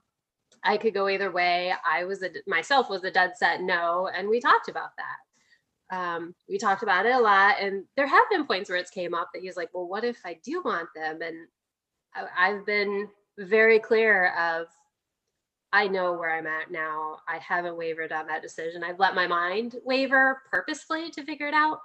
I 0.64 0.76
could 0.78 0.94
go 0.94 1.08
either 1.08 1.32
way. 1.32 1.74
I 1.90 2.04
was 2.04 2.24
a, 2.24 2.30
myself 2.48 2.90
was 2.90 3.04
a 3.04 3.12
dead 3.12 3.38
set 3.38 3.62
no. 3.62 4.10
And 4.14 4.28
we 4.28 4.42
talked 4.42 4.68
about 4.68 4.90
that. 4.98 5.96
Um, 5.96 6.36
we 6.50 6.58
talked 6.58 6.84
about 6.84 7.06
it 7.06 7.14
a 7.14 7.20
lot. 7.20 7.56
And 7.62 7.86
there 7.96 8.08
have 8.08 8.30
been 8.30 8.46
points 8.46 8.70
where 8.70 8.80
it's 8.80 8.92
came 8.92 9.14
up 9.14 9.30
that 9.34 9.42
he's 9.42 9.58
like, 9.58 9.70
well, 9.74 9.88
what 9.88 10.04
if 10.04 10.18
I 10.26 10.38
do 10.44 10.62
want 10.64 10.90
them? 10.96 11.22
And 11.22 11.48
I, 12.16 12.50
I've 12.50 12.66
been 12.66 13.08
very 13.38 13.80
clear 13.80 14.34
of 14.38 14.68
I 15.74 15.88
know 15.88 16.14
where 16.14 16.32
I'm 16.32 16.48
at 16.48 16.70
now. 16.70 17.18
I 17.28 17.38
haven't 17.38 17.78
wavered 17.78 18.12
on 18.12 18.28
that 18.28 18.42
decision. 18.42 18.84
I've 18.84 19.00
let 19.00 19.16
my 19.16 19.28
mind 19.28 19.76
waver 19.86 20.42
purposefully 20.50 21.10
to 21.12 21.24
figure 21.24 21.48
it 21.48 21.54
out, 21.54 21.80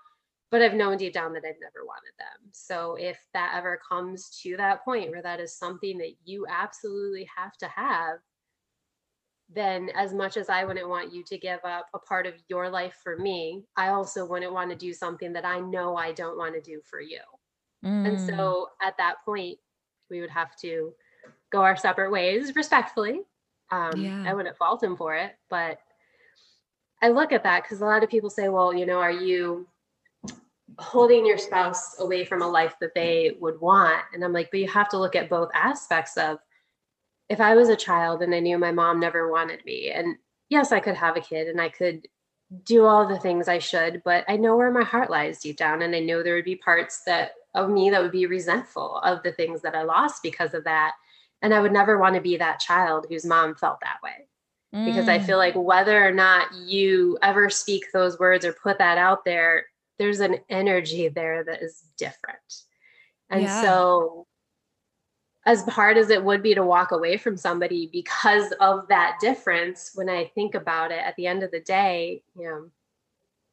but 0.50 0.62
I've 0.62 0.74
known 0.74 0.96
deep 0.96 1.12
down 1.12 1.32
that 1.32 1.44
I've 1.44 1.60
never 1.60 1.84
wanted 1.84 2.12
them. 2.18 2.50
So 2.52 2.96
if 2.98 3.18
that 3.34 3.54
ever 3.56 3.80
comes 3.88 4.38
to 4.42 4.56
that 4.56 4.84
point 4.84 5.10
where 5.10 5.22
that 5.22 5.40
is 5.40 5.58
something 5.58 5.98
that 5.98 6.12
you 6.24 6.46
absolutely 6.48 7.28
have 7.36 7.56
to 7.58 7.66
have, 7.68 8.18
then 9.48 9.90
as 9.94 10.12
much 10.12 10.36
as 10.36 10.48
I 10.48 10.64
wouldn't 10.64 10.88
want 10.88 11.12
you 11.12 11.22
to 11.24 11.38
give 11.38 11.60
up 11.64 11.86
a 11.94 11.98
part 11.98 12.26
of 12.26 12.34
your 12.48 12.68
life 12.68 12.96
for 13.02 13.16
me, 13.16 13.64
I 13.76 13.88
also 13.88 14.24
wouldn't 14.26 14.52
want 14.52 14.70
to 14.70 14.76
do 14.76 14.92
something 14.92 15.32
that 15.32 15.44
I 15.44 15.60
know 15.60 15.96
I 15.96 16.12
don't 16.12 16.38
want 16.38 16.54
to 16.54 16.60
do 16.60 16.80
for 16.84 17.00
you. 17.00 17.20
And 18.04 18.16
Mm. 18.16 18.36
so 18.36 18.68
at 18.82 18.96
that 18.98 19.16
point, 19.24 19.58
we 20.10 20.20
would 20.20 20.30
have 20.30 20.56
to 20.56 20.94
go 21.50 21.62
our 21.62 21.76
separate 21.76 22.10
ways 22.10 22.54
respectfully. 22.54 23.22
Um, 23.70 24.00
Yeah. 24.00 24.22
I 24.24 24.34
wouldn't 24.34 24.56
fault 24.56 24.82
him 24.82 24.96
for 24.96 25.14
it, 25.14 25.32
but 25.48 25.78
I 27.02 27.08
look 27.08 27.32
at 27.32 27.42
that 27.42 27.62
because 27.62 27.80
a 27.80 27.84
lot 27.84 28.02
of 28.02 28.10
people 28.10 28.30
say, 28.30 28.48
well, 28.48 28.72
you 28.72 28.86
know, 28.86 28.98
are 28.98 29.12
you 29.12 29.68
holding 30.78 31.24
your 31.24 31.38
spouse 31.38 32.00
away 32.00 32.24
from 32.24 32.42
a 32.42 32.48
life 32.48 32.74
that 32.80 32.94
they 32.94 33.36
would 33.40 33.60
want? 33.60 34.02
And 34.12 34.24
I'm 34.24 34.32
like, 34.32 34.50
but 34.50 34.60
you 34.60 34.68
have 34.68 34.88
to 34.90 34.98
look 34.98 35.16
at 35.16 35.30
both 35.30 35.50
aspects 35.54 36.16
of 36.16 36.38
if 37.28 37.40
I 37.40 37.54
was 37.54 37.68
a 37.68 37.76
child 37.76 38.22
and 38.22 38.34
I 38.34 38.40
knew 38.40 38.58
my 38.58 38.72
mom 38.72 39.00
never 39.00 39.30
wanted 39.30 39.64
me, 39.64 39.90
and 39.90 40.16
yes, 40.48 40.72
I 40.72 40.80
could 40.80 40.96
have 40.96 41.16
a 41.16 41.20
kid 41.20 41.48
and 41.48 41.60
I 41.60 41.68
could 41.68 42.06
do 42.64 42.84
all 42.84 43.08
the 43.08 43.18
things 43.18 43.48
I 43.48 43.58
should, 43.58 44.02
but 44.04 44.24
I 44.28 44.36
know 44.36 44.56
where 44.56 44.70
my 44.70 44.84
heart 44.84 45.10
lies 45.10 45.40
deep 45.40 45.56
down. 45.56 45.82
And 45.82 45.94
I 45.94 46.00
know 46.00 46.22
there 46.22 46.36
would 46.36 46.44
be 46.44 46.54
parts 46.56 47.02
that 47.04 47.32
of 47.54 47.70
me 47.70 47.90
that 47.90 48.00
would 48.00 48.12
be 48.12 48.26
resentful 48.26 48.98
of 48.98 49.22
the 49.22 49.32
things 49.32 49.62
that 49.62 49.74
I 49.74 49.82
lost 49.82 50.22
because 50.22 50.54
of 50.54 50.62
that. 50.64 50.92
And 51.42 51.52
I 51.52 51.60
would 51.60 51.72
never 51.72 51.98
want 51.98 52.14
to 52.14 52.20
be 52.20 52.36
that 52.36 52.60
child 52.60 53.06
whose 53.08 53.24
mom 53.24 53.56
felt 53.56 53.80
that 53.80 53.98
way 54.02 54.28
because 54.84 55.08
I 55.08 55.18
Mm. 55.18 55.24
feel 55.24 55.38
like 55.38 55.54
whether 55.56 56.06
or 56.06 56.12
not 56.12 56.54
you 56.54 57.18
ever 57.22 57.50
speak 57.50 57.86
those 57.92 58.18
words 58.18 58.44
or 58.44 58.52
put 58.52 58.78
that 58.78 58.98
out 58.98 59.24
there, 59.24 59.66
there's 59.98 60.20
an 60.20 60.38
energy 60.48 61.08
there 61.08 61.44
that 61.44 61.62
is 61.62 61.84
different. 61.96 62.62
And 63.30 63.42
Yeah. 63.42 63.60
so, 63.60 64.26
as 65.44 65.62
hard 65.68 65.96
as 65.96 66.10
it 66.10 66.24
would 66.24 66.42
be 66.42 66.54
to 66.54 66.64
walk 66.64 66.90
away 66.90 67.16
from 67.16 67.36
somebody 67.36 67.88
because 67.92 68.52
of 68.60 68.88
that 68.88 69.18
difference, 69.20 69.92
when 69.94 70.08
I 70.08 70.26
think 70.34 70.56
about 70.56 70.90
it 70.90 70.98
at 70.98 71.14
the 71.16 71.28
end 71.28 71.44
of 71.44 71.52
the 71.52 71.60
day, 71.60 72.24
you 72.34 72.48
know, 72.48 72.70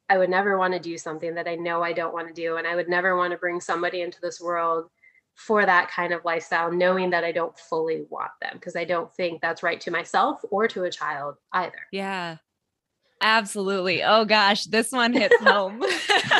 I 0.08 0.18
would 0.18 0.28
never 0.28 0.58
want 0.58 0.74
to 0.74 0.80
do 0.80 0.98
something 0.98 1.34
that 1.34 1.48
I 1.48 1.54
know 1.54 1.82
I 1.82 1.92
don't 1.92 2.12
want 2.12 2.28
to 2.28 2.34
do. 2.34 2.56
And 2.56 2.66
I 2.66 2.74
would 2.74 2.88
never 2.88 3.16
want 3.16 3.30
to 3.30 3.38
bring 3.38 3.60
somebody 3.60 4.02
into 4.02 4.20
this 4.20 4.40
world 4.40 4.90
for 5.34 5.64
that 5.64 5.90
kind 5.90 6.12
of 6.12 6.24
lifestyle, 6.24 6.70
knowing 6.70 7.10
that 7.10 7.24
I 7.24 7.32
don't 7.32 7.58
fully 7.58 8.04
want 8.10 8.30
them 8.40 8.52
because 8.54 8.76
I 8.76 8.84
don't 8.84 9.12
think 9.14 9.40
that's 9.40 9.62
right 9.62 9.80
to 9.80 9.90
myself 9.90 10.44
or 10.50 10.68
to 10.68 10.84
a 10.84 10.90
child 10.90 11.36
either. 11.52 11.88
Yeah. 11.90 12.36
Absolutely. 13.24 14.02
Oh 14.04 14.26
gosh, 14.26 14.64
this 14.66 14.92
one 14.92 15.14
hits 15.14 15.34
home. 15.42 15.82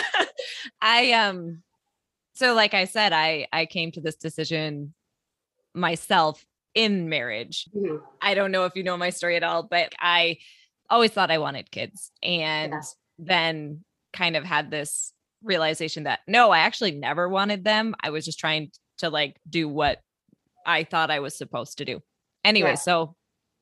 I 0.82 1.12
um 1.12 1.62
so 2.34 2.52
like 2.52 2.74
I 2.74 2.84
said, 2.84 3.12
I 3.14 3.46
I 3.52 3.64
came 3.64 3.90
to 3.92 4.02
this 4.02 4.16
decision 4.16 4.92
myself 5.74 6.44
in 6.74 7.08
marriage. 7.08 7.66
Mhm. 7.74 8.02
I 8.20 8.34
don't 8.34 8.52
know 8.52 8.66
if 8.66 8.76
you 8.76 8.82
know 8.82 8.98
my 8.98 9.08
story 9.10 9.36
at 9.36 9.42
all, 9.42 9.62
but 9.62 9.94
I 9.98 10.38
always 10.90 11.10
thought 11.10 11.30
I 11.30 11.38
wanted 11.38 11.70
kids 11.70 12.12
and 12.22 12.72
Yeah. 12.74 12.80
then 13.18 13.84
kind 14.12 14.36
of 14.36 14.44
had 14.44 14.70
this 14.70 15.14
realization 15.42 16.04
that 16.04 16.20
no, 16.28 16.50
I 16.50 16.58
actually 16.60 16.90
never 16.92 17.30
wanted 17.30 17.64
them. 17.64 17.94
I 18.02 18.10
was 18.10 18.26
just 18.26 18.38
trying 18.38 18.72
to 18.98 19.08
like 19.08 19.36
do 19.48 19.70
what 19.70 20.00
I 20.66 20.84
thought 20.84 21.10
I 21.10 21.20
was 21.20 21.34
supposed 21.36 21.78
to 21.78 21.86
do. 21.86 22.00
Anyway, 22.44 22.70
Yeah. 22.70 22.74
so 22.74 23.16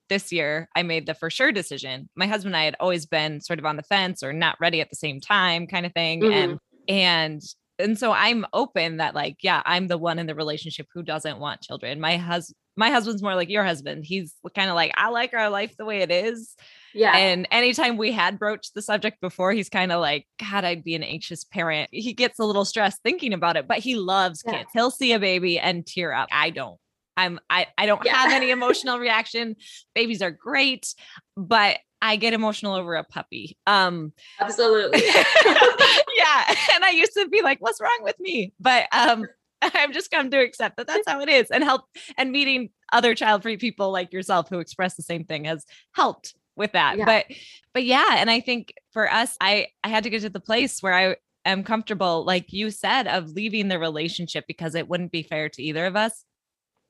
this 0.08 0.32
year 0.32 0.68
I 0.76 0.82
made 0.82 1.06
the 1.06 1.14
for 1.14 1.30
sure 1.30 1.52
decision. 1.52 2.08
My 2.16 2.26
husband 2.26 2.54
and 2.54 2.60
I 2.60 2.64
had 2.64 2.76
always 2.80 3.06
been 3.06 3.40
sort 3.40 3.58
of 3.58 3.64
on 3.66 3.76
the 3.76 3.82
fence 3.82 4.22
or 4.22 4.32
not 4.32 4.56
ready 4.60 4.80
at 4.80 4.90
the 4.90 4.96
same 4.96 5.20
time 5.20 5.66
kind 5.66 5.86
of 5.86 5.92
thing. 5.92 6.20
Mhm. 6.22 6.32
And 6.32 6.58
and 6.88 7.42
and 7.78 7.98
so 7.98 8.12
I'm 8.12 8.44
open 8.52 8.98
that 8.98 9.14
like, 9.14 9.36
yeah, 9.42 9.62
I'm 9.64 9.88
the 9.88 9.98
one 9.98 10.18
in 10.18 10.26
the 10.26 10.34
relationship 10.34 10.86
who 10.92 11.02
doesn't 11.02 11.38
want 11.38 11.62
children. 11.62 12.00
My 12.00 12.16
husband 12.16 12.56
my 12.74 12.88
husband's 12.88 13.22
more 13.22 13.34
like 13.34 13.50
your 13.50 13.64
husband. 13.64 14.02
He's 14.02 14.34
kind 14.54 14.70
of 14.70 14.74
like, 14.74 14.92
I 14.96 15.10
like 15.10 15.34
our 15.34 15.50
life 15.50 15.76
the 15.76 15.84
way 15.84 15.98
it 15.98 16.10
is. 16.10 16.56
Yeah. 16.94 17.14
And 17.14 17.46
anytime 17.50 17.98
we 17.98 18.12
had 18.12 18.38
broached 18.38 18.72
the 18.74 18.80
subject 18.80 19.20
before, 19.20 19.52
he's 19.52 19.68
kind 19.68 19.92
of 19.92 20.00
like, 20.00 20.26
God, 20.40 20.64
I'd 20.64 20.82
be 20.82 20.94
an 20.94 21.02
anxious 21.02 21.44
parent. 21.44 21.90
He 21.92 22.14
gets 22.14 22.38
a 22.38 22.46
little 22.46 22.64
stressed 22.64 23.02
thinking 23.02 23.34
about 23.34 23.58
it, 23.58 23.68
but 23.68 23.80
he 23.80 23.96
loves 23.96 24.42
Yeah. 24.46 24.60
kids. 24.60 24.70
He'll 24.72 24.90
see 24.90 25.12
a 25.12 25.18
baby 25.18 25.58
and 25.58 25.86
tear 25.86 26.14
up. 26.14 26.30
I 26.32 26.48
don't. 26.48 26.78
I'm 27.16 27.38
I 27.50 27.66
I 27.78 27.86
don't 27.86 28.04
Yeah. 28.04 28.16
have 28.16 28.32
any 28.32 28.50
emotional 28.58 28.98
reaction. 28.98 29.56
Babies 29.94 30.22
are 30.22 30.30
great, 30.30 30.94
but 31.36 31.78
I 32.00 32.16
get 32.16 32.32
emotional 32.34 32.74
over 32.74 32.94
a 32.94 33.04
puppy. 33.04 33.56
Um 33.66 34.12
Absolutely. 34.40 35.00
yeah. 36.16 36.54
And 36.74 36.84
I 36.84 36.92
used 36.94 37.12
to 37.14 37.28
be 37.28 37.42
like, 37.42 37.58
what's 37.60 37.80
wrong 37.80 37.98
with 38.02 38.18
me? 38.20 38.52
But 38.60 38.86
um 38.92 39.26
I've 39.62 39.92
just 39.92 40.10
come 40.10 40.28
to 40.30 40.38
accept 40.38 40.76
that 40.76 40.88
that's 40.88 41.06
how 41.06 41.20
it 41.20 41.28
is 41.28 41.50
and 41.50 41.62
help 41.62 41.82
and 42.18 42.32
meeting 42.32 42.70
other 42.92 43.14
child 43.14 43.42
free 43.42 43.56
people 43.56 43.92
like 43.92 44.12
yourself 44.12 44.48
who 44.48 44.58
express 44.58 44.94
the 44.96 45.04
same 45.04 45.24
thing 45.24 45.44
has 45.44 45.64
helped 45.92 46.34
with 46.56 46.72
that. 46.72 46.98
Yeah. 46.98 47.04
But 47.04 47.26
but 47.72 47.84
yeah, 47.84 48.16
and 48.16 48.30
I 48.30 48.40
think 48.40 48.74
for 48.92 49.10
us 49.10 49.36
I 49.40 49.68
I 49.84 49.88
had 49.88 50.04
to 50.04 50.10
get 50.10 50.22
to 50.22 50.30
the 50.30 50.40
place 50.40 50.82
where 50.82 50.94
I 50.94 51.16
am 51.44 51.62
comfortable 51.64 52.24
like 52.24 52.52
you 52.52 52.70
said 52.70 53.06
of 53.06 53.30
leaving 53.30 53.68
the 53.68 53.78
relationship 53.78 54.44
because 54.48 54.74
it 54.74 54.88
wouldn't 54.88 55.12
be 55.12 55.22
fair 55.22 55.48
to 55.50 55.62
either 55.62 55.86
of 55.86 55.94
us. 55.96 56.24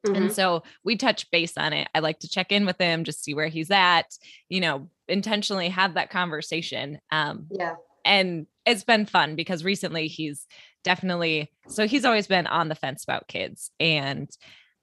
Mhm. 0.07 0.17
And 0.17 0.33
so 0.33 0.63
we 0.85 0.97
touch 0.97 1.31
base 1.31 1.57
on 1.57 1.73
it. 1.73 1.89
I 1.95 2.01
like 2.01 2.19
to 2.21 2.29
check 2.29 2.51
in 2.53 2.67
with 2.67 2.79
him, 2.79 3.05
just 3.05 3.23
see 3.23 3.35
where 3.35 3.49
he's 3.49 3.71
at, 3.71 4.07
you 4.49 4.61
know, 4.61 4.89
intentionally 5.09 5.69
have 5.69 5.95
that 5.95 6.11
conversation. 6.11 6.99
Um, 7.11 7.47
yeah. 7.51 7.75
and 8.05 8.47
it's 8.67 8.85
been 8.85 9.07
fun 9.07 9.37
because 9.37 9.65
recently 9.65 10.09
he's 10.09 10.47
definitely 10.85 11.51
so 11.69 11.87
he's 11.87 12.05
always 12.05 12.27
been 12.27 12.47
on 12.49 12.69
the 12.69 12.75
fence 12.75 13.05
about 13.05 13.29
kids 13.29 13.71
and 13.79 14.29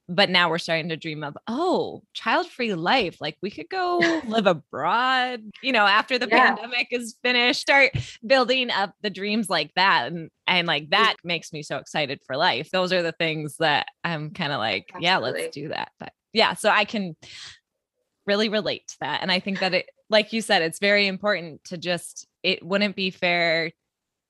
but 0.09 0.29
now 0.29 0.49
we're 0.49 0.57
starting 0.57 0.89
to 0.89 0.97
dream 0.97 1.23
of 1.23 1.37
oh 1.47 2.01
child 2.13 2.47
free 2.47 2.73
life 2.73 3.17
like 3.21 3.37
we 3.41 3.51
could 3.51 3.69
go 3.69 3.99
live 4.27 4.47
abroad 4.47 5.41
you 5.61 5.71
know 5.71 5.85
after 5.85 6.17
the 6.17 6.27
yeah. 6.27 6.55
pandemic 6.55 6.87
is 6.91 7.15
finished 7.23 7.61
start 7.61 7.91
building 8.25 8.71
up 8.71 8.93
the 9.01 9.09
dreams 9.09 9.49
like 9.49 9.71
that 9.75 10.11
and 10.11 10.29
and 10.47 10.67
like 10.67 10.89
that 10.89 11.15
makes 11.23 11.53
me 11.53 11.61
so 11.61 11.77
excited 11.77 12.19
for 12.25 12.35
life 12.35 12.69
those 12.71 12.91
are 12.91 13.03
the 13.03 13.11
things 13.13 13.55
that 13.57 13.87
i'm 14.03 14.31
kind 14.31 14.51
of 14.51 14.57
like 14.57 14.89
Absolutely. 14.95 15.05
yeah 15.05 15.17
let's 15.17 15.55
do 15.55 15.67
that 15.69 15.91
but 15.99 16.11
yeah 16.33 16.55
so 16.55 16.69
i 16.69 16.83
can 16.83 17.15
really 18.25 18.49
relate 18.49 18.87
to 18.87 18.97
that 19.01 19.21
and 19.21 19.31
i 19.31 19.39
think 19.39 19.59
that 19.59 19.73
it 19.73 19.85
like 20.09 20.33
you 20.33 20.41
said 20.41 20.61
it's 20.61 20.79
very 20.79 21.07
important 21.07 21.63
to 21.63 21.77
just 21.77 22.27
it 22.43 22.65
wouldn't 22.65 22.95
be 22.95 23.11
fair 23.11 23.71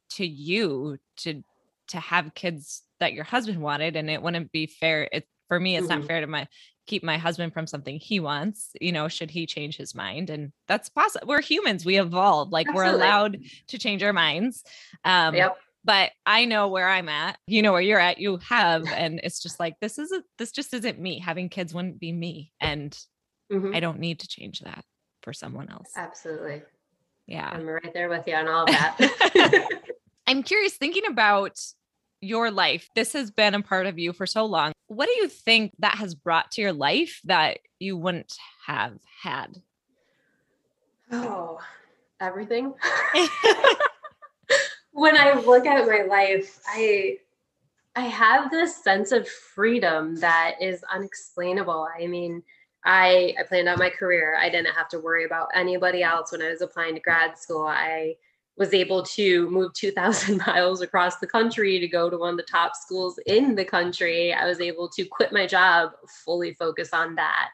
to 0.10 0.26
you 0.26 0.98
to 1.18 1.42
to 1.88 2.00
have 2.00 2.34
kids 2.34 2.84
that 3.00 3.14
your 3.14 3.24
husband 3.24 3.60
wanted 3.60 3.96
and 3.96 4.10
it 4.10 4.22
wouldn't 4.22 4.52
be 4.52 4.68
fair 4.68 5.08
it 5.12 5.26
for 5.50 5.60
me 5.60 5.76
it's 5.76 5.88
mm-hmm. 5.88 6.00
not 6.00 6.08
fair 6.08 6.22
to 6.22 6.28
my 6.28 6.48
keep 6.88 7.04
my 7.04 7.18
husband 7.18 7.54
from 7.54 7.68
something 7.68 8.00
he 8.00 8.20
wants 8.20 8.72
you 8.80 8.92
know 8.92 9.10
should 9.10 9.30
he 9.30 9.46
change 9.46 9.76
his 9.76 9.94
mind 9.94 10.30
and 10.30 10.54
that's 10.68 10.88
possible 10.90 11.28
we're 11.28 11.42
humans 11.42 11.86
we 11.86 12.00
evolve 12.00 12.52
like 12.52 12.68
Absolutely. 12.68 12.92
we're 12.92 12.96
allowed 12.96 13.40
to 13.68 13.78
change 13.78 14.02
our 14.02 14.14
minds 14.14 14.64
um 15.04 15.36
yep. 15.36 15.58
but 15.84 16.12
i 16.26 16.46
know 16.46 16.68
where 16.70 16.88
i'm 16.88 17.10
at 17.10 17.38
you 17.46 17.62
know 17.62 17.74
where 17.74 17.82
you're 17.82 18.00
at 18.00 18.20
you 18.20 18.38
have 18.38 18.88
and 18.88 19.20
it's 19.24 19.42
just 19.42 19.60
like 19.60 19.76
this 19.82 20.00
isn't 20.00 20.26
this 20.38 20.52
just 20.52 20.74
isn't 20.74 21.00
me 21.00 21.20
having 21.20 21.50
kids 21.50 21.74
wouldn't 21.74 22.00
be 22.00 22.12
me 22.12 22.52
and 22.62 22.98
mm-hmm. 23.52 23.76
i 23.76 23.80
don't 23.80 24.00
need 24.00 24.20
to 24.20 24.28
change 24.28 24.62
that 24.62 24.84
for 25.22 25.34
someone 25.34 25.70
else 25.70 25.92
absolutely 25.96 26.64
yeah 27.28 27.50
i'm 27.54 27.68
right 27.68 27.94
there 27.94 28.10
with 28.10 28.26
you 28.26 28.34
on 28.34 28.48
all 28.48 28.64
of 28.64 28.70
that 28.70 29.68
i'm 30.28 30.42
curious 30.42 30.74
thinking 30.74 31.06
about 31.06 31.60
your 32.22 32.52
life. 32.52 32.90
This 32.96 33.14
has 33.14 33.32
been 33.32 33.56
a 33.56 33.62
part 33.62 33.86
of 33.86 33.98
you 33.98 34.14
for 34.14 34.26
so 34.26 34.46
long. 34.46 34.72
What 34.90 35.06
do 35.06 35.14
you 35.22 35.28
think 35.28 35.74
that 35.80 35.96
has 36.00 36.16
brought 36.16 36.50
to 36.52 36.62
your 36.62 36.74
life 36.74 37.22
that 37.26 37.60
you 37.78 37.96
wouldn't 37.96 38.36
have 38.66 38.98
had? 39.22 39.62
Oh, 41.12 41.60
everything. 42.20 42.74
when 44.92 45.16
I 45.16 45.34
look 45.34 45.68
at 45.68 45.88
my 45.88 46.02
life, 46.02 46.60
I 46.68 47.18
I 47.96 48.02
have 48.02 48.50
this 48.50 48.84
sense 48.84 49.12
of 49.12 49.28
freedom 49.28 50.16
that 50.22 50.56
is 50.60 50.84
unexplainable. 50.92 51.88
I 51.96 52.08
mean, 52.08 52.42
I 52.84 53.36
I 53.40 53.44
planned 53.44 53.68
out 53.68 53.78
my 53.78 53.92
career. 53.92 54.38
I 54.40 54.50
didn't 54.50 54.74
have 54.74 54.90
to 54.90 55.00
worry 55.00 55.26
about 55.26 55.50
anybody 55.54 56.02
else 56.02 56.32
when 56.32 56.42
I 56.42 56.50
was 56.50 56.62
applying 56.62 56.96
to 56.96 57.00
grad 57.00 57.38
school. 57.38 57.68
I 57.68 58.16
was 58.60 58.74
able 58.74 59.02
to 59.04 59.50
move 59.50 59.74
2,000 59.74 60.38
miles 60.48 60.82
across 60.82 61.18
the 61.18 61.28
country 61.28 61.80
to 61.80 61.88
go 61.88 62.10
to 62.10 62.18
one 62.18 62.32
of 62.32 62.38
the 62.38 62.44
top 62.44 62.76
schools 62.76 63.18
in 63.26 63.56
the 63.56 63.66
country. 63.66 64.34
I 64.34 64.46
was 64.46 64.60
able 64.60 64.90
to 64.90 65.06
quit 65.06 65.32
my 65.32 65.48
job, 65.48 65.92
fully 66.26 66.54
focus 66.54 66.90
on 66.94 67.16
that. 67.16 67.50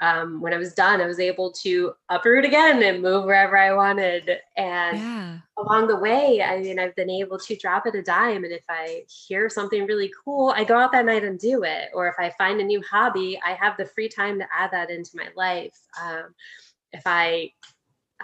Um, 0.00 0.40
when 0.40 0.52
I 0.52 0.58
was 0.58 0.74
done, 0.74 1.00
I 1.00 1.06
was 1.06 1.20
able 1.20 1.52
to 1.62 1.94
uproot 2.08 2.44
again 2.44 2.82
and 2.82 3.02
move 3.02 3.24
wherever 3.24 3.56
I 3.56 3.72
wanted. 3.74 4.28
And 4.56 4.98
yeah. 4.98 5.38
along 5.56 5.86
the 5.86 5.96
way, 5.96 6.42
I 6.42 6.60
mean, 6.60 6.78
I've 6.78 6.96
been 6.96 7.10
able 7.10 7.38
to 7.38 7.56
drop 7.56 7.86
it 7.86 7.94
a 7.94 8.02
dime. 8.02 8.44
And 8.44 8.52
if 8.52 8.64
I 8.68 9.04
hear 9.08 9.48
something 9.48 9.86
really 9.86 10.12
cool, 10.24 10.50
I 10.50 10.64
go 10.64 10.76
out 10.76 10.92
that 10.92 11.06
night 11.06 11.24
and 11.24 11.38
do 11.38 11.62
it. 11.62 11.88
Or 11.94 12.08
if 12.08 12.16
I 12.18 12.30
find 12.36 12.60
a 12.60 12.64
new 12.64 12.82
hobby, 12.82 13.40
I 13.44 13.54
have 13.54 13.76
the 13.76 13.86
free 13.86 14.08
time 14.08 14.38
to 14.40 14.46
add 14.56 14.70
that 14.72 14.90
into 14.90 15.12
my 15.14 15.28
life. 15.36 15.78
Um, 16.00 16.34
if 16.92 17.02
I 17.06 17.52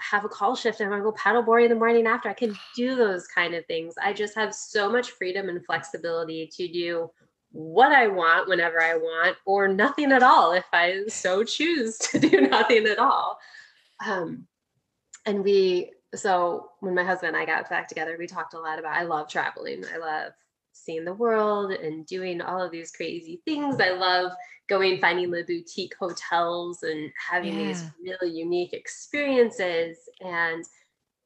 have 0.01 0.25
a 0.25 0.29
call 0.29 0.57
shift 0.57 0.81
and 0.81 0.89
I 0.89 0.91
want 0.91 1.05
to 1.05 1.11
go 1.11 1.17
paddleboard 1.17 1.65
in 1.65 1.71
the 1.71 1.77
morning 1.77 2.07
after. 2.07 2.29
I 2.29 2.35
can 2.35 2.57
do 2.75 2.97
those 2.97 3.27
kind 3.27 3.55
of 3.55 3.65
things. 3.67 3.95
I 4.03 4.13
just 4.13 4.35
have 4.35 4.55
so 4.55 4.91
much 4.91 5.11
freedom 5.13 5.49
and 5.49 5.65
flexibility 5.65 6.47
to 6.57 6.69
do 6.69 7.11
what 7.53 7.93
I 7.93 8.07
want 8.07 8.49
whenever 8.49 8.81
I 8.81 8.95
want, 8.95 9.37
or 9.45 9.67
nothing 9.67 10.13
at 10.13 10.23
all 10.23 10.53
if 10.53 10.67
I 10.73 11.03
so 11.09 11.43
choose 11.43 11.99
to 11.99 12.19
do 12.19 12.41
nothing 12.51 12.87
at 12.87 12.99
all. 12.99 13.39
Um, 14.07 14.47
and 15.27 15.43
we, 15.43 15.91
so 16.15 16.71
when 16.81 16.95
my 16.95 17.05
husband 17.05 17.35
and 17.35 17.43
I 17.43 17.47
got 17.47 17.69
back 17.69 17.89
together, 17.89 18.17
we 18.19 18.27
talked 18.27 18.55
a 18.55 18.61
lot 18.61 18.79
about 18.79 18.97
I 18.97 19.03
love 19.03 19.29
traveling. 19.29 19.85
I 19.93 19.99
love 19.99 20.33
seeing 20.91 21.05
the 21.05 21.15
world 21.15 21.73
and 21.73 22.07
doing 22.07 22.41
all 22.41 22.63
of 22.63 22.73
these 22.73 22.91
crazy 22.91 23.41
things. 23.45 23.81
I 23.81 23.91
love 23.91 24.33
going 24.69 25.01
finding 25.01 25.31
the 25.31 25.43
boutique 25.43 25.95
hotels 25.99 26.83
and 26.83 27.11
having 27.31 27.59
yeah. 27.59 27.67
these 27.67 27.85
really 28.03 28.33
unique 28.33 28.73
experiences 28.73 29.99
and 30.21 30.65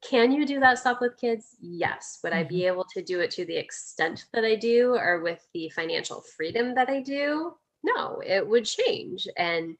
can 0.07 0.31
you 0.31 0.45
do 0.45 0.59
that 0.59 0.79
stuff 0.79 0.97
with 0.99 1.15
kids 1.17 1.55
yes 1.61 2.19
would 2.23 2.33
mm-hmm. 2.33 2.39
i 2.39 2.43
be 2.43 2.61
mm-hmm. 2.61 2.73
able 2.73 2.85
to 2.85 3.03
do 3.03 3.19
it 3.19 3.29
to 3.29 3.45
the 3.45 3.55
extent 3.55 4.25
that 4.33 4.43
i 4.43 4.55
do 4.55 4.95
or 4.95 5.21
with 5.21 5.47
the 5.53 5.69
financial 5.69 6.21
freedom 6.35 6.73
that 6.73 6.89
i 6.89 6.99
do 6.99 7.53
no 7.83 8.19
it 8.25 8.45
would 8.45 8.65
change 8.65 9.27
and 9.37 9.77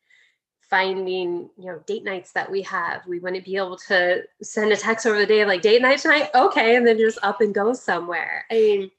finding 0.69 1.49
you 1.57 1.65
know 1.65 1.79
date 1.87 2.03
nights 2.03 2.33
that 2.33 2.51
we 2.51 2.61
have 2.61 3.01
we 3.07 3.19
wouldn't 3.19 3.45
be 3.45 3.55
able 3.55 3.77
to 3.77 4.21
send 4.43 4.71
a 4.71 4.77
text 4.77 5.07
over 5.07 5.17
the 5.17 5.25
day 5.25 5.43
like 5.43 5.63
date 5.63 5.81
night 5.81 5.97
tonight 5.97 6.29
okay 6.35 6.75
and 6.75 6.85
then 6.85 6.99
just 6.99 7.17
up 7.23 7.41
and 7.41 7.55
go 7.55 7.73
somewhere 7.73 8.45
i 8.51 8.53
mean 8.53 8.91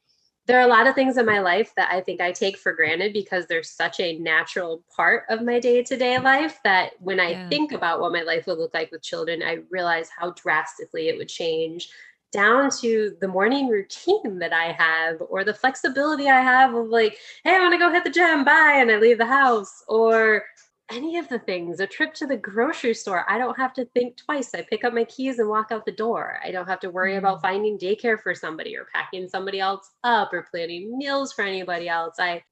there 0.47 0.59
are 0.59 0.64
a 0.64 0.68
lot 0.68 0.86
of 0.86 0.94
things 0.94 1.16
in 1.16 1.26
my 1.26 1.40
life 1.40 1.72
that 1.76 1.92
I 1.92 2.01
think 2.01 2.20
I 2.20 2.30
take 2.30 2.57
for 2.57 2.72
granted 2.72 3.12
because 3.12 3.47
they're 3.47 3.62
such 3.62 3.99
a 3.99 4.18
natural 4.18 4.84
part 4.94 5.24
of 5.28 5.42
my 5.42 5.59
day 5.59 5.82
to 5.82 5.97
day 5.97 6.18
life 6.18 6.61
that 6.62 6.92
when 7.01 7.18
I 7.18 7.30
yeah. 7.30 7.49
think 7.49 7.72
about 7.72 8.01
what 8.01 8.12
my 8.12 8.22
life 8.22 8.47
would 8.47 8.59
look 8.59 8.72
like 8.72 8.92
with 8.92 9.03
children, 9.03 9.42
I 9.42 9.59
realize 9.70 10.09
how 10.16 10.30
drastically 10.30 11.09
it 11.09 11.18
would 11.18 11.28
change 11.28 11.88
down 12.32 12.70
to 12.80 13.16
the 13.20 13.28
morning 13.28 13.68
routine 13.68 14.38
that 14.38 14.53
I 14.53 14.72
have 14.72 15.22
or 15.28 15.42
the 15.42 15.55
flexibility 15.55 16.28
I 16.28 16.40
have 16.40 16.74
of 16.74 16.88
like, 16.88 17.16
hey, 17.44 17.57
I 17.57 17.61
want 17.61 17.72
to 17.72 17.78
go 17.78 17.90
hit 17.90 18.05
the 18.05 18.11
gym, 18.11 18.44
bye, 18.44 18.76
and 18.78 18.90
I 18.90 18.99
leave 18.99 19.18
the 19.18 19.26
house, 19.26 19.82
or 19.88 20.44
any 20.91 21.18
of 21.18 21.28
the 21.28 21.39
things, 21.39 21.80
a 21.80 21.87
trip 21.87 22.14
to 22.14 22.26
the 22.26 22.37
grocery 22.37 22.95
store, 22.95 23.24
I 23.28 23.39
don't 23.39 23.59
have 23.59 23.72
to 23.74 23.84
think 23.87 24.16
twice. 24.16 24.55
I 24.55 24.62
pick 24.62 24.84
up 24.84 24.93
my 24.93 25.05
keys 25.05 25.39
and 25.39 25.49
walk 25.49 25.72
out 25.72 25.84
the 25.84 25.93
door. 25.93 26.39
I 26.45 26.51
don't 26.51 26.68
have 26.68 26.80
to 26.80 26.91
worry 26.91 27.16
about 27.16 27.39
mm. 27.39 27.43
finding 27.43 27.78
daycare 27.78 28.20
for 28.20 28.34
somebody 28.34 28.76
or 28.76 28.87
packing 28.95 29.28
somebody 29.28 29.59
else 29.59 29.91
up 30.05 30.32
or 30.32 30.47
planning 30.51 30.97
meals 30.97 31.32
for 31.32 31.43
anybody 31.43 31.89
else. 31.89 32.16
I 32.18 32.43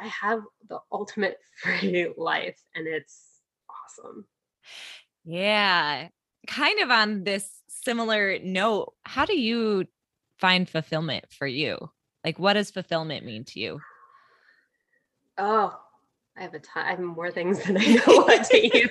I 0.00 0.06
have 0.06 0.40
the 0.68 0.78
ultimate 0.90 1.38
free 1.62 2.12
life 2.16 2.58
and 2.74 2.86
it's 2.86 3.40
awesome. 3.68 4.26
Yeah. 5.24 6.08
Kind 6.46 6.80
of 6.80 6.90
on 6.90 7.24
this 7.24 7.48
similar 7.68 8.38
note, 8.42 8.94
how 9.04 9.24
do 9.24 9.38
you 9.38 9.86
find 10.38 10.68
fulfillment 10.68 11.26
for 11.30 11.46
you? 11.46 11.90
Like 12.24 12.38
what 12.38 12.54
does 12.54 12.70
fulfillment 12.70 13.24
mean 13.24 13.44
to 13.44 13.60
you? 13.60 13.80
Oh, 15.38 15.78
I 16.36 16.42
have 16.42 16.54
a 16.54 16.58
ton. 16.58 16.86
I 16.86 16.90
have 16.90 17.00
more 17.00 17.30
things 17.30 17.62
than 17.62 17.76
I 17.76 17.86
know 18.06 18.16
what 18.22 18.44
to 18.50 18.56
eat. 18.56 18.90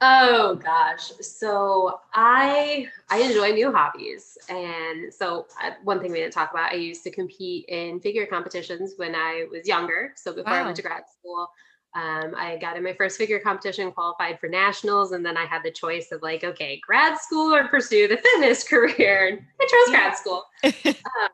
oh 0.00 0.54
gosh. 0.56 1.10
So 1.20 2.00
I 2.14 2.88
I 3.10 3.18
enjoy 3.18 3.50
new 3.52 3.72
hobbies, 3.72 4.38
and 4.48 5.12
so 5.12 5.46
uh, 5.62 5.70
one 5.82 6.00
thing 6.00 6.12
we 6.12 6.18
didn't 6.18 6.32
talk 6.32 6.52
about. 6.52 6.72
I 6.72 6.76
used 6.76 7.02
to 7.04 7.10
compete 7.10 7.66
in 7.68 8.00
figure 8.00 8.26
competitions 8.26 8.94
when 8.96 9.14
I 9.14 9.46
was 9.50 9.66
younger. 9.66 10.12
So 10.16 10.32
before 10.32 10.52
wow. 10.52 10.60
I 10.60 10.64
went 10.64 10.76
to 10.76 10.82
grad 10.82 11.02
school. 11.18 11.48
Um, 11.94 12.34
I 12.36 12.58
got 12.58 12.76
in 12.76 12.84
my 12.84 12.92
first 12.92 13.16
figure 13.16 13.40
competition, 13.40 13.90
qualified 13.90 14.38
for 14.38 14.48
nationals, 14.48 15.12
and 15.12 15.24
then 15.24 15.36
I 15.36 15.46
had 15.46 15.62
the 15.64 15.70
choice 15.70 16.12
of 16.12 16.22
like, 16.22 16.44
okay, 16.44 16.80
grad 16.86 17.18
school 17.18 17.52
or 17.52 17.66
pursue 17.66 18.06
the 18.06 18.16
fitness 18.34 18.62
career. 18.62 19.46
I 19.60 19.64
chose 19.64 19.94
grad 19.94 20.16
school. 20.16 20.44
um, 20.64 21.28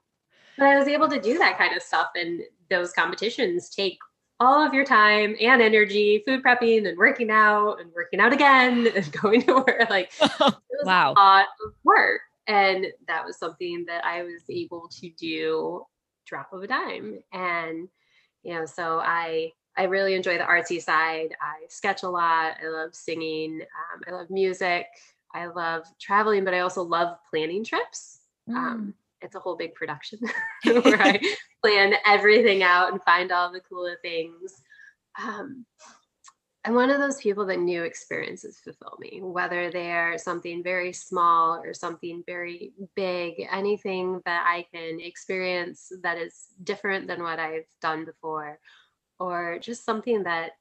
but 0.57 0.67
I 0.67 0.79
was 0.79 0.87
able 0.87 1.09
to 1.09 1.21
do 1.21 1.39
that 1.39 1.59
kind 1.59 1.77
of 1.77 1.83
stuff, 1.83 2.11
and 2.15 2.41
those 2.71 2.93
competitions 2.93 3.69
take 3.69 3.99
all 4.41 4.65
of 4.65 4.75
your 4.75 4.85
time 4.85 5.37
and 5.41 5.63
energy 5.63 6.23
food 6.27 6.43
prepping 6.43 6.89
and 6.89 6.99
working 6.99 7.31
out 7.31 7.77
and 7.81 7.91
working 7.95 8.21
out 8.21 8.33
again 8.33 8.87
and 8.97 9.13
going 9.13 9.43
to 9.43 9.55
work 9.55 9.89
like 9.91 10.13
wow 10.85 11.13
a 11.13 11.15
lot 11.15 11.47
of 11.65 11.73
work. 11.85 12.21
And 12.47 12.87
that 13.09 13.25
was 13.25 13.39
something 13.39 13.85
that 13.87 14.05
i 14.05 14.23
was 14.23 14.43
able 14.51 14.89
to 15.01 15.11
do 15.11 15.83
drop 16.27 16.53
of 16.53 16.63
a 16.63 16.67
dime. 16.67 17.21
And 17.33 17.89
you 18.43 18.55
know 18.55 18.67
so 18.67 19.01
i 19.03 19.51
i 19.77 19.85
really 19.85 20.15
enjoy 20.15 20.39
the 20.39 20.45
artsy 20.45 20.83
side. 20.83 21.35
I 21.41 21.65
sketch 21.69 22.03
a 22.03 22.09
lot. 22.09 22.57
I 22.63 22.69
love 22.69 22.95
singing. 22.95 23.61
Um, 23.63 24.03
i 24.09 24.11
love 24.11 24.31
music. 24.31 24.87
I 25.33 25.47
love 25.47 25.85
traveling 26.01 26.45
but 26.45 26.55
i 26.55 26.61
also 26.61 26.83
love 26.83 27.17
planning 27.31 27.65
trips. 27.65 28.21
Um, 28.49 28.55
mm. 28.55 28.59
um, 28.59 28.95
it's 29.25 29.35
a 29.35 29.41
whole 29.41 29.57
big 29.57 29.75
production 29.75 30.19
where 30.65 31.01
I 31.01 31.21
plan 31.63 31.95
everything 32.07 32.63
out 32.63 32.93
and 32.93 33.03
find 33.03 33.33
all 33.33 33.53
the 33.53 33.61
cooler 33.61 33.97
things. 34.03 34.55
Um, 35.23 35.65
I'm 36.67 36.75
one 36.75 36.89
of 36.89 36.99
those 36.99 37.19
people 37.19 37.45
that 37.47 37.59
new 37.59 37.83
experiences 37.83 38.59
fulfill 38.65 38.97
me, 38.99 39.21
whether 39.23 39.71
they're 39.71 40.17
something 40.17 40.63
very 40.63 40.95
small 40.95 41.57
or 41.57 41.75
something 41.75 42.23
very 42.27 42.73
big, 42.97 43.47
anything 43.53 44.23
that 44.25 44.45
I 44.47 44.65
can 44.73 44.99
experience 44.99 45.93
that 46.03 46.17
is 46.17 46.47
different 46.63 47.07
than 47.07 47.23
what 47.23 47.39
I've 47.39 47.67
done 47.83 48.07
before, 48.07 48.59
or 49.19 49.59
just 49.59 49.85
something 49.85 50.23
that 50.23 50.53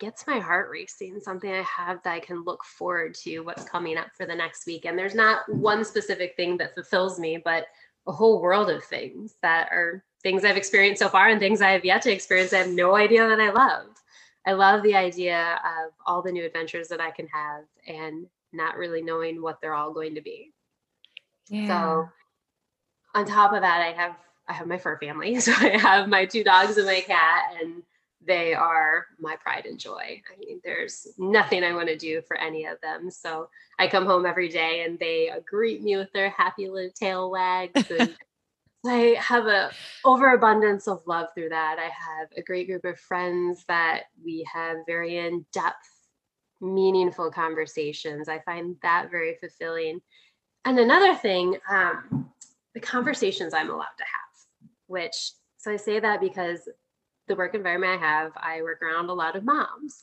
gets 0.00 0.26
my 0.26 0.40
heart 0.40 0.70
racing, 0.70 1.20
something 1.20 1.52
I 1.52 1.62
have 1.62 2.02
that 2.02 2.14
I 2.14 2.20
can 2.20 2.42
look 2.42 2.64
forward 2.64 3.14
to 3.22 3.40
what's 3.40 3.64
coming 3.64 3.96
up 3.96 4.08
for 4.16 4.26
the 4.26 4.34
next 4.34 4.66
week. 4.66 4.86
And 4.86 4.98
there's 4.98 5.14
not 5.14 5.42
one 5.48 5.84
specific 5.84 6.34
thing 6.36 6.56
that 6.56 6.74
fulfills 6.74 7.20
me, 7.20 7.40
but 7.44 7.66
a 8.06 8.12
whole 8.12 8.40
world 8.40 8.70
of 8.70 8.82
things 8.82 9.36
that 9.42 9.68
are 9.70 10.04
things 10.22 10.44
I've 10.44 10.56
experienced 10.56 11.00
so 11.00 11.08
far 11.08 11.28
and 11.28 11.38
things 11.38 11.60
I 11.60 11.70
have 11.70 11.84
yet 11.84 12.02
to 12.02 12.12
experience. 12.12 12.52
I 12.52 12.58
have 12.58 12.70
no 12.70 12.96
idea 12.96 13.28
that 13.28 13.40
I 13.40 13.50
love. 13.50 13.86
I 14.46 14.52
love 14.52 14.82
the 14.82 14.96
idea 14.96 15.60
of 15.64 15.92
all 16.06 16.22
the 16.22 16.32
new 16.32 16.44
adventures 16.44 16.88
that 16.88 17.00
I 17.00 17.10
can 17.10 17.28
have 17.28 17.64
and 17.86 18.26
not 18.52 18.76
really 18.76 19.02
knowing 19.02 19.42
what 19.42 19.60
they're 19.60 19.74
all 19.74 19.92
going 19.92 20.14
to 20.14 20.22
be. 20.22 20.50
Yeah. 21.48 21.66
So 21.66 22.08
on 23.14 23.26
top 23.26 23.52
of 23.52 23.60
that, 23.60 23.80
I 23.80 23.92
have 23.92 24.16
I 24.48 24.52
have 24.52 24.66
my 24.66 24.78
fur 24.78 24.98
family. 24.98 25.36
So 25.40 25.52
I 25.52 25.76
have 25.76 26.08
my 26.08 26.24
two 26.24 26.42
dogs 26.42 26.76
and 26.76 26.86
my 26.86 27.00
cat, 27.00 27.54
and 27.60 27.82
they 28.26 28.54
are 28.54 29.06
my 29.18 29.36
pride 29.36 29.66
and 29.66 29.78
joy. 29.78 30.22
I 30.32 30.38
mean, 30.38 30.60
there's 30.62 31.08
nothing 31.18 31.64
I 31.64 31.72
want 31.72 31.88
to 31.88 31.96
do 31.96 32.20
for 32.22 32.36
any 32.36 32.66
of 32.66 32.80
them. 32.82 33.10
So 33.10 33.48
I 33.78 33.88
come 33.88 34.04
home 34.04 34.26
every 34.26 34.48
day 34.48 34.84
and 34.84 34.98
they 34.98 35.30
greet 35.46 35.82
me 35.82 35.96
with 35.96 36.12
their 36.12 36.30
happy 36.30 36.68
little 36.68 36.90
tail 36.94 37.30
wags. 37.30 37.90
And 37.90 38.14
I 38.86 39.16
have 39.18 39.46
a 39.46 39.70
overabundance 40.04 40.86
of 40.86 41.02
love 41.06 41.28
through 41.34 41.50
that. 41.50 41.78
I 41.78 41.84
have 41.84 42.28
a 42.36 42.42
great 42.42 42.66
group 42.66 42.84
of 42.84 42.98
friends 43.00 43.64
that 43.68 44.04
we 44.22 44.46
have 44.52 44.78
very 44.86 45.18
in-depth, 45.18 45.88
meaningful 46.60 47.30
conversations. 47.30 48.28
I 48.28 48.40
find 48.40 48.76
that 48.82 49.10
very 49.10 49.36
fulfilling. 49.40 50.00
And 50.66 50.78
another 50.78 51.14
thing, 51.14 51.56
um, 51.70 52.30
the 52.74 52.80
conversations 52.80 53.54
I'm 53.54 53.70
allowed 53.70 53.96
to 53.98 54.04
have, 54.04 54.68
which 54.86 55.32
so 55.56 55.70
I 55.70 55.76
say 55.76 56.00
that 56.00 56.20
because 56.20 56.68
the 57.30 57.36
work 57.36 57.54
environment 57.54 58.02
I 58.02 58.06
have, 58.06 58.32
I 58.36 58.60
work 58.60 58.82
around 58.82 59.08
a 59.08 59.14
lot 59.14 59.36
of 59.36 59.44
moms. 59.44 60.00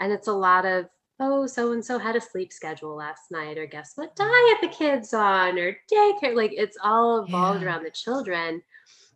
And 0.00 0.12
it's 0.12 0.28
a 0.28 0.32
lot 0.32 0.64
of, 0.64 0.86
oh, 1.20 1.46
so 1.46 1.72
and 1.72 1.84
so 1.84 1.98
had 1.98 2.16
a 2.16 2.20
sleep 2.20 2.52
schedule 2.52 2.94
last 2.94 3.30
night, 3.30 3.58
or 3.58 3.66
guess 3.66 3.92
what 3.96 4.16
mm-hmm. 4.16 4.30
diet 4.30 4.58
the 4.62 4.78
kids 4.78 5.12
on, 5.12 5.58
or 5.58 5.76
daycare. 5.92 6.36
Like 6.36 6.52
it's 6.54 6.78
all 6.82 7.24
evolved 7.24 7.60
yeah. 7.60 7.66
around 7.66 7.84
the 7.84 7.90
children. 7.90 8.62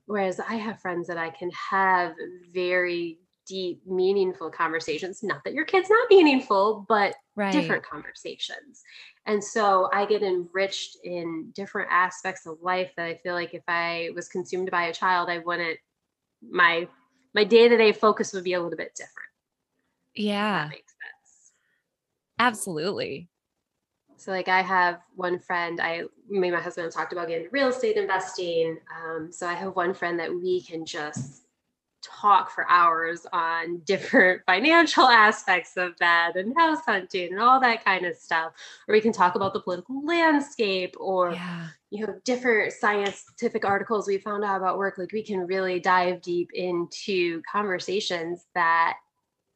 Whereas 0.06 0.40
I 0.40 0.56
have 0.56 0.80
friends 0.80 1.06
that 1.06 1.16
I 1.16 1.30
can 1.30 1.50
have 1.52 2.14
very 2.52 3.20
deep, 3.46 3.80
meaningful 3.86 4.50
conversations. 4.50 5.22
Not 5.22 5.44
that 5.44 5.54
your 5.54 5.64
kid's 5.64 5.88
not 5.88 6.10
meaningful, 6.10 6.84
but 6.88 7.14
right. 7.36 7.52
different 7.52 7.84
conversations. 7.84 8.82
And 9.26 9.42
so 9.42 9.88
I 9.92 10.04
get 10.06 10.24
enriched 10.24 10.96
in 11.04 11.52
different 11.54 11.88
aspects 11.92 12.46
of 12.46 12.58
life 12.60 12.90
that 12.96 13.06
I 13.06 13.20
feel 13.22 13.34
like 13.34 13.54
if 13.54 13.62
I 13.68 14.10
was 14.16 14.28
consumed 14.28 14.70
by 14.72 14.84
a 14.84 14.92
child, 14.92 15.28
I 15.28 15.38
wouldn't, 15.38 15.78
my 16.50 16.88
my 17.34 17.44
day-to-day 17.44 17.92
focus 17.92 18.32
would 18.32 18.44
be 18.44 18.54
a 18.54 18.60
little 18.60 18.76
bit 18.76 18.94
different. 18.94 19.28
Yeah. 20.14 20.66
makes 20.70 20.92
sense. 20.92 21.52
Absolutely. 22.38 23.28
So 24.16 24.30
like 24.30 24.48
I 24.48 24.62
have 24.62 25.00
one 25.16 25.38
friend, 25.38 25.80
I 25.80 26.04
me 26.28 26.48
and 26.48 26.56
my 26.56 26.62
husband 26.62 26.92
talked 26.92 27.12
about 27.12 27.28
getting 27.28 27.48
real 27.50 27.68
estate 27.68 27.96
investing. 27.96 28.78
Um, 28.94 29.32
so 29.32 29.46
I 29.46 29.54
have 29.54 29.74
one 29.74 29.94
friend 29.94 30.18
that 30.20 30.32
we 30.32 30.62
can 30.62 30.86
just 30.86 31.41
talk 32.02 32.50
for 32.50 32.68
hours 32.68 33.26
on 33.32 33.78
different 33.84 34.42
financial 34.46 35.08
aspects 35.08 35.76
of 35.76 35.96
that 35.98 36.32
and 36.36 36.54
house 36.56 36.84
hunting 36.84 37.32
and 37.32 37.40
all 37.40 37.60
that 37.60 37.84
kind 37.84 38.04
of 38.04 38.16
stuff. 38.16 38.52
Or 38.88 38.92
we 38.92 39.00
can 39.00 39.12
talk 39.12 39.34
about 39.34 39.52
the 39.52 39.60
political 39.60 40.04
landscape 40.04 40.94
or 40.98 41.32
yeah. 41.32 41.68
you 41.90 42.06
know 42.06 42.14
different 42.24 42.72
scientific 42.72 43.64
articles 43.64 44.06
we 44.06 44.18
found 44.18 44.44
out 44.44 44.56
about 44.56 44.78
work. 44.78 44.98
Like 44.98 45.12
we 45.12 45.22
can 45.22 45.46
really 45.46 45.80
dive 45.80 46.22
deep 46.22 46.50
into 46.52 47.42
conversations 47.50 48.46
that 48.54 48.96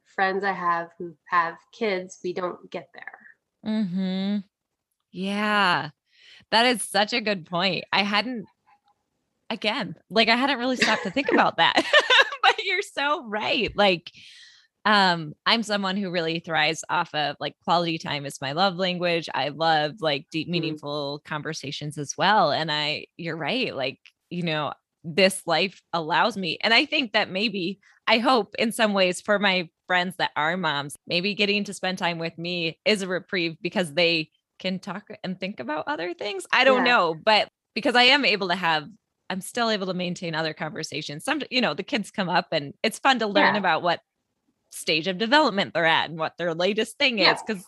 friends 0.05 0.44
I 0.44 0.53
have 0.53 0.90
who 0.99 1.14
have 1.26 1.57
kids, 1.72 2.18
we 2.24 2.32
don't 2.32 2.70
get 2.70 2.88
there. 2.94 3.18
Mm-hmm. 3.72 4.38
Yeah. 5.12 5.90
That 6.51 6.66
is 6.66 6.82
such 6.82 7.12
a 7.12 7.20
good 7.20 7.47
point. 7.47 7.84
I 7.92 8.03
hadn't 8.03 8.47
again, 9.51 9.97
like 10.11 10.28
I 10.28 10.36
hadn't 10.36 10.59
really 10.59 10.76
stopped 10.76 11.05
to 11.05 11.11
think 11.11 11.30
about 11.30 11.57
that. 11.59 11.84
you're 12.66 12.82
so 12.82 13.24
right. 13.26 13.72
Like, 13.74 14.10
um, 14.84 15.32
I'm 15.44 15.62
someone 15.62 15.96
who 15.96 16.10
really 16.10 16.38
thrives 16.38 16.84
off 16.88 17.12
of 17.14 17.36
like 17.40 17.54
quality 17.64 17.98
time 17.98 18.24
is 18.24 18.40
my 18.40 18.52
love 18.52 18.76
language. 18.76 19.28
I 19.34 19.48
love 19.48 19.94
like 20.00 20.26
deep, 20.30 20.46
mm-hmm. 20.46 20.52
meaningful 20.52 21.18
mm-hmm. 21.18 21.28
conversations 21.28 21.98
as 21.98 22.14
well. 22.16 22.52
And 22.52 22.70
I, 22.70 23.06
you're 23.16 23.36
right. 23.36 23.74
Like, 23.74 23.98
you 24.30 24.42
know, 24.42 24.72
this 25.02 25.42
life 25.46 25.80
allows 25.92 26.36
me. 26.36 26.58
And 26.60 26.74
I 26.74 26.84
think 26.84 27.12
that 27.12 27.30
maybe, 27.30 27.80
I 28.06 28.18
hope 28.18 28.54
in 28.58 28.70
some 28.70 28.92
ways 28.92 29.20
for 29.20 29.38
my 29.38 29.68
friends 29.88 30.14
that 30.18 30.30
are 30.36 30.56
moms, 30.56 30.96
maybe 31.06 31.34
getting 31.34 31.64
to 31.64 31.74
spend 31.74 31.98
time 31.98 32.18
with 32.18 32.36
me 32.38 32.78
is 32.84 33.02
a 33.02 33.08
reprieve 33.08 33.56
because 33.60 33.92
they 33.94 34.30
can 34.58 34.78
talk 34.78 35.08
and 35.24 35.38
think 35.38 35.60
about 35.60 35.88
other 35.88 36.14
things. 36.14 36.46
I 36.52 36.64
don't 36.64 36.86
yeah. 36.86 36.92
know, 36.92 37.14
but 37.14 37.48
because 37.74 37.94
I 37.94 38.04
am 38.04 38.24
able 38.24 38.48
to 38.48 38.54
have 38.54 38.84
I'm 39.28 39.40
still 39.40 39.70
able 39.70 39.86
to 39.88 39.94
maintain 39.94 40.34
other 40.34 40.54
conversations. 40.54 41.24
Some, 41.24 41.42
you 41.50 41.60
know, 41.60 41.74
the 41.74 41.82
kids 41.82 42.10
come 42.10 42.28
up 42.28 42.48
and 42.52 42.74
it's 42.82 42.98
fun 42.98 43.18
to 43.20 43.26
learn 43.26 43.54
yeah. 43.54 43.58
about 43.58 43.82
what 43.82 44.00
stage 44.70 45.06
of 45.06 45.18
development 45.18 45.74
they're 45.74 45.84
at 45.84 46.10
and 46.10 46.18
what 46.18 46.36
their 46.38 46.54
latest 46.54 46.98
thing 46.98 47.18
yeah. 47.18 47.34
is 47.34 47.42
because 47.46 47.64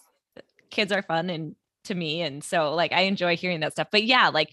kids 0.71 0.93
are 0.93 1.03
fun 1.03 1.31
and 1.31 1.57
to 1.85 1.95
me. 1.95 2.23
And 2.23 2.45
so 2.45 2.75
like 2.75 2.93
I 2.93 3.03
enjoy 3.03 3.37
hearing 3.37 3.61
that 3.61 3.73
stuff. 3.73 3.89
But 3.91 4.05
yeah, 4.05 4.29
like 4.29 4.51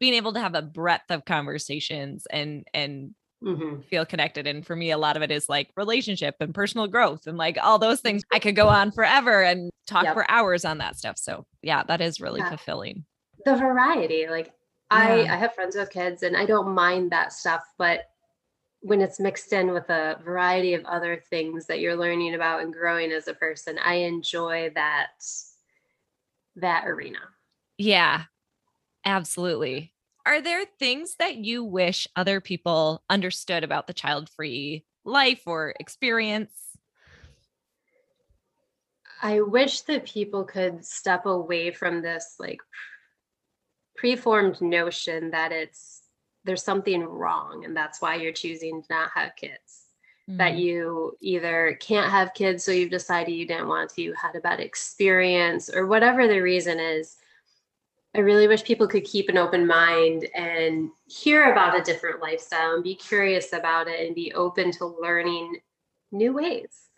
being 0.00 0.14
able 0.14 0.32
to 0.32 0.40
have 0.40 0.54
a 0.54 0.62
breadth 0.62 1.10
of 1.10 1.24
conversations 1.24 2.26
and 2.30 2.66
and 2.74 3.14
mm-hmm. 3.42 3.82
feel 3.82 4.06
connected. 4.06 4.46
And 4.46 4.66
for 4.66 4.74
me, 4.74 4.90
a 4.90 4.98
lot 4.98 5.16
of 5.16 5.22
it 5.22 5.30
is 5.30 5.48
like 5.48 5.70
relationship 5.76 6.36
and 6.40 6.54
personal 6.54 6.86
growth 6.86 7.26
and 7.26 7.38
like 7.38 7.58
all 7.62 7.78
those 7.78 8.00
things. 8.00 8.22
I 8.32 8.38
could 8.38 8.56
go 8.56 8.68
on 8.68 8.90
forever 8.90 9.42
and 9.42 9.70
talk 9.86 10.04
yep. 10.04 10.14
for 10.14 10.28
hours 10.30 10.64
on 10.64 10.78
that 10.78 10.96
stuff. 10.96 11.18
So 11.18 11.46
yeah, 11.62 11.82
that 11.84 12.00
is 12.00 12.20
really 12.20 12.40
yeah. 12.40 12.48
fulfilling. 12.48 13.04
The 13.44 13.56
variety, 13.56 14.26
like 14.28 14.52
I 14.90 15.26
I 15.26 15.36
have 15.36 15.54
friends 15.54 15.76
with 15.76 15.90
kids 15.90 16.22
and 16.22 16.36
I 16.36 16.46
don't 16.46 16.74
mind 16.74 17.12
that 17.12 17.32
stuff, 17.32 17.62
but 17.78 18.10
when 18.80 19.00
it's 19.00 19.18
mixed 19.18 19.52
in 19.52 19.72
with 19.72 19.90
a 19.90 20.20
variety 20.24 20.74
of 20.74 20.84
other 20.84 21.22
things 21.30 21.66
that 21.66 21.80
you're 21.80 21.96
learning 21.96 22.34
about 22.34 22.62
and 22.62 22.72
growing 22.72 23.10
as 23.12 23.28
a 23.28 23.34
person, 23.34 23.78
I 23.84 23.94
enjoy 23.94 24.70
that 24.74 25.10
that 26.56 26.86
arena. 26.86 27.18
Yeah. 27.76 28.24
Absolutely. 29.04 29.92
Are 30.26 30.42
there 30.42 30.64
things 30.78 31.16
that 31.18 31.36
you 31.36 31.64
wish 31.64 32.06
other 32.14 32.40
people 32.40 33.02
understood 33.08 33.64
about 33.64 33.86
the 33.86 33.94
child-free 33.94 34.84
life 35.04 35.42
or 35.46 35.74
experience? 35.80 36.52
I 39.22 39.40
wish 39.40 39.80
that 39.82 40.04
people 40.04 40.44
could 40.44 40.84
step 40.84 41.26
away 41.26 41.70
from 41.72 42.02
this 42.02 42.36
like 42.38 42.60
preformed 43.98 44.60
notion 44.60 45.30
that 45.30 45.52
it's 45.52 46.02
there's 46.44 46.62
something 46.62 47.02
wrong 47.02 47.64
and 47.64 47.76
that's 47.76 48.00
why 48.00 48.14
you're 48.14 48.32
choosing 48.32 48.80
to 48.82 48.86
not 48.88 49.10
have 49.14 49.36
kids. 49.36 49.88
Mm-hmm. 50.28 50.36
that 50.36 50.56
you 50.56 51.16
either 51.22 51.78
can't 51.80 52.10
have 52.10 52.34
kids 52.34 52.62
so 52.62 52.70
you've 52.70 52.90
decided 52.90 53.32
you 53.32 53.46
didn't 53.46 53.66
want 53.66 53.88
to 53.90 54.02
you 54.02 54.12
had 54.12 54.36
a 54.36 54.40
bad 54.40 54.60
experience 54.60 55.70
or 55.74 55.86
whatever 55.86 56.28
the 56.28 56.40
reason 56.40 56.78
is. 56.78 57.16
I 58.14 58.18
really 58.18 58.46
wish 58.46 58.62
people 58.62 58.86
could 58.86 59.04
keep 59.04 59.30
an 59.30 59.38
open 59.38 59.66
mind 59.66 60.28
and 60.34 60.90
hear 61.06 61.50
about 61.50 61.78
a 61.78 61.82
different 61.82 62.20
lifestyle 62.20 62.74
and 62.74 62.84
be 62.84 62.94
curious 62.94 63.54
about 63.54 63.88
it 63.88 64.06
and 64.06 64.14
be 64.14 64.34
open 64.34 64.70
to 64.72 64.94
learning 65.00 65.60
new 66.12 66.34
ways. 66.34 66.88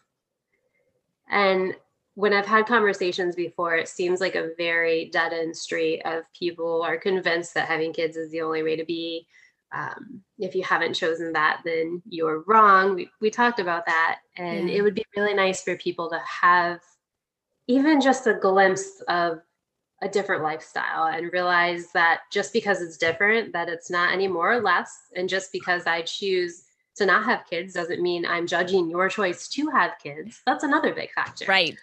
And 1.28 1.76
when 2.20 2.34
I've 2.34 2.46
had 2.46 2.66
conversations 2.66 3.34
before, 3.34 3.76
it 3.76 3.88
seems 3.88 4.20
like 4.20 4.34
a 4.34 4.50
very 4.58 5.06
dead 5.06 5.32
end 5.32 5.56
street 5.56 6.02
of 6.04 6.24
people 6.38 6.82
are 6.82 6.98
convinced 6.98 7.54
that 7.54 7.66
having 7.66 7.94
kids 7.94 8.16
is 8.18 8.30
the 8.30 8.42
only 8.42 8.62
way 8.62 8.76
to 8.76 8.84
be. 8.84 9.26
Um, 9.72 10.20
if 10.38 10.54
you 10.54 10.62
haven't 10.62 10.94
chosen 10.94 11.32
that, 11.32 11.62
then 11.64 12.02
you're 12.06 12.44
wrong. 12.46 12.94
We, 12.94 13.10
we 13.22 13.30
talked 13.30 13.58
about 13.58 13.86
that. 13.86 14.18
And 14.36 14.68
yeah. 14.68 14.76
it 14.76 14.82
would 14.82 14.94
be 14.94 15.06
really 15.16 15.32
nice 15.32 15.62
for 15.62 15.76
people 15.76 16.10
to 16.10 16.18
have 16.18 16.80
even 17.68 18.02
just 18.02 18.26
a 18.26 18.34
glimpse 18.34 19.02
of 19.08 19.38
a 20.02 20.08
different 20.08 20.42
lifestyle 20.42 21.06
and 21.06 21.32
realize 21.32 21.90
that 21.92 22.20
just 22.30 22.52
because 22.52 22.82
it's 22.82 22.98
different, 22.98 23.52
that 23.54 23.68
it's 23.70 23.90
not 23.90 24.12
any 24.12 24.28
more 24.28 24.52
or 24.52 24.60
less. 24.60 24.94
And 25.16 25.26
just 25.26 25.52
because 25.52 25.86
I 25.86 26.02
choose 26.02 26.64
to 26.96 27.06
not 27.06 27.24
have 27.24 27.46
kids 27.48 27.72
doesn't 27.72 28.02
mean 28.02 28.26
I'm 28.26 28.46
judging 28.46 28.90
your 28.90 29.08
choice 29.08 29.48
to 29.48 29.70
have 29.70 29.92
kids. 30.02 30.42
That's 30.44 30.64
another 30.64 30.92
big 30.92 31.12
factor. 31.12 31.46
Right. 31.48 31.78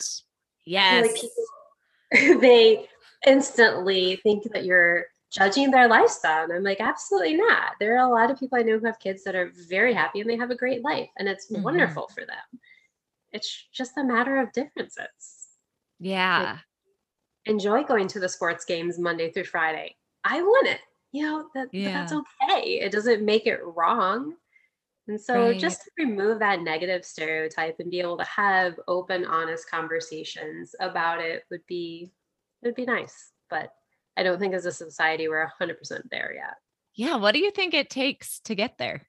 Yes. 0.68 1.07
Like 1.07 1.15
people, 1.15 2.39
they 2.41 2.88
instantly 3.26 4.18
think 4.18 4.51
that 4.51 4.65
you're 4.65 5.05
judging 5.32 5.72
their 5.72 5.88
lifestyle. 5.88 6.43
And 6.43 6.53
I'm 6.53 6.63
like, 6.63 6.82
absolutely 6.82 7.36
not. 7.36 7.74
There 7.80 7.95
are 7.97 8.07
a 8.07 8.13
lot 8.13 8.30
of 8.30 8.39
people 8.39 8.57
I 8.57 8.63
know 8.63 8.78
who 8.78 8.86
have 8.86 8.99
kids 8.99 9.24
that 9.24 9.36
are 9.36 9.51
very 9.70 9.93
happy 9.93 10.22
and 10.22 10.30
they 10.30 10.38
have 10.38 10.51
a 10.51 10.55
great 10.55 10.84
life 10.84 11.09
and 11.18 11.28
it's 11.28 11.51
mm-hmm. 11.51 11.63
wonderful 11.63 12.09
for 12.13 12.26
them. 12.26 12.59
It's 13.32 13.68
just 13.74 13.97
a 13.97 14.03
matter 14.03 14.39
of 14.39 14.51
differences. 14.53 15.47
Yeah. 15.99 16.51
Like, 16.51 16.59
enjoy 17.45 17.84
going 17.84 18.07
to 18.09 18.20
the 18.20 18.30
sports 18.30 18.65
games 18.65 18.99
Monday 18.99 19.32
through 19.32 19.45
Friday. 19.45 19.95
I 20.24 20.41
wouldn't. 20.41 20.80
You 21.13 21.24
know, 21.24 21.49
that, 21.55 21.70
yeah. 21.72 21.91
that's 21.91 22.13
okay. 22.13 22.80
It 22.80 22.91
doesn't 22.91 23.24
make 23.24 23.47
it 23.47 23.61
wrong. 23.63 24.34
And 25.08 25.20
so 25.20 25.47
right. 25.47 25.60
just 25.60 25.84
to 25.84 25.91
remove 25.97 26.39
that 26.39 26.62
negative 26.62 27.05
stereotype 27.05 27.80
and 27.80 27.89
be 27.89 27.99
able 28.01 28.18
to 28.18 28.26
have 28.26 28.80
open, 28.88 29.26
honest 29.26 29.70
conversations 29.70 30.76
about 30.80 31.22
it 31.22 31.43
would 31.49 31.66
be 31.68 32.12
would 32.62 32.76
be 32.76 32.86
nice. 32.86 33.32
But 33.49 33.74
I 34.18 34.24
don't 34.24 34.39
think 34.39 34.53
as 34.53 34.66
a 34.66 34.72
society 34.72 35.28
we're 35.28 35.49
100% 35.62 35.78
there 36.12 36.34
yet. 36.36 36.55
Yeah, 36.95 37.16
what 37.18 37.34
do 37.34 37.39
you 37.39 37.51
think 37.51 37.74
it 37.74 37.89
takes 37.89 38.39
to 38.41 38.55
get 38.55 38.78
there? 38.78 39.08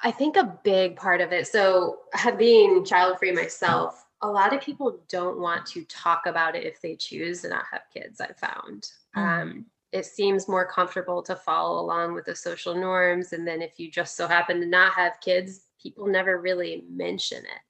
I 0.00 0.10
think 0.10 0.36
a 0.36 0.58
big 0.64 0.96
part 0.96 1.20
of 1.20 1.32
it. 1.32 1.46
So, 1.46 1.98
being 2.38 2.84
child 2.84 3.18
free 3.18 3.32
myself, 3.32 4.04
a 4.22 4.28
lot 4.28 4.52
of 4.52 4.60
people 4.60 5.00
don't 5.08 5.38
want 5.38 5.66
to 5.66 5.84
talk 5.84 6.26
about 6.26 6.54
it 6.54 6.64
if 6.64 6.80
they 6.80 6.96
choose 6.96 7.42
to 7.42 7.48
not 7.48 7.64
have 7.70 7.82
kids. 7.92 8.20
I've 8.20 8.38
found 8.38 8.88
mm. 9.16 9.42
um, 9.42 9.66
it 9.92 10.06
seems 10.06 10.48
more 10.48 10.66
comfortable 10.66 11.22
to 11.22 11.36
follow 11.36 11.80
along 11.80 12.14
with 12.14 12.24
the 12.24 12.34
social 12.34 12.74
norms, 12.74 13.32
and 13.32 13.46
then 13.46 13.60
if 13.62 13.78
you 13.78 13.90
just 13.90 14.16
so 14.16 14.26
happen 14.26 14.60
to 14.60 14.66
not 14.66 14.92
have 14.94 15.20
kids, 15.20 15.66
people 15.82 16.06
never 16.06 16.40
really 16.40 16.84
mention 16.90 17.38
it. 17.38 17.60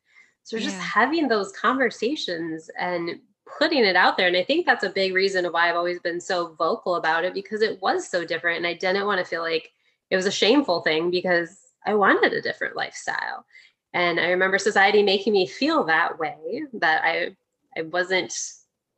So, 0.44 0.56
yeah. 0.56 0.64
just 0.64 0.78
having 0.78 1.28
those 1.28 1.52
conversations 1.52 2.70
and 2.78 3.20
putting 3.58 3.84
it 3.84 3.96
out 3.96 4.16
there. 4.16 4.28
And 4.28 4.36
I 4.36 4.44
think 4.44 4.66
that's 4.66 4.84
a 4.84 4.90
big 4.90 5.14
reason 5.14 5.44
why 5.46 5.68
I've 5.68 5.76
always 5.76 6.00
been 6.00 6.20
so 6.20 6.54
vocal 6.54 6.96
about 6.96 7.24
it 7.24 7.34
because 7.34 7.62
it 7.62 7.80
was 7.82 8.08
so 8.08 8.24
different. 8.24 8.58
And 8.58 8.66
I 8.66 8.74
didn't 8.74 9.06
want 9.06 9.18
to 9.18 9.24
feel 9.24 9.42
like 9.42 9.70
it 10.10 10.16
was 10.16 10.26
a 10.26 10.32
shameful 10.32 10.80
thing 10.82 11.10
because 11.10 11.58
I 11.86 11.94
wanted 11.94 12.32
a 12.32 12.42
different 12.42 12.76
lifestyle. 12.76 13.44
And 13.94 14.18
I 14.18 14.30
remember 14.30 14.58
society 14.58 15.02
making 15.02 15.32
me 15.32 15.46
feel 15.46 15.84
that 15.84 16.18
way 16.18 16.62
that 16.74 17.02
I 17.04 17.36
I 17.76 17.82
wasn't 17.82 18.32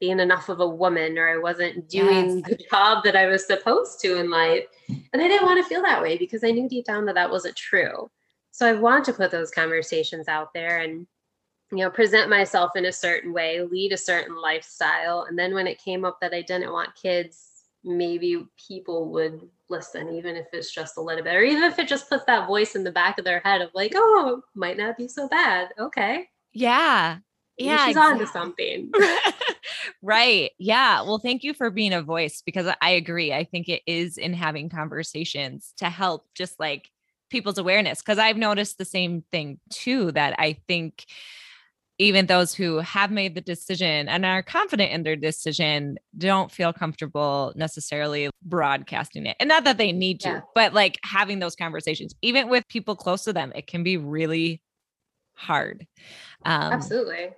being 0.01 0.21
enough 0.21 0.49
of 0.49 0.61
a 0.61 0.69
woman 0.69 1.19
or 1.19 1.29
I 1.29 1.39
wasn't 1.39 1.89
doing 1.89 2.39
yes. 2.39 2.49
the 2.49 2.65
job 2.71 3.05
that 3.05 3.17
I 3.17 3.27
was 3.27 3.47
supposed 3.47 4.01
to 4.01 4.19
in 4.19 4.31
life. 4.31 4.65
And 4.89 5.23
I 5.23 5.29
didn't 5.29 5.47
want 5.47 5.63
to 5.63 5.69
feel 5.69 5.83
that 5.83 6.03
way 6.03 6.19
because 6.19 6.45
I 6.45 6.51
knew 6.51 6.69
deep 6.69 6.85
down 6.85 7.07
that 7.07 7.15
that 7.15 7.31
wasn't 7.31 7.57
true. 7.57 8.11
So 8.51 8.69
I 8.69 8.73
wanted 8.73 9.05
to 9.07 9.13
put 9.15 9.31
those 9.31 9.51
conversations 9.51 10.29
out 10.29 10.53
there 10.55 10.79
and 10.79 11.07
you 11.73 11.79
know 11.79 11.91
present 11.91 12.31
myself 12.31 12.73
in 12.77 12.85
a 12.85 12.93
certain 12.93 13.33
way, 13.33 13.63
lead 13.63 13.93
a 13.93 13.97
certain 13.97 14.37
lifestyle. 14.37 15.27
And 15.29 15.39
then 15.39 15.55
when 15.55 15.67
it 15.67 15.83
came 15.83 16.05
up 16.05 16.19
that 16.21 16.35
I 16.35 16.43
didn't 16.43 16.73
want 16.73 16.95
kids, 16.95 17.55
maybe 17.83 18.45
people 18.69 19.11
would 19.11 19.41
listen, 19.69 20.15
even 20.15 20.37
if 20.37 20.47
it's 20.53 20.73
just 20.73 20.97
a 20.97 21.01
little 21.01 21.25
bit, 21.25 21.35
or 21.35 21.43
even 21.43 21.65
if 21.65 21.79
it 21.79 21.89
just 21.89 22.09
puts 22.09 22.25
that 22.27 22.47
voice 22.47 22.75
in 22.75 22.85
the 22.85 22.93
back 22.93 23.19
of 23.19 23.25
their 23.25 23.41
head 23.41 23.61
of 23.61 23.71
like, 23.75 23.93
oh, 23.95 24.43
might 24.55 24.77
not 24.77 24.97
be 24.97 25.09
so 25.09 25.29
bad. 25.29 25.69
Okay. 25.79 26.29
Yeah. 26.53 27.19
Yeah. 27.59 27.87
She's 27.87 27.97
exactly. 27.97 28.13
on 28.13 28.27
to 28.27 28.33
something. 28.33 28.93
right. 30.03 30.51
Yeah. 30.59 31.03
Well, 31.03 31.19
thank 31.19 31.45
you 31.45 31.55
for 31.55 31.71
being 31.71 31.93
a 31.93 32.03
voice 32.03 32.43
because 32.45 32.73
I 32.81 32.91
agree. 32.91 33.33
I 33.33 33.45
think 33.45 33.69
it 33.69 33.83
is 33.87 34.19
in 34.19 34.33
having 34.35 34.69
conversations 34.69 35.73
to 35.79 35.91
help 35.91 36.27
just 36.35 36.59
like 36.59 36.91
people's 37.31 37.59
awareness. 37.59 38.03
Cause 38.03 38.19
I've 38.19 38.37
noticed 38.37 38.79
the 38.79 38.85
same 38.85 39.25
thing 39.31 39.59
too, 39.71 40.13
that 40.13 40.39
I 40.39 40.59
think 40.69 41.07
even 41.99 42.27
those 42.27 42.55
who 42.55 42.79
have 42.79 43.11
made 43.11 43.35
the 43.35 43.41
decision 43.41 44.09
and 44.09 44.27
are 44.27 44.43
confident 44.43 44.91
in 44.91 45.05
their 45.05 45.15
decision 45.15 45.97
don't 46.19 46.51
feel 46.51 46.73
comfortable 46.73 47.53
necessarily 47.55 48.31
broadcasting 48.43 49.27
it. 49.27 49.37
And 49.39 49.49
not 49.49 49.65
that 49.65 49.79
they 49.79 49.93
need 49.93 50.21
to, 50.21 50.29
yeah. 50.29 50.41
but 50.55 50.75
like 50.75 50.99
having 51.05 51.39
those 51.39 51.55
conversations, 51.55 52.15
even 52.21 52.49
with 52.49 52.67
people 52.69 52.97
close 52.97 53.23
to 53.25 53.33
them, 53.33 53.53
it 53.55 53.69
can 53.69 53.85
be 53.85 53.97
really 53.97 54.61
hard. 55.35 55.87
Um, 56.45 56.73
Absolutely. 56.73 57.31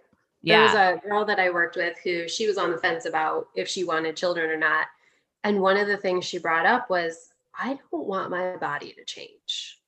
Yeah. 0.47 0.73
There 0.73 0.95
was 0.95 1.03
a 1.05 1.09
girl 1.09 1.25
that 1.25 1.41
I 1.41 1.51
worked 1.51 1.75
with 1.75 1.99
who 2.05 2.29
she 2.29 2.47
was 2.47 2.57
on 2.57 2.71
the 2.71 2.79
fence 2.79 3.05
about 3.05 3.49
if 3.57 3.67
she 3.67 3.83
wanted 3.83 4.17
children 4.17 4.49
or 4.49 4.57
not. 4.57 4.87
And 5.43 5.61
one 5.61 5.77
of 5.77 5.89
the 5.89 5.97
things 5.97 6.25
she 6.25 6.39
brought 6.39 6.67
up 6.67 6.89
was, 6.89 7.31
I 7.59 7.79
don't 7.91 8.07
want 8.07 8.31
my 8.31 8.57
body 8.57 8.93
to 8.93 9.05
change. 9.05 9.81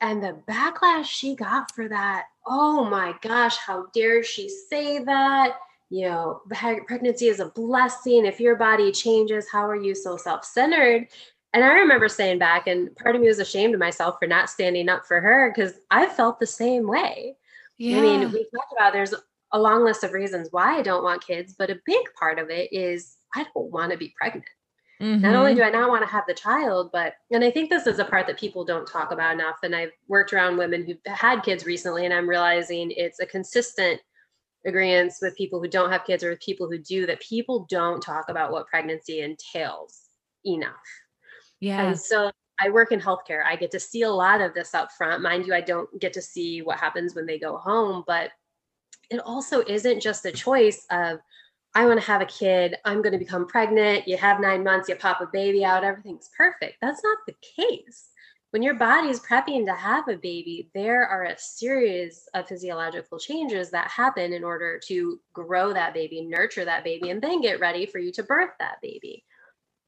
And 0.00 0.22
the 0.22 0.40
backlash 0.48 1.06
she 1.06 1.34
got 1.34 1.74
for 1.74 1.88
that, 1.88 2.26
oh 2.46 2.84
my 2.84 3.14
gosh, 3.20 3.56
how 3.56 3.86
dare 3.92 4.22
she 4.22 4.48
say 4.48 5.00
that? 5.00 5.56
You 5.90 6.08
know, 6.08 6.42
pregnancy 6.86 7.26
is 7.26 7.40
a 7.40 7.46
blessing. 7.46 8.26
If 8.26 8.38
your 8.38 8.54
body 8.54 8.92
changes, 8.92 9.48
how 9.50 9.68
are 9.68 9.74
you 9.76 9.94
so 9.94 10.16
self 10.16 10.44
centered? 10.44 11.08
And 11.52 11.64
I 11.64 11.72
remember 11.72 12.08
saying 12.08 12.38
back, 12.38 12.68
and 12.68 12.94
part 12.94 13.16
of 13.16 13.22
me 13.22 13.28
was 13.28 13.40
ashamed 13.40 13.74
of 13.74 13.80
myself 13.80 14.16
for 14.20 14.28
not 14.28 14.50
standing 14.50 14.88
up 14.88 15.04
for 15.04 15.20
her 15.20 15.52
because 15.52 15.80
I 15.90 16.06
felt 16.06 16.38
the 16.38 16.46
same 16.46 16.86
way. 16.86 17.36
Yeah. 17.78 17.98
I 17.98 18.00
mean, 18.02 18.20
we 18.32 18.46
talked 18.54 18.72
about 18.76 18.92
there's 18.92 19.14
a 19.52 19.60
long 19.60 19.84
list 19.84 20.04
of 20.04 20.12
reasons 20.12 20.48
why 20.50 20.76
I 20.76 20.82
don't 20.82 21.04
want 21.04 21.26
kids, 21.26 21.54
but 21.58 21.70
a 21.70 21.80
big 21.86 22.04
part 22.18 22.38
of 22.38 22.50
it 22.50 22.72
is 22.72 23.16
I 23.34 23.44
don't 23.54 23.70
want 23.70 23.92
to 23.92 23.98
be 23.98 24.14
pregnant. 24.18 24.46
Mm-hmm. 25.00 25.22
Not 25.22 25.34
only 25.34 25.52
mm-hmm. 25.52 25.60
do 25.60 25.64
I 25.66 25.70
not 25.70 25.90
want 25.90 26.02
to 26.02 26.10
have 26.10 26.24
the 26.26 26.34
child, 26.34 26.90
but, 26.92 27.14
and 27.30 27.44
I 27.44 27.50
think 27.50 27.68
this 27.68 27.86
is 27.86 27.98
a 27.98 28.04
part 28.04 28.26
that 28.26 28.38
people 28.38 28.64
don't 28.64 28.86
talk 28.86 29.12
about 29.12 29.34
enough. 29.34 29.56
And 29.62 29.76
I've 29.76 29.92
worked 30.08 30.32
around 30.32 30.56
women 30.56 30.86
who've 30.86 30.98
had 31.06 31.42
kids 31.42 31.66
recently, 31.66 32.06
and 32.06 32.14
I'm 32.14 32.28
realizing 32.28 32.90
it's 32.90 33.20
a 33.20 33.26
consistent 33.26 34.00
agreement 34.66 35.12
with 35.22 35.36
people 35.36 35.60
who 35.60 35.68
don't 35.68 35.92
have 35.92 36.04
kids 36.04 36.24
or 36.24 36.30
with 36.30 36.40
people 36.40 36.68
who 36.68 36.78
do 36.78 37.06
that 37.06 37.20
people 37.20 37.66
don't 37.68 38.02
talk 38.02 38.28
about 38.28 38.52
what 38.52 38.66
pregnancy 38.66 39.20
entails 39.20 40.00
enough. 40.44 40.72
Yeah. 41.60 41.86
And 41.86 41.98
so 41.98 42.32
I 42.60 42.70
work 42.70 42.90
in 42.90 43.00
healthcare. 43.00 43.44
I 43.44 43.56
get 43.56 43.70
to 43.72 43.80
see 43.80 44.02
a 44.02 44.10
lot 44.10 44.40
of 44.40 44.54
this 44.54 44.74
up 44.74 44.90
front. 44.92 45.22
Mind 45.22 45.46
you, 45.46 45.54
I 45.54 45.60
don't 45.60 45.88
get 46.00 46.12
to 46.14 46.22
see 46.22 46.62
what 46.62 46.78
happens 46.78 47.14
when 47.14 47.26
they 47.26 47.38
go 47.38 47.58
home, 47.58 48.02
but 48.06 48.30
it 49.10 49.20
also 49.20 49.60
isn't 49.60 50.00
just 50.00 50.24
a 50.24 50.32
choice 50.32 50.86
of, 50.90 51.18
I 51.74 51.86
want 51.86 52.00
to 52.00 52.06
have 52.06 52.22
a 52.22 52.26
kid. 52.26 52.76
I'm 52.84 53.02
going 53.02 53.12
to 53.12 53.18
become 53.18 53.46
pregnant. 53.46 54.08
You 54.08 54.16
have 54.16 54.40
nine 54.40 54.64
months, 54.64 54.88
you 54.88 54.96
pop 54.96 55.20
a 55.20 55.26
baby 55.26 55.64
out, 55.64 55.84
everything's 55.84 56.30
perfect. 56.36 56.78
That's 56.80 57.02
not 57.04 57.18
the 57.26 57.34
case. 57.56 58.08
When 58.50 58.62
your 58.62 58.74
body 58.74 59.08
is 59.08 59.20
prepping 59.20 59.66
to 59.66 59.74
have 59.74 60.08
a 60.08 60.16
baby, 60.16 60.70
there 60.72 61.06
are 61.06 61.24
a 61.24 61.38
series 61.38 62.28
of 62.32 62.48
physiological 62.48 63.18
changes 63.18 63.70
that 63.72 63.90
happen 63.90 64.32
in 64.32 64.44
order 64.44 64.80
to 64.86 65.20
grow 65.34 65.72
that 65.74 65.92
baby, 65.92 66.22
nurture 66.22 66.64
that 66.64 66.84
baby, 66.84 67.10
and 67.10 67.20
then 67.20 67.42
get 67.42 67.60
ready 67.60 67.84
for 67.84 67.98
you 67.98 68.10
to 68.12 68.22
birth 68.22 68.50
that 68.58 68.76
baby. 68.80 69.24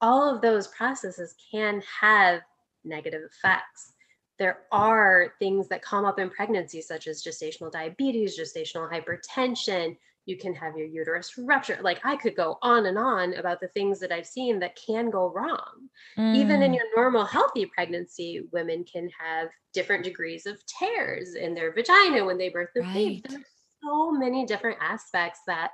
All 0.00 0.34
of 0.34 0.42
those 0.42 0.66
processes 0.68 1.34
can 1.50 1.82
have 2.00 2.42
negative 2.84 3.22
effects. 3.22 3.94
There 4.38 4.60
are 4.70 5.34
things 5.38 5.68
that 5.68 5.82
come 5.82 6.04
up 6.04 6.18
in 6.18 6.30
pregnancy, 6.30 6.80
such 6.80 7.06
as 7.06 7.22
gestational 7.22 7.72
diabetes, 7.72 8.38
gestational 8.38 8.90
hypertension, 8.90 9.96
you 10.28 10.36
can 10.36 10.54
have 10.54 10.76
your 10.76 10.86
uterus 10.86 11.38
rupture. 11.38 11.78
Like 11.80 12.00
I 12.04 12.14
could 12.14 12.36
go 12.36 12.58
on 12.60 12.84
and 12.84 12.98
on 12.98 13.34
about 13.34 13.60
the 13.60 13.68
things 13.68 13.98
that 14.00 14.12
I've 14.12 14.26
seen 14.26 14.58
that 14.58 14.76
can 14.76 15.08
go 15.08 15.32
wrong. 15.34 15.88
Mm. 16.18 16.36
Even 16.36 16.62
in 16.62 16.72
mm. 16.72 16.74
your 16.76 16.84
normal 16.94 17.24
healthy 17.24 17.64
pregnancy, 17.64 18.42
women 18.52 18.84
can 18.84 19.08
have 19.18 19.48
different 19.72 20.04
degrees 20.04 20.44
of 20.44 20.62
tears 20.66 21.34
in 21.34 21.54
their 21.54 21.72
vagina 21.72 22.26
when 22.26 22.36
they 22.36 22.50
birth 22.50 22.68
the 22.74 22.82
right. 22.82 22.94
baby. 22.94 23.22
There's 23.26 23.42
so 23.82 24.12
many 24.12 24.44
different 24.44 24.76
aspects 24.82 25.40
that 25.46 25.70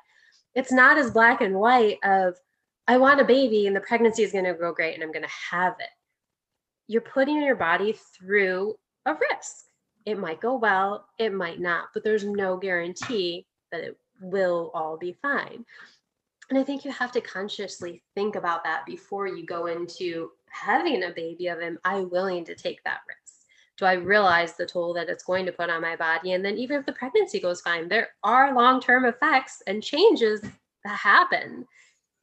it's 0.55 0.71
not 0.71 0.99
as 0.99 1.11
black 1.11 1.41
and 1.41 1.57
white 1.57 1.99
of 2.05 2.37
I 2.87 2.97
want 2.99 3.21
a 3.21 3.25
baby 3.25 3.67
and 3.67 3.75
the 3.75 3.81
pregnancy 3.81 4.23
is 4.23 4.31
going 4.31 4.45
to 4.45 4.55
go 4.55 4.73
great 4.73 4.95
and 4.95 5.03
I'm 5.03 5.11
going 5.11 5.25
to 5.25 5.29
have 5.51 5.75
it. 5.81 5.89
You're 6.87 7.03
putting 7.03 7.43
your 7.43 7.57
body 7.57 7.99
through 8.17 8.75
a 9.07 9.15
risk. 9.15 9.67
It 10.07 10.19
might 10.19 10.41
go 10.41 10.57
well, 10.57 11.09
it 11.19 11.33
might 11.33 11.61
not, 11.61 11.87
but 11.95 12.05
there's 12.05 12.25
no 12.25 12.57
guarantee 12.57 13.47
that 13.73 13.83
it 13.83 13.97
will 14.21 14.71
all 14.75 14.97
be 14.97 15.17
fine. 15.23 15.65
And 16.51 16.59
I 16.59 16.63
think 16.63 16.85
you 16.85 16.91
have 16.91 17.13
to 17.13 17.21
consciously 17.21 18.03
think 18.15 18.37
about 18.37 18.65
that 18.65 18.85
before 18.85 19.27
you 19.27 19.47
go 19.47 19.67
into 19.67 20.31
having 20.51 21.05
a 21.05 21.11
baby 21.11 21.49
of 21.49 21.61
am 21.61 21.79
I 21.85 22.01
willing 22.01 22.45
to 22.45 22.55
take 22.55 22.85
that 22.85 23.01
risk? 23.09 23.47
Do 23.77 23.87
I 23.87 23.95
realize 23.95 24.55
the 24.55 24.67
toll 24.67 24.93
that 24.95 25.09
it's 25.09 25.25
going 25.25 25.47
to 25.47 25.53
put 25.53 25.71
on 25.71 25.83
my 25.83 25.97
body? 25.97 26.33
And 26.33 26.45
then 26.45 26.57
even 26.59 26.79
if 26.79 26.87
the 26.87 26.93
pregnancy 26.93 27.41
goes 27.41 27.61
fine, 27.61 27.89
there 27.89 28.11
are 28.23 28.55
long-term 28.55 29.07
effects 29.07 29.63
and 29.67 29.83
changes 29.83 30.43
that 30.43 30.99
happen. 30.99 31.67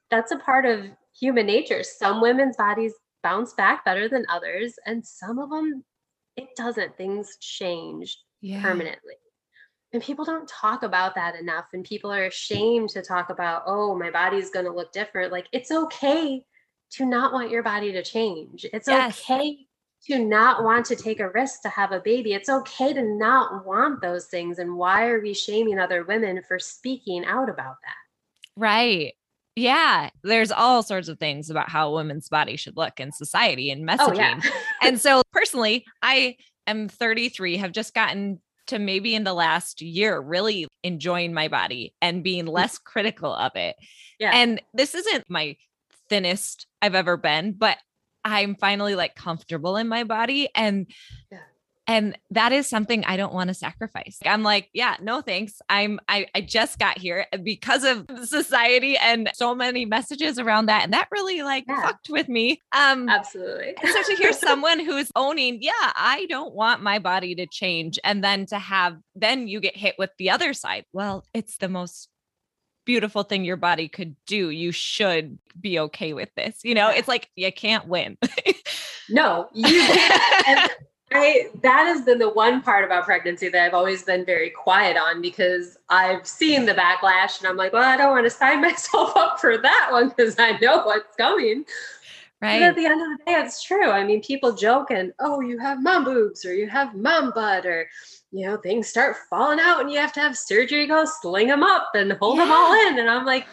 That's 0.10 0.32
a 0.32 0.38
part 0.38 0.66
of 0.66 0.86
human 1.20 1.48
nature. 1.48 1.84
Some 1.84 2.22
women's 2.22 2.56
bodies 2.56 2.94
bounce 3.24 3.54
back 3.54 3.86
better 3.86 4.08
than 4.10 4.26
others, 4.30 4.74
and 4.86 5.06
some 5.06 5.40
of 5.40 5.50
them 5.50 5.84
it 6.38 6.50
doesn't. 6.56 6.98
Things 6.98 7.38
change 7.40 8.18
yeah. 8.42 8.62
permanently 8.62 9.16
and 9.94 10.02
people 10.02 10.26
don't 10.26 10.48
talk 10.48 10.84
about 10.84 11.16
that 11.16 11.36
enough 11.36 11.66
and 11.74 11.84
people 11.84 12.12
are 12.12 12.26
ashamed 12.26 12.90
to 12.90 13.02
talk 13.02 13.30
about 13.30 13.64
oh 13.66 13.96
my 13.96 14.10
body's 14.10 14.50
going 14.50 14.66
to 14.66 14.72
look 14.72 14.92
different 14.92 15.32
like 15.32 15.48
it's 15.52 15.72
okay 15.72 16.44
to 16.90 17.06
not 17.06 17.34
want 17.34 17.52
your 17.52 17.64
body 17.64 17.92
to 17.92 18.04
change 18.04 18.66
it's 18.74 18.88
yes. 18.88 19.22
okay 19.22 19.58
to 20.04 20.18
not 20.18 20.64
want 20.64 20.86
to 20.86 20.96
take 20.96 21.20
a 21.20 21.30
risk 21.30 21.62
to 21.62 21.70
have 21.70 21.92
a 21.92 22.00
baby 22.00 22.34
it's 22.34 22.50
okay 22.50 22.94
to 22.94 23.04
not 23.04 23.66
want 23.66 24.02
those 24.02 24.26
things 24.26 24.60
and 24.60 24.76
why 24.76 25.08
are 25.08 25.22
we 25.22 25.34
shaming 25.34 25.80
other 25.80 26.04
women 26.04 26.42
for 26.48 26.58
speaking 26.58 27.26
out 27.26 27.50
about 27.50 27.76
that 27.84 28.60
right 28.62 29.14
yeah, 29.62 30.10
there's 30.24 30.52
all 30.52 30.82
sorts 30.82 31.08
of 31.08 31.20
things 31.20 31.50
about 31.50 31.70
how 31.70 31.90
a 31.90 31.92
woman's 31.92 32.30
body 32.30 32.56
should 32.58 32.76
look 32.76 33.00
in 33.00 33.12
society 33.12 33.70
and 33.70 33.88
messaging. 33.88 34.00
Oh, 34.00 34.14
yeah. 34.14 34.42
and 34.82 35.00
so 35.00 35.22
personally, 35.32 35.86
I 36.02 36.38
am 36.66 36.90
33, 36.90 37.58
have 37.58 37.72
just 37.72 37.94
gotten 37.94 38.42
to 38.68 38.80
maybe 38.80 39.14
in 39.14 39.24
the 39.24 39.34
last 39.34 39.82
year 39.82 40.20
really 40.20 40.68
enjoying 40.84 41.34
my 41.34 41.48
body 41.48 41.94
and 42.02 42.24
being 42.24 42.46
mm. 42.46 42.52
less 42.52 42.78
critical 42.80 43.34
of 43.34 43.52
it. 43.56 43.76
Yeah. 44.20 44.32
And 44.34 44.62
this 44.74 44.96
isn't 44.96 45.26
my 45.30 45.58
thinnest 46.10 46.66
I've 46.82 46.96
ever 46.96 47.18
been, 47.18 47.54
but 47.54 47.78
I'm 48.26 48.56
finally 48.56 48.96
like 48.96 49.16
comfortable 49.16 49.78
in 49.78 49.88
my 49.88 50.04
body 50.04 50.50
and 50.56 50.88
yeah. 51.32 51.40
And 51.92 52.18
that 52.30 52.54
is 52.54 52.70
something 52.70 53.04
I 53.04 53.18
don't 53.18 53.34
want 53.34 53.50
to 53.50 53.54
sacrifice. 53.54 54.18
I'm 54.26 54.44
like, 54.44 54.70
yeah, 54.74 54.96
no 55.02 55.20
thanks. 55.20 55.62
I'm 55.68 56.00
I 56.08 56.26
I 56.34 56.40
just 56.40 56.80
got 56.80 56.98
here 56.98 57.26
because 57.44 57.84
of 57.84 58.06
society 58.24 58.96
and 58.96 59.30
so 59.34 59.54
many 59.54 59.84
messages 59.84 60.40
around 60.40 60.68
that. 60.68 60.86
And 60.86 60.94
that 60.94 61.10
really 61.12 61.44
like 61.44 61.66
yeah. 61.68 61.82
fucked 61.82 62.10
with 62.10 62.30
me. 62.30 62.62
Um 62.72 63.10
absolutely. 63.10 63.74
so 63.84 64.04
to 64.04 64.16
hear 64.16 64.32
someone 64.48 64.80
who's 64.80 65.12
owning, 65.18 65.58
yeah, 65.62 65.72
I 65.78 66.28
don't 66.30 66.56
want 66.56 66.82
my 66.82 66.98
body 66.98 67.36
to 67.36 67.46
change. 67.46 68.00
And 68.06 68.24
then 68.24 68.46
to 68.46 68.58
have 68.58 68.98
then 69.14 69.50
you 69.50 69.60
get 69.60 69.76
hit 69.76 69.96
with 69.98 70.12
the 70.18 70.30
other 70.30 70.54
side. 70.54 70.86
Well, 70.94 71.26
it's 71.34 71.58
the 71.58 71.68
most 71.68 72.08
beautiful 72.86 73.24
thing 73.24 73.44
your 73.44 73.58
body 73.58 73.90
could 73.90 74.16
do. 74.26 74.50
You 74.50 74.72
should 74.72 75.40
be 75.60 75.78
okay 75.78 76.14
with 76.14 76.30
this. 76.38 76.62
You 76.64 76.74
know, 76.74 76.88
it's 76.88 77.10
like 77.10 77.30
you 77.36 77.52
can't 77.52 77.90
win. 77.90 78.18
no, 79.10 79.50
you 79.54 79.68
can't. 79.68 80.72
I 81.14 81.50
that 81.62 81.86
has 81.86 82.04
been 82.04 82.20
the 82.20 82.30
one 82.30 82.62
part 82.62 82.86
about 82.86 83.06
pregnancy 83.06 83.50
that 83.50 83.64
I've 83.64 83.74
always 83.74 84.04
been 84.04 84.26
very 84.26 84.50
quiet 84.50 84.98
on 84.98 85.22
because 85.22 85.78
I've 85.90 86.26
seen 86.26 86.66
the 86.66 86.74
backlash 86.74 87.40
and 87.40 87.48
I'm 87.48 87.58
like, 87.58 87.74
well, 87.74 87.84
I 87.84 87.98
don't 87.98 88.12
want 88.12 88.26
to 88.26 88.30
sign 88.30 88.62
myself 88.62 89.16
up 89.16 89.40
for 89.40 89.58
that 89.58 89.90
one 89.92 90.10
because 90.10 90.36
I 90.40 90.58
know 90.60 90.84
what's 90.84 91.16
coming. 91.16 91.66
Right. 92.42 92.60
But 92.60 92.70
at 92.70 92.76
the 92.76 92.86
end 92.86 93.02
of 93.02 93.20
the 93.20 93.24
day, 93.26 93.34
it's 93.34 93.62
true. 93.62 93.92
I 93.92 94.04
mean, 94.04 94.22
people 94.22 94.54
joke 94.54 94.90
and 94.90 95.14
oh, 95.20 95.42
you 95.42 95.60
have 95.60 95.84
mom 95.84 96.06
boobs 96.06 96.44
or 96.44 96.54
you 96.56 96.68
have 96.70 96.96
mom 96.96 97.32
butt 97.36 97.68
or 97.68 97.88
you 98.32 98.48
know, 98.48 98.58
things 98.58 98.88
start 98.88 99.18
falling 99.30 99.60
out 99.60 99.82
and 99.82 99.92
you 99.92 100.00
have 100.00 100.14
to 100.14 100.22
have 100.22 100.38
surgery, 100.38 100.88
go 100.88 101.06
sling 101.06 101.48
them 101.48 101.64
up 101.64 101.90
and 101.94 102.14
hold 102.14 102.38
yeah. 102.38 102.46
them 102.46 102.54
all 102.54 102.88
in. 102.88 103.00
And 103.00 103.10
I'm 103.10 103.26
like, 103.26 103.46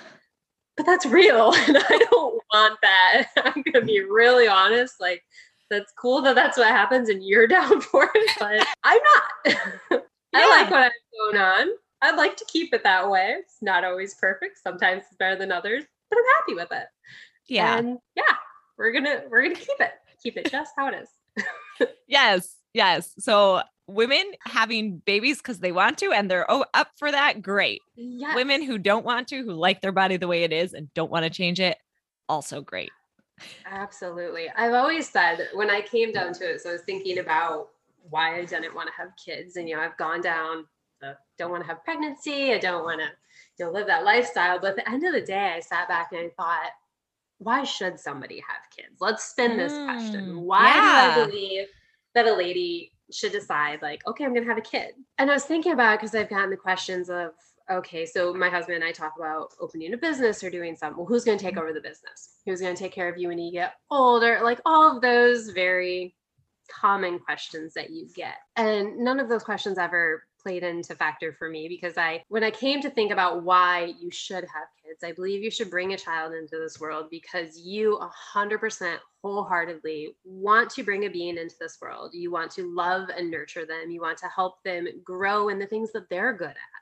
but 0.76 0.86
that's 0.86 1.06
real. 1.06 1.52
And 1.66 1.76
I 1.76 2.06
don't 2.11 2.40
want 2.54 2.78
that. 2.82 3.26
I'm 3.44 3.62
gonna 3.62 3.84
be 3.84 4.00
really 4.00 4.48
honest. 4.48 4.94
Like 5.00 5.22
that's 5.70 5.92
cool 5.98 6.22
that 6.22 6.34
that's 6.34 6.58
what 6.58 6.68
happens 6.68 7.08
and 7.08 7.22
you're 7.22 7.46
down 7.46 7.80
for 7.80 8.10
it, 8.14 8.30
but 8.38 8.66
I'm 8.84 9.00
not. 9.14 10.02
I 10.34 10.60
like 10.60 10.70
what 10.70 10.80
I 10.80 10.82
have 10.84 10.92
going 11.32 11.42
on. 11.42 11.68
I'd 12.02 12.16
like 12.16 12.36
to 12.36 12.44
keep 12.46 12.72
it 12.74 12.84
that 12.84 13.10
way. 13.10 13.34
It's 13.38 13.56
not 13.60 13.84
always 13.84 14.14
perfect. 14.14 14.58
Sometimes 14.62 15.02
it's 15.06 15.16
better 15.16 15.36
than 15.36 15.50
others, 15.50 15.84
but 16.10 16.18
I'm 16.18 16.24
happy 16.38 16.54
with 16.54 16.70
it. 16.70 16.86
Yeah. 17.48 17.78
And 17.78 17.98
yeah, 18.14 18.34
we're 18.76 18.92
gonna 18.92 19.22
we're 19.28 19.42
gonna 19.42 19.54
keep 19.54 19.80
it. 19.80 19.92
Keep 20.22 20.36
it 20.36 20.50
just 20.50 20.72
how 20.76 20.88
it 20.88 20.94
is. 21.02 21.88
yes. 22.06 22.56
Yes. 22.74 23.14
So 23.18 23.62
women 23.86 24.22
having 24.44 24.98
babies 24.98 25.38
because 25.38 25.60
they 25.60 25.72
want 25.72 25.98
to 25.98 26.12
and 26.12 26.30
they're 26.30 26.50
oh 26.50 26.64
up 26.74 26.90
for 26.96 27.10
that, 27.10 27.42
great. 27.42 27.80
Yes. 27.96 28.34
Women 28.34 28.62
who 28.62 28.78
don't 28.78 29.04
want 29.04 29.28
to, 29.28 29.42
who 29.42 29.52
like 29.52 29.80
their 29.80 29.92
body 29.92 30.16
the 30.16 30.28
way 30.28 30.44
it 30.44 30.52
is 30.52 30.74
and 30.74 30.92
don't 30.94 31.10
want 31.10 31.24
to 31.24 31.30
change 31.30 31.58
it, 31.58 31.78
also 32.28 32.60
great. 32.60 32.90
Absolutely. 33.66 34.49
I've 34.57 34.74
always 34.74 35.09
said 35.09 35.49
when 35.55 35.70
I 35.70 35.80
came 35.80 36.12
down 36.12 36.32
to 36.34 36.51
it, 36.51 36.61
so 36.61 36.70
I 36.70 36.72
was 36.72 36.82
thinking 36.82 37.18
about 37.18 37.68
why 38.11 38.39
I 38.39 38.45
didn't 38.45 38.74
want 38.74 38.89
to 38.89 38.95
have 38.95 39.12
kids. 39.22 39.57
And, 39.57 39.68
you 39.68 39.76
know, 39.76 39.82
I've 39.82 39.97
gone 39.97 40.20
down, 40.20 40.66
the, 41.01 41.16
don't 41.36 41.51
want 41.51 41.62
to 41.62 41.68
have 41.68 41.84
pregnancy. 41.84 42.53
I 42.53 42.59
don't 42.59 42.84
want 42.84 43.01
to, 43.01 43.09
you 43.59 43.66
know, 43.66 43.72
live 43.72 43.86
that 43.86 44.05
lifestyle. 44.05 44.59
But 44.59 44.70
at 44.70 44.76
the 44.76 44.91
end 44.91 45.05
of 45.05 45.12
the 45.12 45.20
day, 45.20 45.55
I 45.57 45.61
sat 45.61 45.89
back 45.89 46.12
and 46.12 46.20
I 46.22 46.28
thought, 46.36 46.70
why 47.39 47.64
should 47.64 48.01
somebody 48.01 48.43
have 48.49 48.70
kids? 48.74 49.01
Let's 49.01 49.24
spin 49.24 49.57
this 49.57 49.72
mm, 49.72 49.84
question. 49.84 50.41
Why 50.41 50.66
yeah. 50.66 51.14
do 51.14 51.22
I 51.22 51.26
believe 51.26 51.66
that 52.14 52.26
a 52.26 52.34
lady 52.34 52.93
should 53.12 53.32
decide, 53.32 53.80
like, 53.80 54.07
okay, 54.07 54.24
I'm 54.24 54.32
going 54.32 54.45
to 54.45 54.49
have 54.49 54.59
a 54.59 54.62
kid? 54.62 54.95
And 55.18 55.30
I 55.30 55.34
was 55.34 55.45
thinking 55.45 55.72
about 55.72 55.95
it 55.95 56.01
because 56.01 56.14
I've 56.14 56.28
gotten 56.28 56.51
the 56.51 56.57
questions 56.57 57.11
of, 57.11 57.30
okay, 57.70 58.06
so 58.06 58.32
my 58.32 58.48
husband 58.48 58.76
and 58.76 58.84
I 58.84 58.92
talk 58.92 59.14
about 59.16 59.54
opening 59.60 59.92
a 59.94 59.96
business 59.96 60.42
or 60.42 60.50
doing 60.50 60.76
something. 60.76 60.98
Well, 60.98 61.06
who's 61.06 61.24
going 61.24 61.38
to 61.38 61.44
take 61.44 61.54
mm-hmm. 61.54 61.62
over 61.62 61.72
the 61.72 61.80
business? 61.80 62.36
Who's 62.46 62.60
going 62.60 62.74
to 62.74 62.82
take 62.82 62.92
care 62.92 63.08
of 63.08 63.18
you 63.18 63.28
when 63.28 63.38
you 63.38 63.52
get 63.52 63.74
older? 63.90 64.40
Like 64.42 64.60
all 64.64 64.96
of 64.96 65.02
those 65.02 65.50
very 65.50 66.14
common 66.68 67.18
questions 67.18 67.74
that 67.74 67.90
you 67.90 68.08
get. 68.14 68.36
And 68.56 68.98
none 68.98 69.20
of 69.20 69.28
those 69.28 69.42
questions 69.42 69.78
ever 69.78 70.24
played 70.40 70.62
into 70.62 70.94
factor 70.94 71.32
for 71.32 71.48
me 71.48 71.66
because 71.68 71.98
I 71.98 72.22
when 72.28 72.44
I 72.44 72.50
came 72.50 72.80
to 72.82 72.90
think 72.90 73.10
about 73.10 73.42
why 73.42 73.92
you 74.00 74.10
should 74.10 74.44
have 74.44 74.68
kids, 74.84 75.02
I 75.02 75.12
believe 75.12 75.42
you 75.42 75.50
should 75.50 75.70
bring 75.70 75.92
a 75.92 75.98
child 75.98 76.32
into 76.32 76.58
this 76.58 76.78
world 76.78 77.06
because 77.10 77.58
you 77.58 77.98
100% 78.34 78.96
wholeheartedly 79.22 80.14
want 80.24 80.70
to 80.70 80.84
bring 80.84 81.04
a 81.04 81.10
being 81.10 81.38
into 81.38 81.56
this 81.60 81.78
world. 81.82 82.10
You 82.14 82.30
want 82.30 82.52
to 82.52 82.72
love 82.72 83.08
and 83.16 83.30
nurture 83.30 83.66
them. 83.66 83.90
You 83.90 84.00
want 84.00 84.18
to 84.18 84.28
help 84.28 84.62
them 84.62 84.86
grow 85.02 85.48
in 85.48 85.58
the 85.58 85.66
things 85.66 85.90
that 85.92 86.08
they're 86.08 86.32
good 86.32 86.50
at 86.50 86.78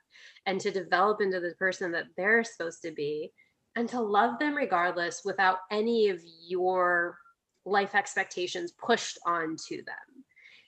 and 0.47 0.61
to 0.61 0.71
develop 0.71 1.21
into 1.21 1.41
the 1.41 1.55
person 1.59 1.93
that 1.93 2.07
they're 2.17 2.45
supposed 2.45 2.83
to 2.83 2.93
be 2.93 3.33
and 3.75 3.89
to 3.89 4.01
love 4.01 4.39
them 4.39 4.55
regardless 4.55 5.23
without 5.25 5.59
any 5.71 6.09
of 6.09 6.21
your 6.47 7.19
life 7.65 7.95
expectations 7.95 8.73
pushed 8.73 9.19
onto 9.27 9.85
them. 9.85 10.25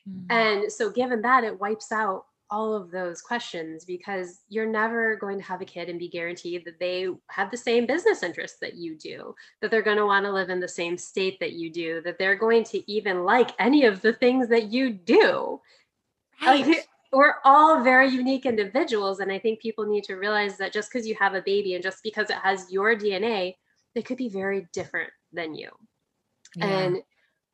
Mm-hmm. 0.08 0.26
And 0.30 0.72
so, 0.72 0.90
given 0.90 1.22
that, 1.22 1.44
it 1.44 1.58
wipes 1.58 1.92
out 1.92 2.24
all 2.50 2.74
of 2.74 2.90
those 2.90 3.20
questions 3.20 3.84
because 3.84 4.40
you're 4.48 4.66
never 4.66 5.16
going 5.16 5.38
to 5.38 5.44
have 5.44 5.60
a 5.60 5.66
kid 5.66 5.88
and 5.88 5.98
be 5.98 6.08
guaranteed 6.08 6.64
that 6.64 6.80
they 6.80 7.06
have 7.28 7.50
the 7.50 7.56
same 7.56 7.86
business 7.86 8.22
interests 8.22 8.58
that 8.60 8.74
you 8.74 8.96
do, 8.96 9.34
that 9.60 9.70
they're 9.70 9.82
going 9.82 9.98
to 9.98 10.06
want 10.06 10.24
to 10.24 10.32
live 10.32 10.48
in 10.48 10.60
the 10.60 10.68
same 10.68 10.96
state 10.96 11.38
that 11.40 11.52
you 11.52 11.70
do, 11.70 12.00
that 12.02 12.18
they're 12.18 12.36
going 12.36 12.64
to 12.64 12.90
even 12.90 13.24
like 13.24 13.50
any 13.58 13.84
of 13.84 14.00
the 14.00 14.14
things 14.14 14.48
that 14.48 14.70
you 14.72 14.90
do. 14.90 15.60
Right. 16.42 16.66
Like, 16.66 16.88
we're 17.12 17.36
all 17.44 17.82
very 17.82 18.08
unique 18.08 18.46
individuals 18.46 19.20
and 19.20 19.32
i 19.32 19.38
think 19.38 19.60
people 19.60 19.86
need 19.86 20.04
to 20.04 20.14
realize 20.14 20.56
that 20.56 20.72
just 20.72 20.90
because 20.92 21.06
you 21.06 21.14
have 21.14 21.34
a 21.34 21.42
baby 21.42 21.74
and 21.74 21.82
just 21.82 22.02
because 22.02 22.30
it 22.30 22.36
has 22.36 22.70
your 22.70 22.94
dna 22.94 23.54
they 23.94 24.02
could 24.02 24.16
be 24.16 24.28
very 24.28 24.66
different 24.72 25.10
than 25.32 25.54
you 25.54 25.70
yeah. 26.56 26.66
and 26.66 27.02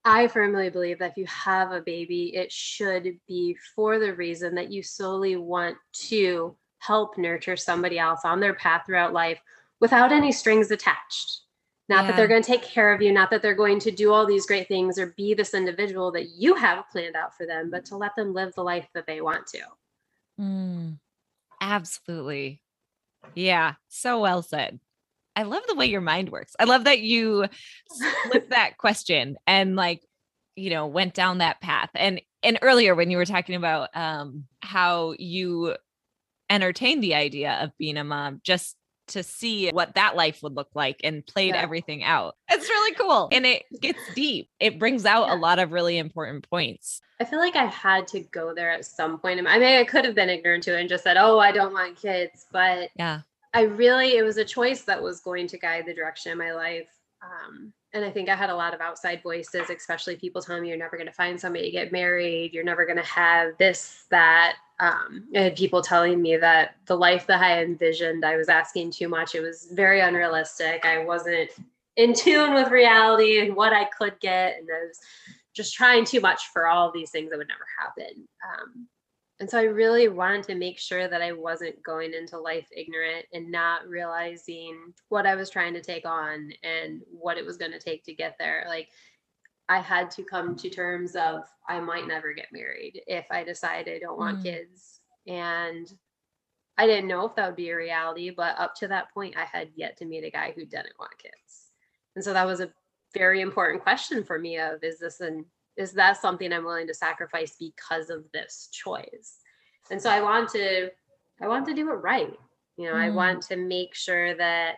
i 0.04 0.26
firmly 0.26 0.70
believe 0.70 0.98
that 0.98 1.12
if 1.12 1.16
you 1.16 1.26
have 1.26 1.72
a 1.72 1.80
baby 1.80 2.34
it 2.34 2.50
should 2.50 3.16
be 3.28 3.56
for 3.74 3.98
the 3.98 4.14
reason 4.14 4.54
that 4.54 4.72
you 4.72 4.82
solely 4.82 5.36
want 5.36 5.76
to 5.92 6.56
help 6.78 7.16
nurture 7.16 7.56
somebody 7.56 7.98
else 7.98 8.20
on 8.24 8.40
their 8.40 8.54
path 8.54 8.82
throughout 8.86 9.12
life 9.12 9.40
without 9.80 10.12
any 10.12 10.32
strings 10.32 10.70
attached 10.70 11.43
not 11.88 12.04
yeah. 12.04 12.10
that 12.10 12.16
they're 12.16 12.28
going 12.28 12.42
to 12.42 12.46
take 12.46 12.62
care 12.62 12.92
of 12.92 13.02
you, 13.02 13.12
not 13.12 13.30
that 13.30 13.42
they're 13.42 13.54
going 13.54 13.78
to 13.80 13.90
do 13.90 14.12
all 14.12 14.26
these 14.26 14.46
great 14.46 14.68
things 14.68 14.98
or 14.98 15.14
be 15.16 15.34
this 15.34 15.54
individual 15.54 16.10
that 16.12 16.30
you 16.30 16.54
have 16.54 16.88
planned 16.90 17.16
out 17.16 17.36
for 17.36 17.46
them, 17.46 17.70
but 17.70 17.84
to 17.86 17.96
let 17.96 18.14
them 18.16 18.32
live 18.32 18.54
the 18.54 18.62
life 18.62 18.88
that 18.94 19.06
they 19.06 19.20
want 19.20 19.46
to. 19.48 19.60
Mm, 20.40 20.98
absolutely. 21.60 22.62
Yeah. 23.34 23.74
So 23.88 24.20
well 24.20 24.42
said. 24.42 24.80
I 25.36 25.42
love 25.42 25.62
the 25.66 25.74
way 25.74 25.86
your 25.86 26.00
mind 26.00 26.30
works. 26.30 26.54
I 26.58 26.64
love 26.64 26.84
that 26.84 27.00
you 27.00 27.46
flipped 28.30 28.50
that 28.50 28.76
question 28.78 29.36
and 29.46 29.76
like, 29.76 30.02
you 30.56 30.70
know, 30.70 30.86
went 30.86 31.14
down 31.14 31.38
that 31.38 31.60
path. 31.60 31.90
And 31.94 32.20
and 32.42 32.58
earlier 32.62 32.94
when 32.94 33.10
you 33.10 33.16
were 33.16 33.24
talking 33.24 33.56
about 33.56 33.88
um 33.94 34.44
how 34.60 35.14
you 35.18 35.74
entertained 36.48 37.02
the 37.02 37.14
idea 37.14 37.58
of 37.62 37.76
being 37.78 37.96
a 37.96 38.04
mom 38.04 38.40
just 38.44 38.76
to 39.08 39.22
see 39.22 39.70
what 39.70 39.94
that 39.94 40.16
life 40.16 40.42
would 40.42 40.54
look 40.54 40.70
like 40.74 41.00
and 41.04 41.26
played 41.26 41.54
yeah. 41.54 41.62
everything 41.62 42.02
out. 42.04 42.36
It's 42.50 42.68
really 42.68 42.94
cool. 42.94 43.28
And 43.32 43.46
it 43.46 43.64
gets 43.80 43.98
deep. 44.14 44.48
It 44.60 44.78
brings 44.78 45.04
out 45.04 45.28
yeah. 45.28 45.34
a 45.34 45.36
lot 45.36 45.58
of 45.58 45.72
really 45.72 45.98
important 45.98 46.48
points. 46.48 47.00
I 47.20 47.24
feel 47.24 47.38
like 47.38 47.56
I 47.56 47.66
had 47.66 48.06
to 48.08 48.20
go 48.20 48.54
there 48.54 48.70
at 48.70 48.84
some 48.84 49.18
point. 49.18 49.38
I 49.46 49.58
mean, 49.58 49.62
I 49.62 49.84
could 49.84 50.04
have 50.04 50.14
been 50.14 50.30
ignorant 50.30 50.64
to 50.64 50.76
it 50.76 50.80
and 50.80 50.88
just 50.88 51.04
said, 51.04 51.16
oh, 51.16 51.38
I 51.38 51.52
don't 51.52 51.72
want 51.72 51.96
kids. 51.96 52.46
But 52.50 52.90
yeah, 52.96 53.20
I 53.52 53.62
really, 53.62 54.16
it 54.16 54.24
was 54.24 54.36
a 54.36 54.44
choice 54.44 54.82
that 54.82 55.02
was 55.02 55.20
going 55.20 55.46
to 55.48 55.58
guide 55.58 55.86
the 55.86 55.94
direction 55.94 56.32
of 56.32 56.38
my 56.38 56.52
life. 56.52 56.88
Um, 57.22 57.72
and 57.94 58.04
I 58.04 58.10
think 58.10 58.28
I 58.28 58.34
had 58.34 58.50
a 58.50 58.56
lot 58.56 58.74
of 58.74 58.80
outside 58.80 59.22
voices, 59.22 59.70
especially 59.70 60.16
people 60.16 60.42
telling 60.42 60.62
me 60.62 60.68
you're 60.68 60.76
never 60.76 60.96
going 60.96 61.06
to 61.06 61.12
find 61.12 61.40
somebody 61.40 61.66
to 61.66 61.70
get 61.70 61.92
married, 61.92 62.52
you're 62.52 62.64
never 62.64 62.84
going 62.84 62.98
to 62.98 63.04
have 63.04 63.56
this, 63.58 64.04
that. 64.10 64.56
Um, 64.80 65.28
I 65.36 65.38
had 65.38 65.56
people 65.56 65.80
telling 65.80 66.20
me 66.20 66.36
that 66.36 66.74
the 66.86 66.96
life 66.96 67.28
that 67.28 67.40
I 67.40 67.62
envisioned, 67.62 68.24
I 68.24 68.36
was 68.36 68.48
asking 68.48 68.90
too 68.90 69.08
much. 69.08 69.36
It 69.36 69.40
was 69.40 69.68
very 69.72 70.00
unrealistic. 70.00 70.84
I 70.84 71.04
wasn't 71.04 71.50
in 71.96 72.12
tune 72.12 72.54
with 72.54 72.72
reality 72.72 73.38
and 73.38 73.54
what 73.54 73.72
I 73.72 73.84
could 73.84 74.18
get, 74.18 74.58
and 74.58 74.68
I 74.68 74.86
was 74.88 74.98
just 75.54 75.74
trying 75.74 76.04
too 76.04 76.20
much 76.20 76.48
for 76.52 76.66
all 76.66 76.90
these 76.90 77.10
things 77.10 77.30
that 77.30 77.38
would 77.38 77.46
never 77.46 77.66
happen. 77.78 78.26
Um, 78.42 78.88
and 79.44 79.50
so 79.50 79.58
I 79.58 79.64
really 79.64 80.08
wanted 80.08 80.44
to 80.44 80.54
make 80.54 80.78
sure 80.78 81.06
that 81.06 81.20
I 81.20 81.32
wasn't 81.32 81.82
going 81.82 82.14
into 82.14 82.38
life 82.38 82.66
ignorant 82.74 83.26
and 83.34 83.52
not 83.52 83.86
realizing 83.86 84.94
what 85.10 85.26
I 85.26 85.34
was 85.34 85.50
trying 85.50 85.74
to 85.74 85.82
take 85.82 86.06
on 86.06 86.50
and 86.62 87.02
what 87.12 87.36
it 87.36 87.44
was 87.44 87.58
going 87.58 87.72
to 87.72 87.78
take 87.78 88.04
to 88.04 88.14
get 88.14 88.36
there. 88.38 88.64
Like 88.66 88.88
I 89.68 89.80
had 89.80 90.10
to 90.12 90.24
come 90.24 90.56
to 90.56 90.70
terms 90.70 91.14
of 91.14 91.42
I 91.68 91.78
might 91.78 92.08
never 92.08 92.32
get 92.32 92.54
married 92.54 93.02
if 93.06 93.26
I 93.30 93.44
decide 93.44 93.86
I 93.86 93.98
don't 93.98 94.18
want 94.18 94.38
mm. 94.38 94.44
kids. 94.44 95.00
And 95.26 95.92
I 96.78 96.86
didn't 96.86 97.08
know 97.08 97.26
if 97.26 97.34
that 97.34 97.48
would 97.48 97.56
be 97.56 97.68
a 97.68 97.76
reality, 97.76 98.30
but 98.30 98.58
up 98.58 98.74
to 98.76 98.88
that 98.88 99.12
point, 99.12 99.36
I 99.36 99.44
had 99.44 99.68
yet 99.76 99.98
to 99.98 100.06
meet 100.06 100.24
a 100.24 100.30
guy 100.30 100.54
who 100.56 100.64
didn't 100.64 100.98
want 100.98 101.18
kids. 101.18 101.70
And 102.16 102.24
so 102.24 102.32
that 102.32 102.46
was 102.46 102.60
a 102.60 102.72
very 103.12 103.42
important 103.42 103.82
question 103.82 104.24
for 104.24 104.38
me 104.38 104.58
of 104.58 104.82
is 104.82 105.00
this 105.00 105.20
an 105.20 105.44
is 105.76 105.92
that 105.92 106.20
something 106.20 106.52
I'm 106.52 106.64
willing 106.64 106.86
to 106.86 106.94
sacrifice 106.94 107.56
because 107.58 108.10
of 108.10 108.24
this 108.32 108.68
choice? 108.72 109.40
And 109.90 110.00
so 110.00 110.10
I 110.10 110.20
want 110.20 110.50
to 110.50 110.90
I 111.42 111.48
want 111.48 111.66
to 111.66 111.74
do 111.74 111.90
it 111.90 111.94
right. 111.94 112.32
You 112.76 112.86
know, 112.86 112.94
mm. 112.94 113.00
I 113.00 113.10
want 113.10 113.42
to 113.44 113.56
make 113.56 113.94
sure 113.94 114.34
that 114.36 114.76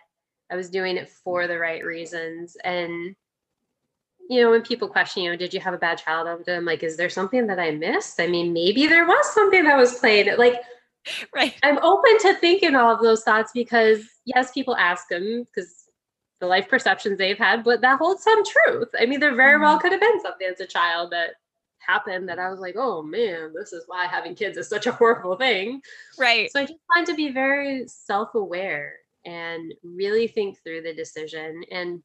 I 0.51 0.55
was 0.55 0.69
doing 0.69 0.97
it 0.97 1.09
for 1.09 1.47
the 1.47 1.57
right 1.57 1.83
reasons 1.83 2.57
and 2.63 3.15
you 4.29 4.41
know, 4.41 4.51
when 4.51 4.61
people 4.61 4.89
question, 4.89 5.23
you 5.23 5.31
know, 5.31 5.37
did 5.37 5.53
you 5.53 5.59
have 5.61 5.73
a 5.73 5.77
bad 5.77 5.97
childhood? 5.99 6.49
I'm 6.49 6.65
like, 6.65 6.83
is 6.83 6.97
there 6.97 7.09
something 7.09 7.47
that 7.47 7.59
I 7.59 7.71
missed? 7.71 8.19
I 8.19 8.27
mean, 8.27 8.51
maybe 8.51 8.85
there 8.85 9.05
was 9.05 9.33
something 9.33 9.63
that 9.63 9.77
was 9.77 9.99
played. 9.99 10.29
Like, 10.37 10.61
right. 11.35 11.55
I'm 11.63 11.77
open 11.77 12.19
to 12.19 12.35
thinking 12.35 12.75
all 12.75 12.93
of 12.93 13.01
those 13.01 13.23
thoughts 13.23 13.51
because, 13.53 14.05
yes, 14.25 14.51
people 14.51 14.75
ask 14.75 15.07
them 15.07 15.45
because 15.45 15.86
the 16.39 16.47
life 16.47 16.67
perceptions 16.67 17.17
they've 17.17 17.37
had, 17.37 17.63
but 17.63 17.81
that 17.81 17.97
holds 17.97 18.23
some 18.23 18.43
truth. 18.45 18.89
I 18.99 19.05
mean, 19.05 19.19
there 19.19 19.35
very 19.35 19.59
well 19.59 19.73
mm-hmm. 19.73 19.81
could 19.81 19.91
have 19.91 20.01
been 20.01 20.21
something 20.21 20.47
as 20.47 20.59
a 20.59 20.67
child 20.67 21.11
that 21.11 21.31
happened 21.79 22.29
that 22.29 22.39
I 22.39 22.49
was 22.49 22.59
like, 22.59 22.75
oh 22.77 23.01
man, 23.01 23.53
this 23.55 23.73
is 23.73 23.83
why 23.87 24.05
having 24.05 24.35
kids 24.35 24.57
is 24.57 24.67
such 24.67 24.87
a 24.87 24.91
horrible 24.91 25.37
thing. 25.37 25.81
Right. 26.19 26.51
So 26.51 26.59
I 26.59 26.65
just 26.65 26.79
wanted 26.93 27.07
to 27.11 27.15
be 27.15 27.31
very 27.31 27.87
self 27.87 28.35
aware 28.35 28.93
and 29.25 29.73
really 29.83 30.27
think 30.27 30.57
through 30.63 30.81
the 30.81 30.93
decision. 30.93 31.63
And 31.71 32.01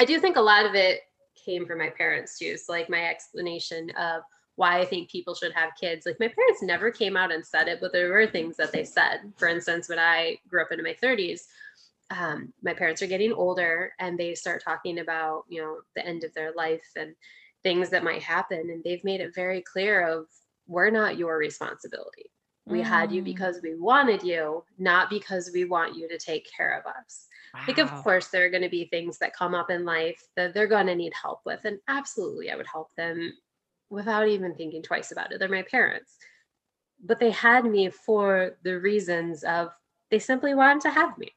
I 0.00 0.04
do 0.04 0.18
think 0.18 0.36
a 0.36 0.40
lot 0.40 0.66
of 0.66 0.74
it 0.74 1.00
came 1.44 1.66
from 1.66 1.78
my 1.78 1.90
parents 1.90 2.38
too. 2.38 2.56
So 2.56 2.72
like 2.72 2.90
my 2.90 3.04
explanation 3.06 3.90
of 3.98 4.22
why 4.56 4.80
I 4.80 4.84
think 4.84 5.08
people 5.08 5.34
should 5.34 5.52
have 5.52 5.70
kids. 5.80 6.04
Like 6.04 6.18
my 6.18 6.28
parents 6.28 6.62
never 6.62 6.90
came 6.90 7.16
out 7.16 7.32
and 7.32 7.46
said 7.46 7.68
it, 7.68 7.78
but 7.80 7.92
there 7.92 8.12
were 8.12 8.26
things 8.26 8.56
that 8.56 8.72
they 8.72 8.84
said. 8.84 9.32
For 9.36 9.46
instance, 9.46 9.88
when 9.88 10.00
I 10.00 10.36
grew 10.48 10.62
up 10.62 10.72
into 10.72 10.82
my 10.82 10.96
30s, 11.00 11.42
um, 12.10 12.52
my 12.62 12.72
parents 12.72 13.02
are 13.02 13.06
getting 13.06 13.32
older 13.32 13.92
and 13.98 14.18
they 14.18 14.34
start 14.34 14.62
talking 14.64 15.00
about, 15.00 15.44
you 15.48 15.60
know, 15.60 15.78
the 15.94 16.06
end 16.06 16.24
of 16.24 16.32
their 16.34 16.52
life 16.54 16.86
and 16.96 17.14
things 17.62 17.90
that 17.90 18.04
might 18.04 18.22
happen. 18.22 18.70
And 18.70 18.82
they've 18.82 19.04
made 19.04 19.20
it 19.20 19.34
very 19.34 19.62
clear 19.62 20.06
of 20.06 20.26
we're 20.66 20.90
not 20.90 21.18
your 21.18 21.36
responsibility. 21.36 22.30
We 22.66 22.80
mm. 22.80 22.84
had 22.84 23.12
you 23.12 23.22
mm. 23.22 23.26
because 23.26 23.60
we 23.62 23.74
wanted 23.74 24.22
you, 24.22 24.64
not 24.78 25.10
because 25.10 25.50
we 25.52 25.64
want 25.64 25.96
you 25.96 26.08
to 26.08 26.18
take 26.18 26.50
care 26.54 26.78
of 26.78 26.86
us. 26.86 27.26
Wow. 27.54 27.62
Like, 27.66 27.78
of 27.78 27.90
course, 28.02 28.28
there 28.28 28.44
are 28.44 28.50
going 28.50 28.62
to 28.62 28.68
be 28.68 28.86
things 28.86 29.18
that 29.18 29.34
come 29.34 29.54
up 29.54 29.70
in 29.70 29.84
life 29.84 30.22
that 30.36 30.52
they're 30.52 30.66
going 30.66 30.86
to 30.86 30.94
need 30.94 31.12
help 31.20 31.40
with. 31.44 31.60
And 31.64 31.78
absolutely, 31.88 32.50
I 32.50 32.56
would 32.56 32.66
help 32.70 32.94
them 32.94 33.32
without 33.90 34.28
even 34.28 34.54
thinking 34.54 34.82
twice 34.82 35.12
about 35.12 35.32
it. 35.32 35.38
They're 35.38 35.48
my 35.48 35.62
parents. 35.62 36.16
But 37.02 37.20
they 37.20 37.30
had 37.30 37.64
me 37.64 37.90
for 37.90 38.56
the 38.64 38.78
reasons 38.80 39.44
of 39.44 39.70
they 40.10 40.18
simply 40.18 40.54
wanted 40.54 40.82
to 40.82 40.90
have 40.90 41.16
me. 41.16 41.32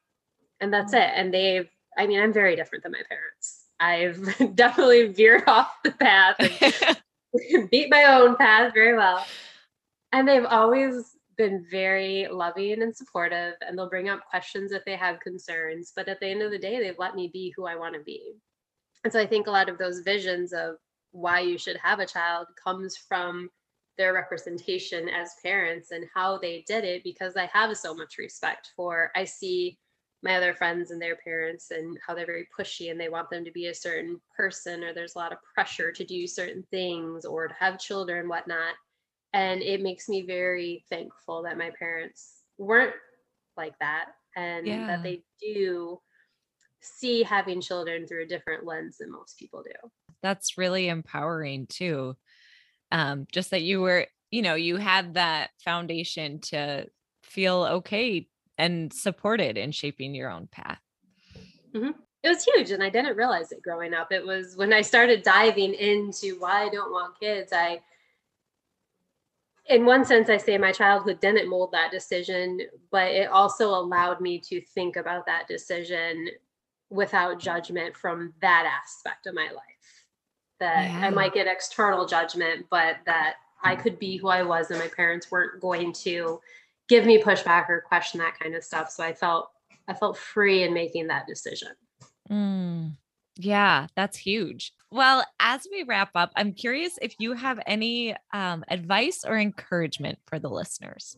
And 0.62 0.72
that's 0.72 0.94
it. 0.94 1.10
And 1.14 1.34
they've, 1.34 1.68
I 1.98 2.06
mean, 2.06 2.20
I'm 2.20 2.32
very 2.32 2.56
different 2.56 2.84
than 2.84 2.92
my 2.92 3.02
parents. 3.08 3.64
I've 3.80 4.54
definitely 4.54 5.08
veered 5.08 5.44
off 5.46 5.74
the 5.82 5.90
path 5.90 6.36
and 6.38 7.68
beat 7.70 7.90
my 7.90 8.04
own 8.04 8.36
path 8.36 8.72
very 8.72 8.96
well. 8.96 9.26
And 10.12 10.26
they've 10.26 10.46
always 10.46 11.16
been 11.36 11.64
very 11.70 12.28
loving 12.30 12.82
and 12.82 12.96
supportive 12.96 13.54
and 13.66 13.76
they'll 13.76 13.88
bring 13.88 14.08
up 14.08 14.28
questions 14.28 14.72
if 14.72 14.84
they 14.84 14.96
have 14.96 15.18
concerns 15.20 15.92
but 15.96 16.08
at 16.08 16.20
the 16.20 16.26
end 16.26 16.42
of 16.42 16.50
the 16.50 16.58
day 16.58 16.78
they've 16.78 16.98
let 16.98 17.14
me 17.14 17.30
be 17.32 17.52
who 17.56 17.66
i 17.66 17.74
want 17.74 17.94
to 17.94 18.00
be 18.02 18.34
and 19.04 19.12
so 19.12 19.18
i 19.18 19.26
think 19.26 19.46
a 19.46 19.50
lot 19.50 19.68
of 19.68 19.78
those 19.78 20.00
visions 20.00 20.52
of 20.52 20.76
why 21.10 21.40
you 21.40 21.56
should 21.56 21.76
have 21.76 21.98
a 22.00 22.06
child 22.06 22.46
comes 22.62 22.96
from 22.96 23.48
their 23.98 24.12
representation 24.12 25.08
as 25.08 25.34
parents 25.42 25.90
and 25.90 26.06
how 26.14 26.38
they 26.38 26.64
did 26.66 26.84
it 26.84 27.02
because 27.02 27.36
i 27.36 27.46
have 27.46 27.74
so 27.76 27.94
much 27.94 28.18
respect 28.18 28.72
for 28.76 29.10
i 29.16 29.24
see 29.24 29.78
my 30.22 30.36
other 30.36 30.54
friends 30.54 30.90
and 30.90 31.02
their 31.02 31.16
parents 31.16 31.72
and 31.72 31.98
how 32.06 32.14
they're 32.14 32.26
very 32.26 32.46
pushy 32.56 32.90
and 32.90 33.00
they 33.00 33.08
want 33.08 33.28
them 33.28 33.44
to 33.44 33.50
be 33.50 33.66
a 33.66 33.74
certain 33.74 34.20
person 34.36 34.84
or 34.84 34.94
there's 34.94 35.16
a 35.16 35.18
lot 35.18 35.32
of 35.32 35.38
pressure 35.54 35.90
to 35.90 36.04
do 36.04 36.26
certain 36.26 36.64
things 36.70 37.24
or 37.24 37.48
to 37.48 37.54
have 37.58 37.78
children 37.78 38.28
whatnot. 38.28 38.74
And 39.32 39.62
it 39.62 39.82
makes 39.82 40.08
me 40.08 40.22
very 40.22 40.84
thankful 40.88 41.42
that 41.42 41.58
my 41.58 41.70
parents 41.78 42.42
weren't 42.56 42.94
like 43.56 43.76
that 43.80 44.06
and 44.36 44.66
yeah. 44.66 44.86
that 44.86 45.02
they 45.02 45.22
do 45.40 46.00
see 46.80 47.22
having 47.22 47.60
children 47.60 48.06
through 48.06 48.22
a 48.22 48.26
different 48.26 48.64
lens 48.64 48.98
than 48.98 49.10
most 49.10 49.38
people 49.38 49.62
do. 49.62 49.90
That's 50.22 50.56
really 50.56 50.88
empowering 50.88 51.66
too. 51.66 52.16
Um 52.92 53.26
just 53.32 53.50
that 53.50 53.62
you 53.62 53.80
were 53.80 54.06
you 54.30 54.42
know 54.42 54.54
you 54.54 54.76
had 54.76 55.14
that 55.14 55.50
foundation 55.64 56.40
to 56.40 56.86
feel 57.22 57.64
okay 57.64 58.28
and 58.62 58.92
supported 58.92 59.56
in 59.56 59.72
shaping 59.72 60.14
your 60.14 60.30
own 60.30 60.46
path 60.50 60.80
mm-hmm. 61.74 61.90
it 62.22 62.28
was 62.28 62.44
huge 62.44 62.70
and 62.70 62.82
i 62.82 62.88
didn't 62.88 63.16
realize 63.16 63.52
it 63.52 63.62
growing 63.62 63.94
up 63.94 64.12
it 64.12 64.24
was 64.24 64.56
when 64.56 64.72
i 64.72 64.80
started 64.80 65.22
diving 65.22 65.74
into 65.74 66.38
why 66.38 66.64
i 66.64 66.68
don't 66.68 66.92
want 66.92 67.18
kids 67.18 67.52
i 67.52 67.80
in 69.66 69.86
one 69.86 70.04
sense, 70.04 70.28
I 70.28 70.38
say 70.38 70.58
my 70.58 70.72
childhood 70.72 71.20
didn't 71.20 71.48
mold 71.48 71.70
that 71.72 71.92
decision, 71.92 72.60
but 72.90 73.08
it 73.12 73.30
also 73.30 73.68
allowed 73.68 74.20
me 74.20 74.38
to 74.40 74.60
think 74.60 74.96
about 74.96 75.24
that 75.26 75.46
decision 75.46 76.28
without 76.90 77.38
judgment 77.38 77.96
from 77.96 78.34
that 78.42 78.66
aspect 78.66 79.26
of 79.26 79.34
my 79.34 79.48
life. 79.54 80.06
That 80.58 80.90
yeah. 80.90 81.06
I 81.06 81.10
might 81.10 81.32
get 81.32 81.46
external 81.46 82.06
judgment, 82.06 82.66
but 82.70 82.96
that 83.06 83.34
I 83.62 83.76
could 83.76 83.98
be 83.98 84.16
who 84.16 84.28
I 84.28 84.42
was 84.42 84.70
and 84.70 84.80
my 84.80 84.88
parents 84.88 85.30
weren't 85.30 85.60
going 85.60 85.92
to 85.92 86.40
give 86.88 87.06
me 87.06 87.22
pushback 87.22 87.68
or 87.68 87.80
question 87.80 88.20
that 88.20 88.38
kind 88.38 88.54
of 88.54 88.64
stuff. 88.64 88.90
So 88.90 89.02
I 89.02 89.12
felt 89.12 89.50
I 89.88 89.94
felt 89.94 90.16
free 90.16 90.62
in 90.62 90.72
making 90.72 91.08
that 91.08 91.26
decision. 91.26 91.70
Mm. 92.30 92.96
Yeah, 93.36 93.86
that's 93.96 94.16
huge. 94.16 94.72
Well, 94.90 95.24
as 95.40 95.66
we 95.70 95.84
wrap 95.84 96.10
up, 96.14 96.32
I'm 96.36 96.52
curious 96.52 96.98
if 97.00 97.14
you 97.18 97.32
have 97.32 97.58
any 97.66 98.14
um, 98.32 98.62
advice 98.68 99.24
or 99.26 99.38
encouragement 99.38 100.18
for 100.26 100.38
the 100.38 100.50
listeners. 100.50 101.16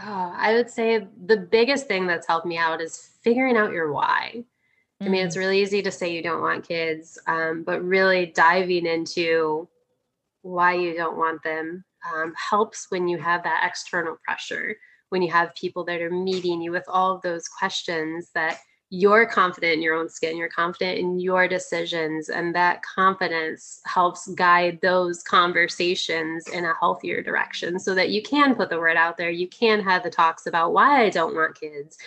Oh, 0.00 0.32
I 0.36 0.54
would 0.54 0.70
say 0.70 1.06
the 1.26 1.36
biggest 1.36 1.88
thing 1.88 2.06
that's 2.06 2.28
helped 2.28 2.46
me 2.46 2.56
out 2.56 2.80
is 2.80 3.10
figuring 3.22 3.56
out 3.56 3.72
your 3.72 3.92
why. 3.92 4.44
Mm. 5.02 5.06
I 5.06 5.08
mean, 5.08 5.26
it's 5.26 5.36
mm. 5.36 5.40
really 5.40 5.60
easy 5.60 5.82
to 5.82 5.90
say 5.90 6.14
you 6.14 6.22
don't 6.22 6.40
want 6.40 6.68
kids, 6.68 7.18
um, 7.26 7.64
but 7.64 7.82
really 7.82 8.26
diving 8.26 8.86
into 8.86 9.68
why 10.42 10.74
you 10.74 10.94
don't 10.94 11.18
want 11.18 11.42
them 11.42 11.84
um, 12.14 12.32
helps 12.36 12.86
when 12.90 13.08
you 13.08 13.18
have 13.18 13.42
that 13.44 13.64
external 13.66 14.16
pressure, 14.24 14.76
when 15.10 15.22
you 15.22 15.30
have 15.30 15.54
people 15.54 15.84
that 15.84 16.00
are 16.00 16.10
meeting 16.10 16.60
you 16.60 16.70
with 16.70 16.84
all 16.88 17.14
of 17.14 17.22
those 17.22 17.48
questions 17.48 18.30
that 18.34 18.58
you're 18.90 19.26
confident 19.26 19.74
in 19.74 19.82
your 19.82 19.94
own 19.94 20.08
skin, 20.08 20.36
you're 20.36 20.48
confident 20.48 20.98
in 20.98 21.20
your 21.20 21.46
decisions, 21.46 22.30
and 22.30 22.54
that 22.54 22.80
confidence 22.82 23.80
helps 23.84 24.28
guide 24.28 24.78
those 24.80 25.22
conversations 25.22 26.48
in 26.48 26.64
a 26.64 26.74
healthier 26.80 27.22
direction 27.22 27.78
so 27.78 27.94
that 27.94 28.08
you 28.08 28.22
can 28.22 28.54
put 28.54 28.70
the 28.70 28.78
word 28.78 28.96
out 28.96 29.18
there. 29.18 29.30
You 29.30 29.48
can 29.48 29.80
have 29.80 30.02
the 30.02 30.10
talks 30.10 30.46
about 30.46 30.72
why 30.72 31.02
I 31.02 31.10
don't 31.10 31.34
want 31.34 31.60
kids 31.60 31.98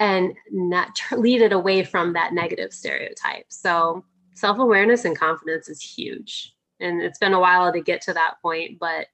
and 0.00 0.34
not 0.50 1.00
lead 1.12 1.42
it 1.42 1.52
away 1.52 1.84
from 1.84 2.12
that 2.14 2.32
negative 2.32 2.72
stereotype. 2.72 3.46
So, 3.48 4.04
self 4.34 4.58
awareness 4.58 5.04
and 5.04 5.18
confidence 5.18 5.68
is 5.68 5.80
huge. 5.80 6.54
And 6.80 7.00
it's 7.00 7.18
been 7.18 7.32
a 7.32 7.40
while 7.40 7.72
to 7.72 7.80
get 7.80 8.02
to 8.02 8.12
that 8.14 8.34
point, 8.42 8.78
but 8.78 9.06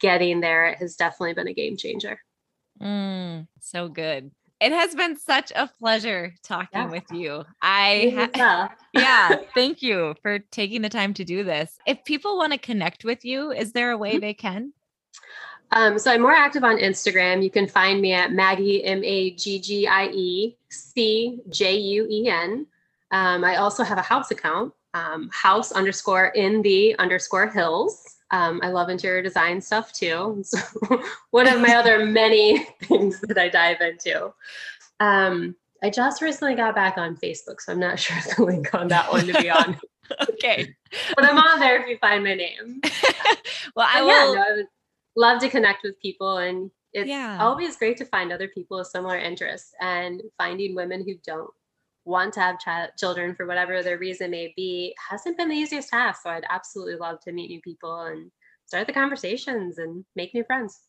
getting 0.00 0.40
there 0.40 0.74
has 0.74 0.96
definitely 0.96 1.34
been 1.34 1.48
a 1.48 1.54
game 1.54 1.76
changer. 1.76 2.20
Mm, 2.80 3.46
so 3.60 3.88
good. 3.88 4.30
It 4.60 4.72
has 4.72 4.94
been 4.94 5.16
such 5.16 5.52
a 5.54 5.68
pleasure 5.78 6.34
talking 6.42 6.80
yeah. 6.80 6.90
with 6.90 7.04
you. 7.12 7.44
I 7.62 8.28
ha- 8.34 8.74
yeah, 8.92 9.36
thank 9.54 9.82
you 9.82 10.16
for 10.20 10.40
taking 10.40 10.82
the 10.82 10.88
time 10.88 11.14
to 11.14 11.24
do 11.24 11.44
this. 11.44 11.78
If 11.86 12.04
people 12.04 12.36
want 12.36 12.52
to 12.52 12.58
connect 12.58 13.04
with 13.04 13.24
you, 13.24 13.52
is 13.52 13.72
there 13.72 13.92
a 13.92 13.96
way 13.96 14.12
mm-hmm. 14.12 14.20
they 14.20 14.34
can? 14.34 14.72
Um, 15.70 15.98
so 15.98 16.10
I'm 16.10 16.22
more 16.22 16.32
active 16.32 16.64
on 16.64 16.78
Instagram. 16.78 17.42
You 17.42 17.50
can 17.50 17.68
find 17.68 18.00
me 18.00 18.12
at 18.14 18.32
Maggie 18.32 18.84
M 18.84 19.04
A 19.04 19.30
G 19.32 19.60
G 19.60 19.86
I 19.86 20.06
E 20.06 20.56
C 20.70 21.40
J 21.50 21.76
U 21.76 22.06
E 22.10 22.28
N. 22.28 22.66
Um, 23.10 23.44
I 23.44 23.56
also 23.56 23.84
have 23.84 23.98
a 23.98 24.02
house 24.02 24.30
account, 24.30 24.72
um, 24.94 25.30
house 25.32 25.72
underscore 25.72 26.26
in 26.28 26.62
the 26.62 26.98
underscore 26.98 27.48
hills. 27.48 28.17
Um, 28.30 28.60
I 28.62 28.68
love 28.68 28.90
interior 28.90 29.22
design 29.22 29.60
stuff 29.60 29.92
too. 29.92 30.42
So 30.44 30.58
one 31.30 31.46
of 31.46 31.60
my 31.60 31.74
other 31.74 32.04
many 32.04 32.64
things 32.82 33.20
that 33.22 33.38
I 33.38 33.48
dive 33.48 33.80
into. 33.80 34.32
Um, 35.00 35.56
I 35.82 35.90
just 35.90 36.20
recently 36.20 36.54
got 36.54 36.74
back 36.74 36.98
on 36.98 37.16
Facebook, 37.16 37.60
so 37.60 37.72
I'm 37.72 37.78
not 37.78 37.98
sure 37.98 38.16
the 38.36 38.44
link 38.44 38.74
on 38.74 38.88
that 38.88 39.10
one 39.10 39.26
to 39.26 39.40
be 39.40 39.50
on. 39.50 39.78
okay. 40.22 40.74
but 41.14 41.24
I'm 41.24 41.38
on 41.38 41.60
there 41.60 41.80
if 41.80 41.88
you 41.88 41.98
find 41.98 42.24
my 42.24 42.34
name. 42.34 42.80
well, 43.76 43.88
I 43.88 44.02
will. 44.02 44.34
Yeah, 44.34 44.40
no, 44.40 44.46
I 44.48 44.56
would 44.56 44.66
love 45.16 45.40
to 45.40 45.48
connect 45.48 45.84
with 45.84 46.00
people, 46.00 46.38
and 46.38 46.70
it's 46.92 47.08
yeah. 47.08 47.38
always 47.40 47.76
great 47.76 47.96
to 47.98 48.04
find 48.04 48.32
other 48.32 48.48
people 48.48 48.78
with 48.78 48.88
similar 48.88 49.18
interests 49.18 49.72
and 49.80 50.22
finding 50.36 50.74
women 50.74 51.04
who 51.04 51.14
don't 51.24 51.50
want 52.08 52.32
to 52.34 52.40
have 52.40 52.58
child 52.58 52.90
children 52.98 53.34
for 53.34 53.46
whatever 53.46 53.82
their 53.82 53.98
reason 53.98 54.30
may 54.30 54.52
be 54.56 54.94
hasn't 55.10 55.36
been 55.36 55.48
the 55.48 55.54
easiest 55.54 55.90
task. 55.90 56.22
So 56.22 56.30
I'd 56.30 56.44
absolutely 56.48 56.96
love 56.96 57.20
to 57.20 57.32
meet 57.32 57.50
new 57.50 57.60
people 57.60 58.00
and 58.02 58.30
start 58.66 58.86
the 58.86 58.92
conversations 58.92 59.78
and 59.78 60.04
make 60.16 60.34
new 60.34 60.44
friends. 60.44 60.80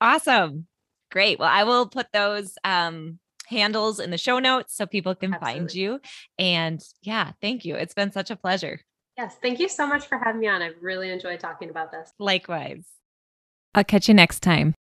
Awesome. 0.00 0.66
Great. 1.10 1.38
Well, 1.38 1.48
I 1.50 1.64
will 1.64 1.88
put 1.88 2.06
those 2.12 2.56
um, 2.62 3.18
handles 3.46 4.00
in 4.00 4.10
the 4.10 4.18
show 4.18 4.38
notes 4.38 4.76
so 4.76 4.86
people 4.86 5.14
can 5.14 5.34
absolutely. 5.34 5.60
find 5.60 5.74
you. 5.74 6.00
And 6.38 6.80
yeah, 7.02 7.32
thank 7.40 7.64
you. 7.64 7.74
It's 7.74 7.94
been 7.94 8.12
such 8.12 8.30
a 8.30 8.36
pleasure. 8.36 8.80
Yes. 9.18 9.36
Thank 9.42 9.58
you 9.58 9.68
so 9.68 9.86
much 9.86 10.06
for 10.06 10.18
having 10.18 10.40
me 10.40 10.48
on. 10.48 10.62
I've 10.62 10.80
really 10.80 11.10
enjoyed 11.10 11.40
talking 11.40 11.70
about 11.70 11.90
this. 11.90 12.12
Likewise. 12.18 12.86
I'll 13.74 13.84
catch 13.84 14.08
you 14.08 14.14
next 14.14 14.40
time. 14.40 14.74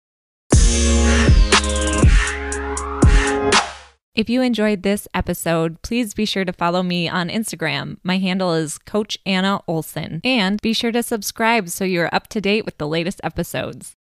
If 4.15 4.29
you 4.29 4.41
enjoyed 4.41 4.83
this 4.83 5.07
episode, 5.13 5.81
please 5.81 6.13
be 6.13 6.25
sure 6.25 6.43
to 6.43 6.51
follow 6.51 6.81
me 6.81 7.07
on 7.07 7.29
Instagram. 7.29 7.97
My 8.03 8.17
handle 8.17 8.53
is 8.53 8.77
Coach 8.77 9.17
Anna 9.25 9.61
Olson. 9.67 10.19
And 10.23 10.59
be 10.61 10.73
sure 10.73 10.91
to 10.91 11.03
subscribe 11.03 11.69
so 11.69 11.85
you're 11.85 12.13
up 12.13 12.27
to 12.29 12.41
date 12.41 12.65
with 12.65 12.77
the 12.79 12.87
latest 12.87 13.21
episodes. 13.23 13.95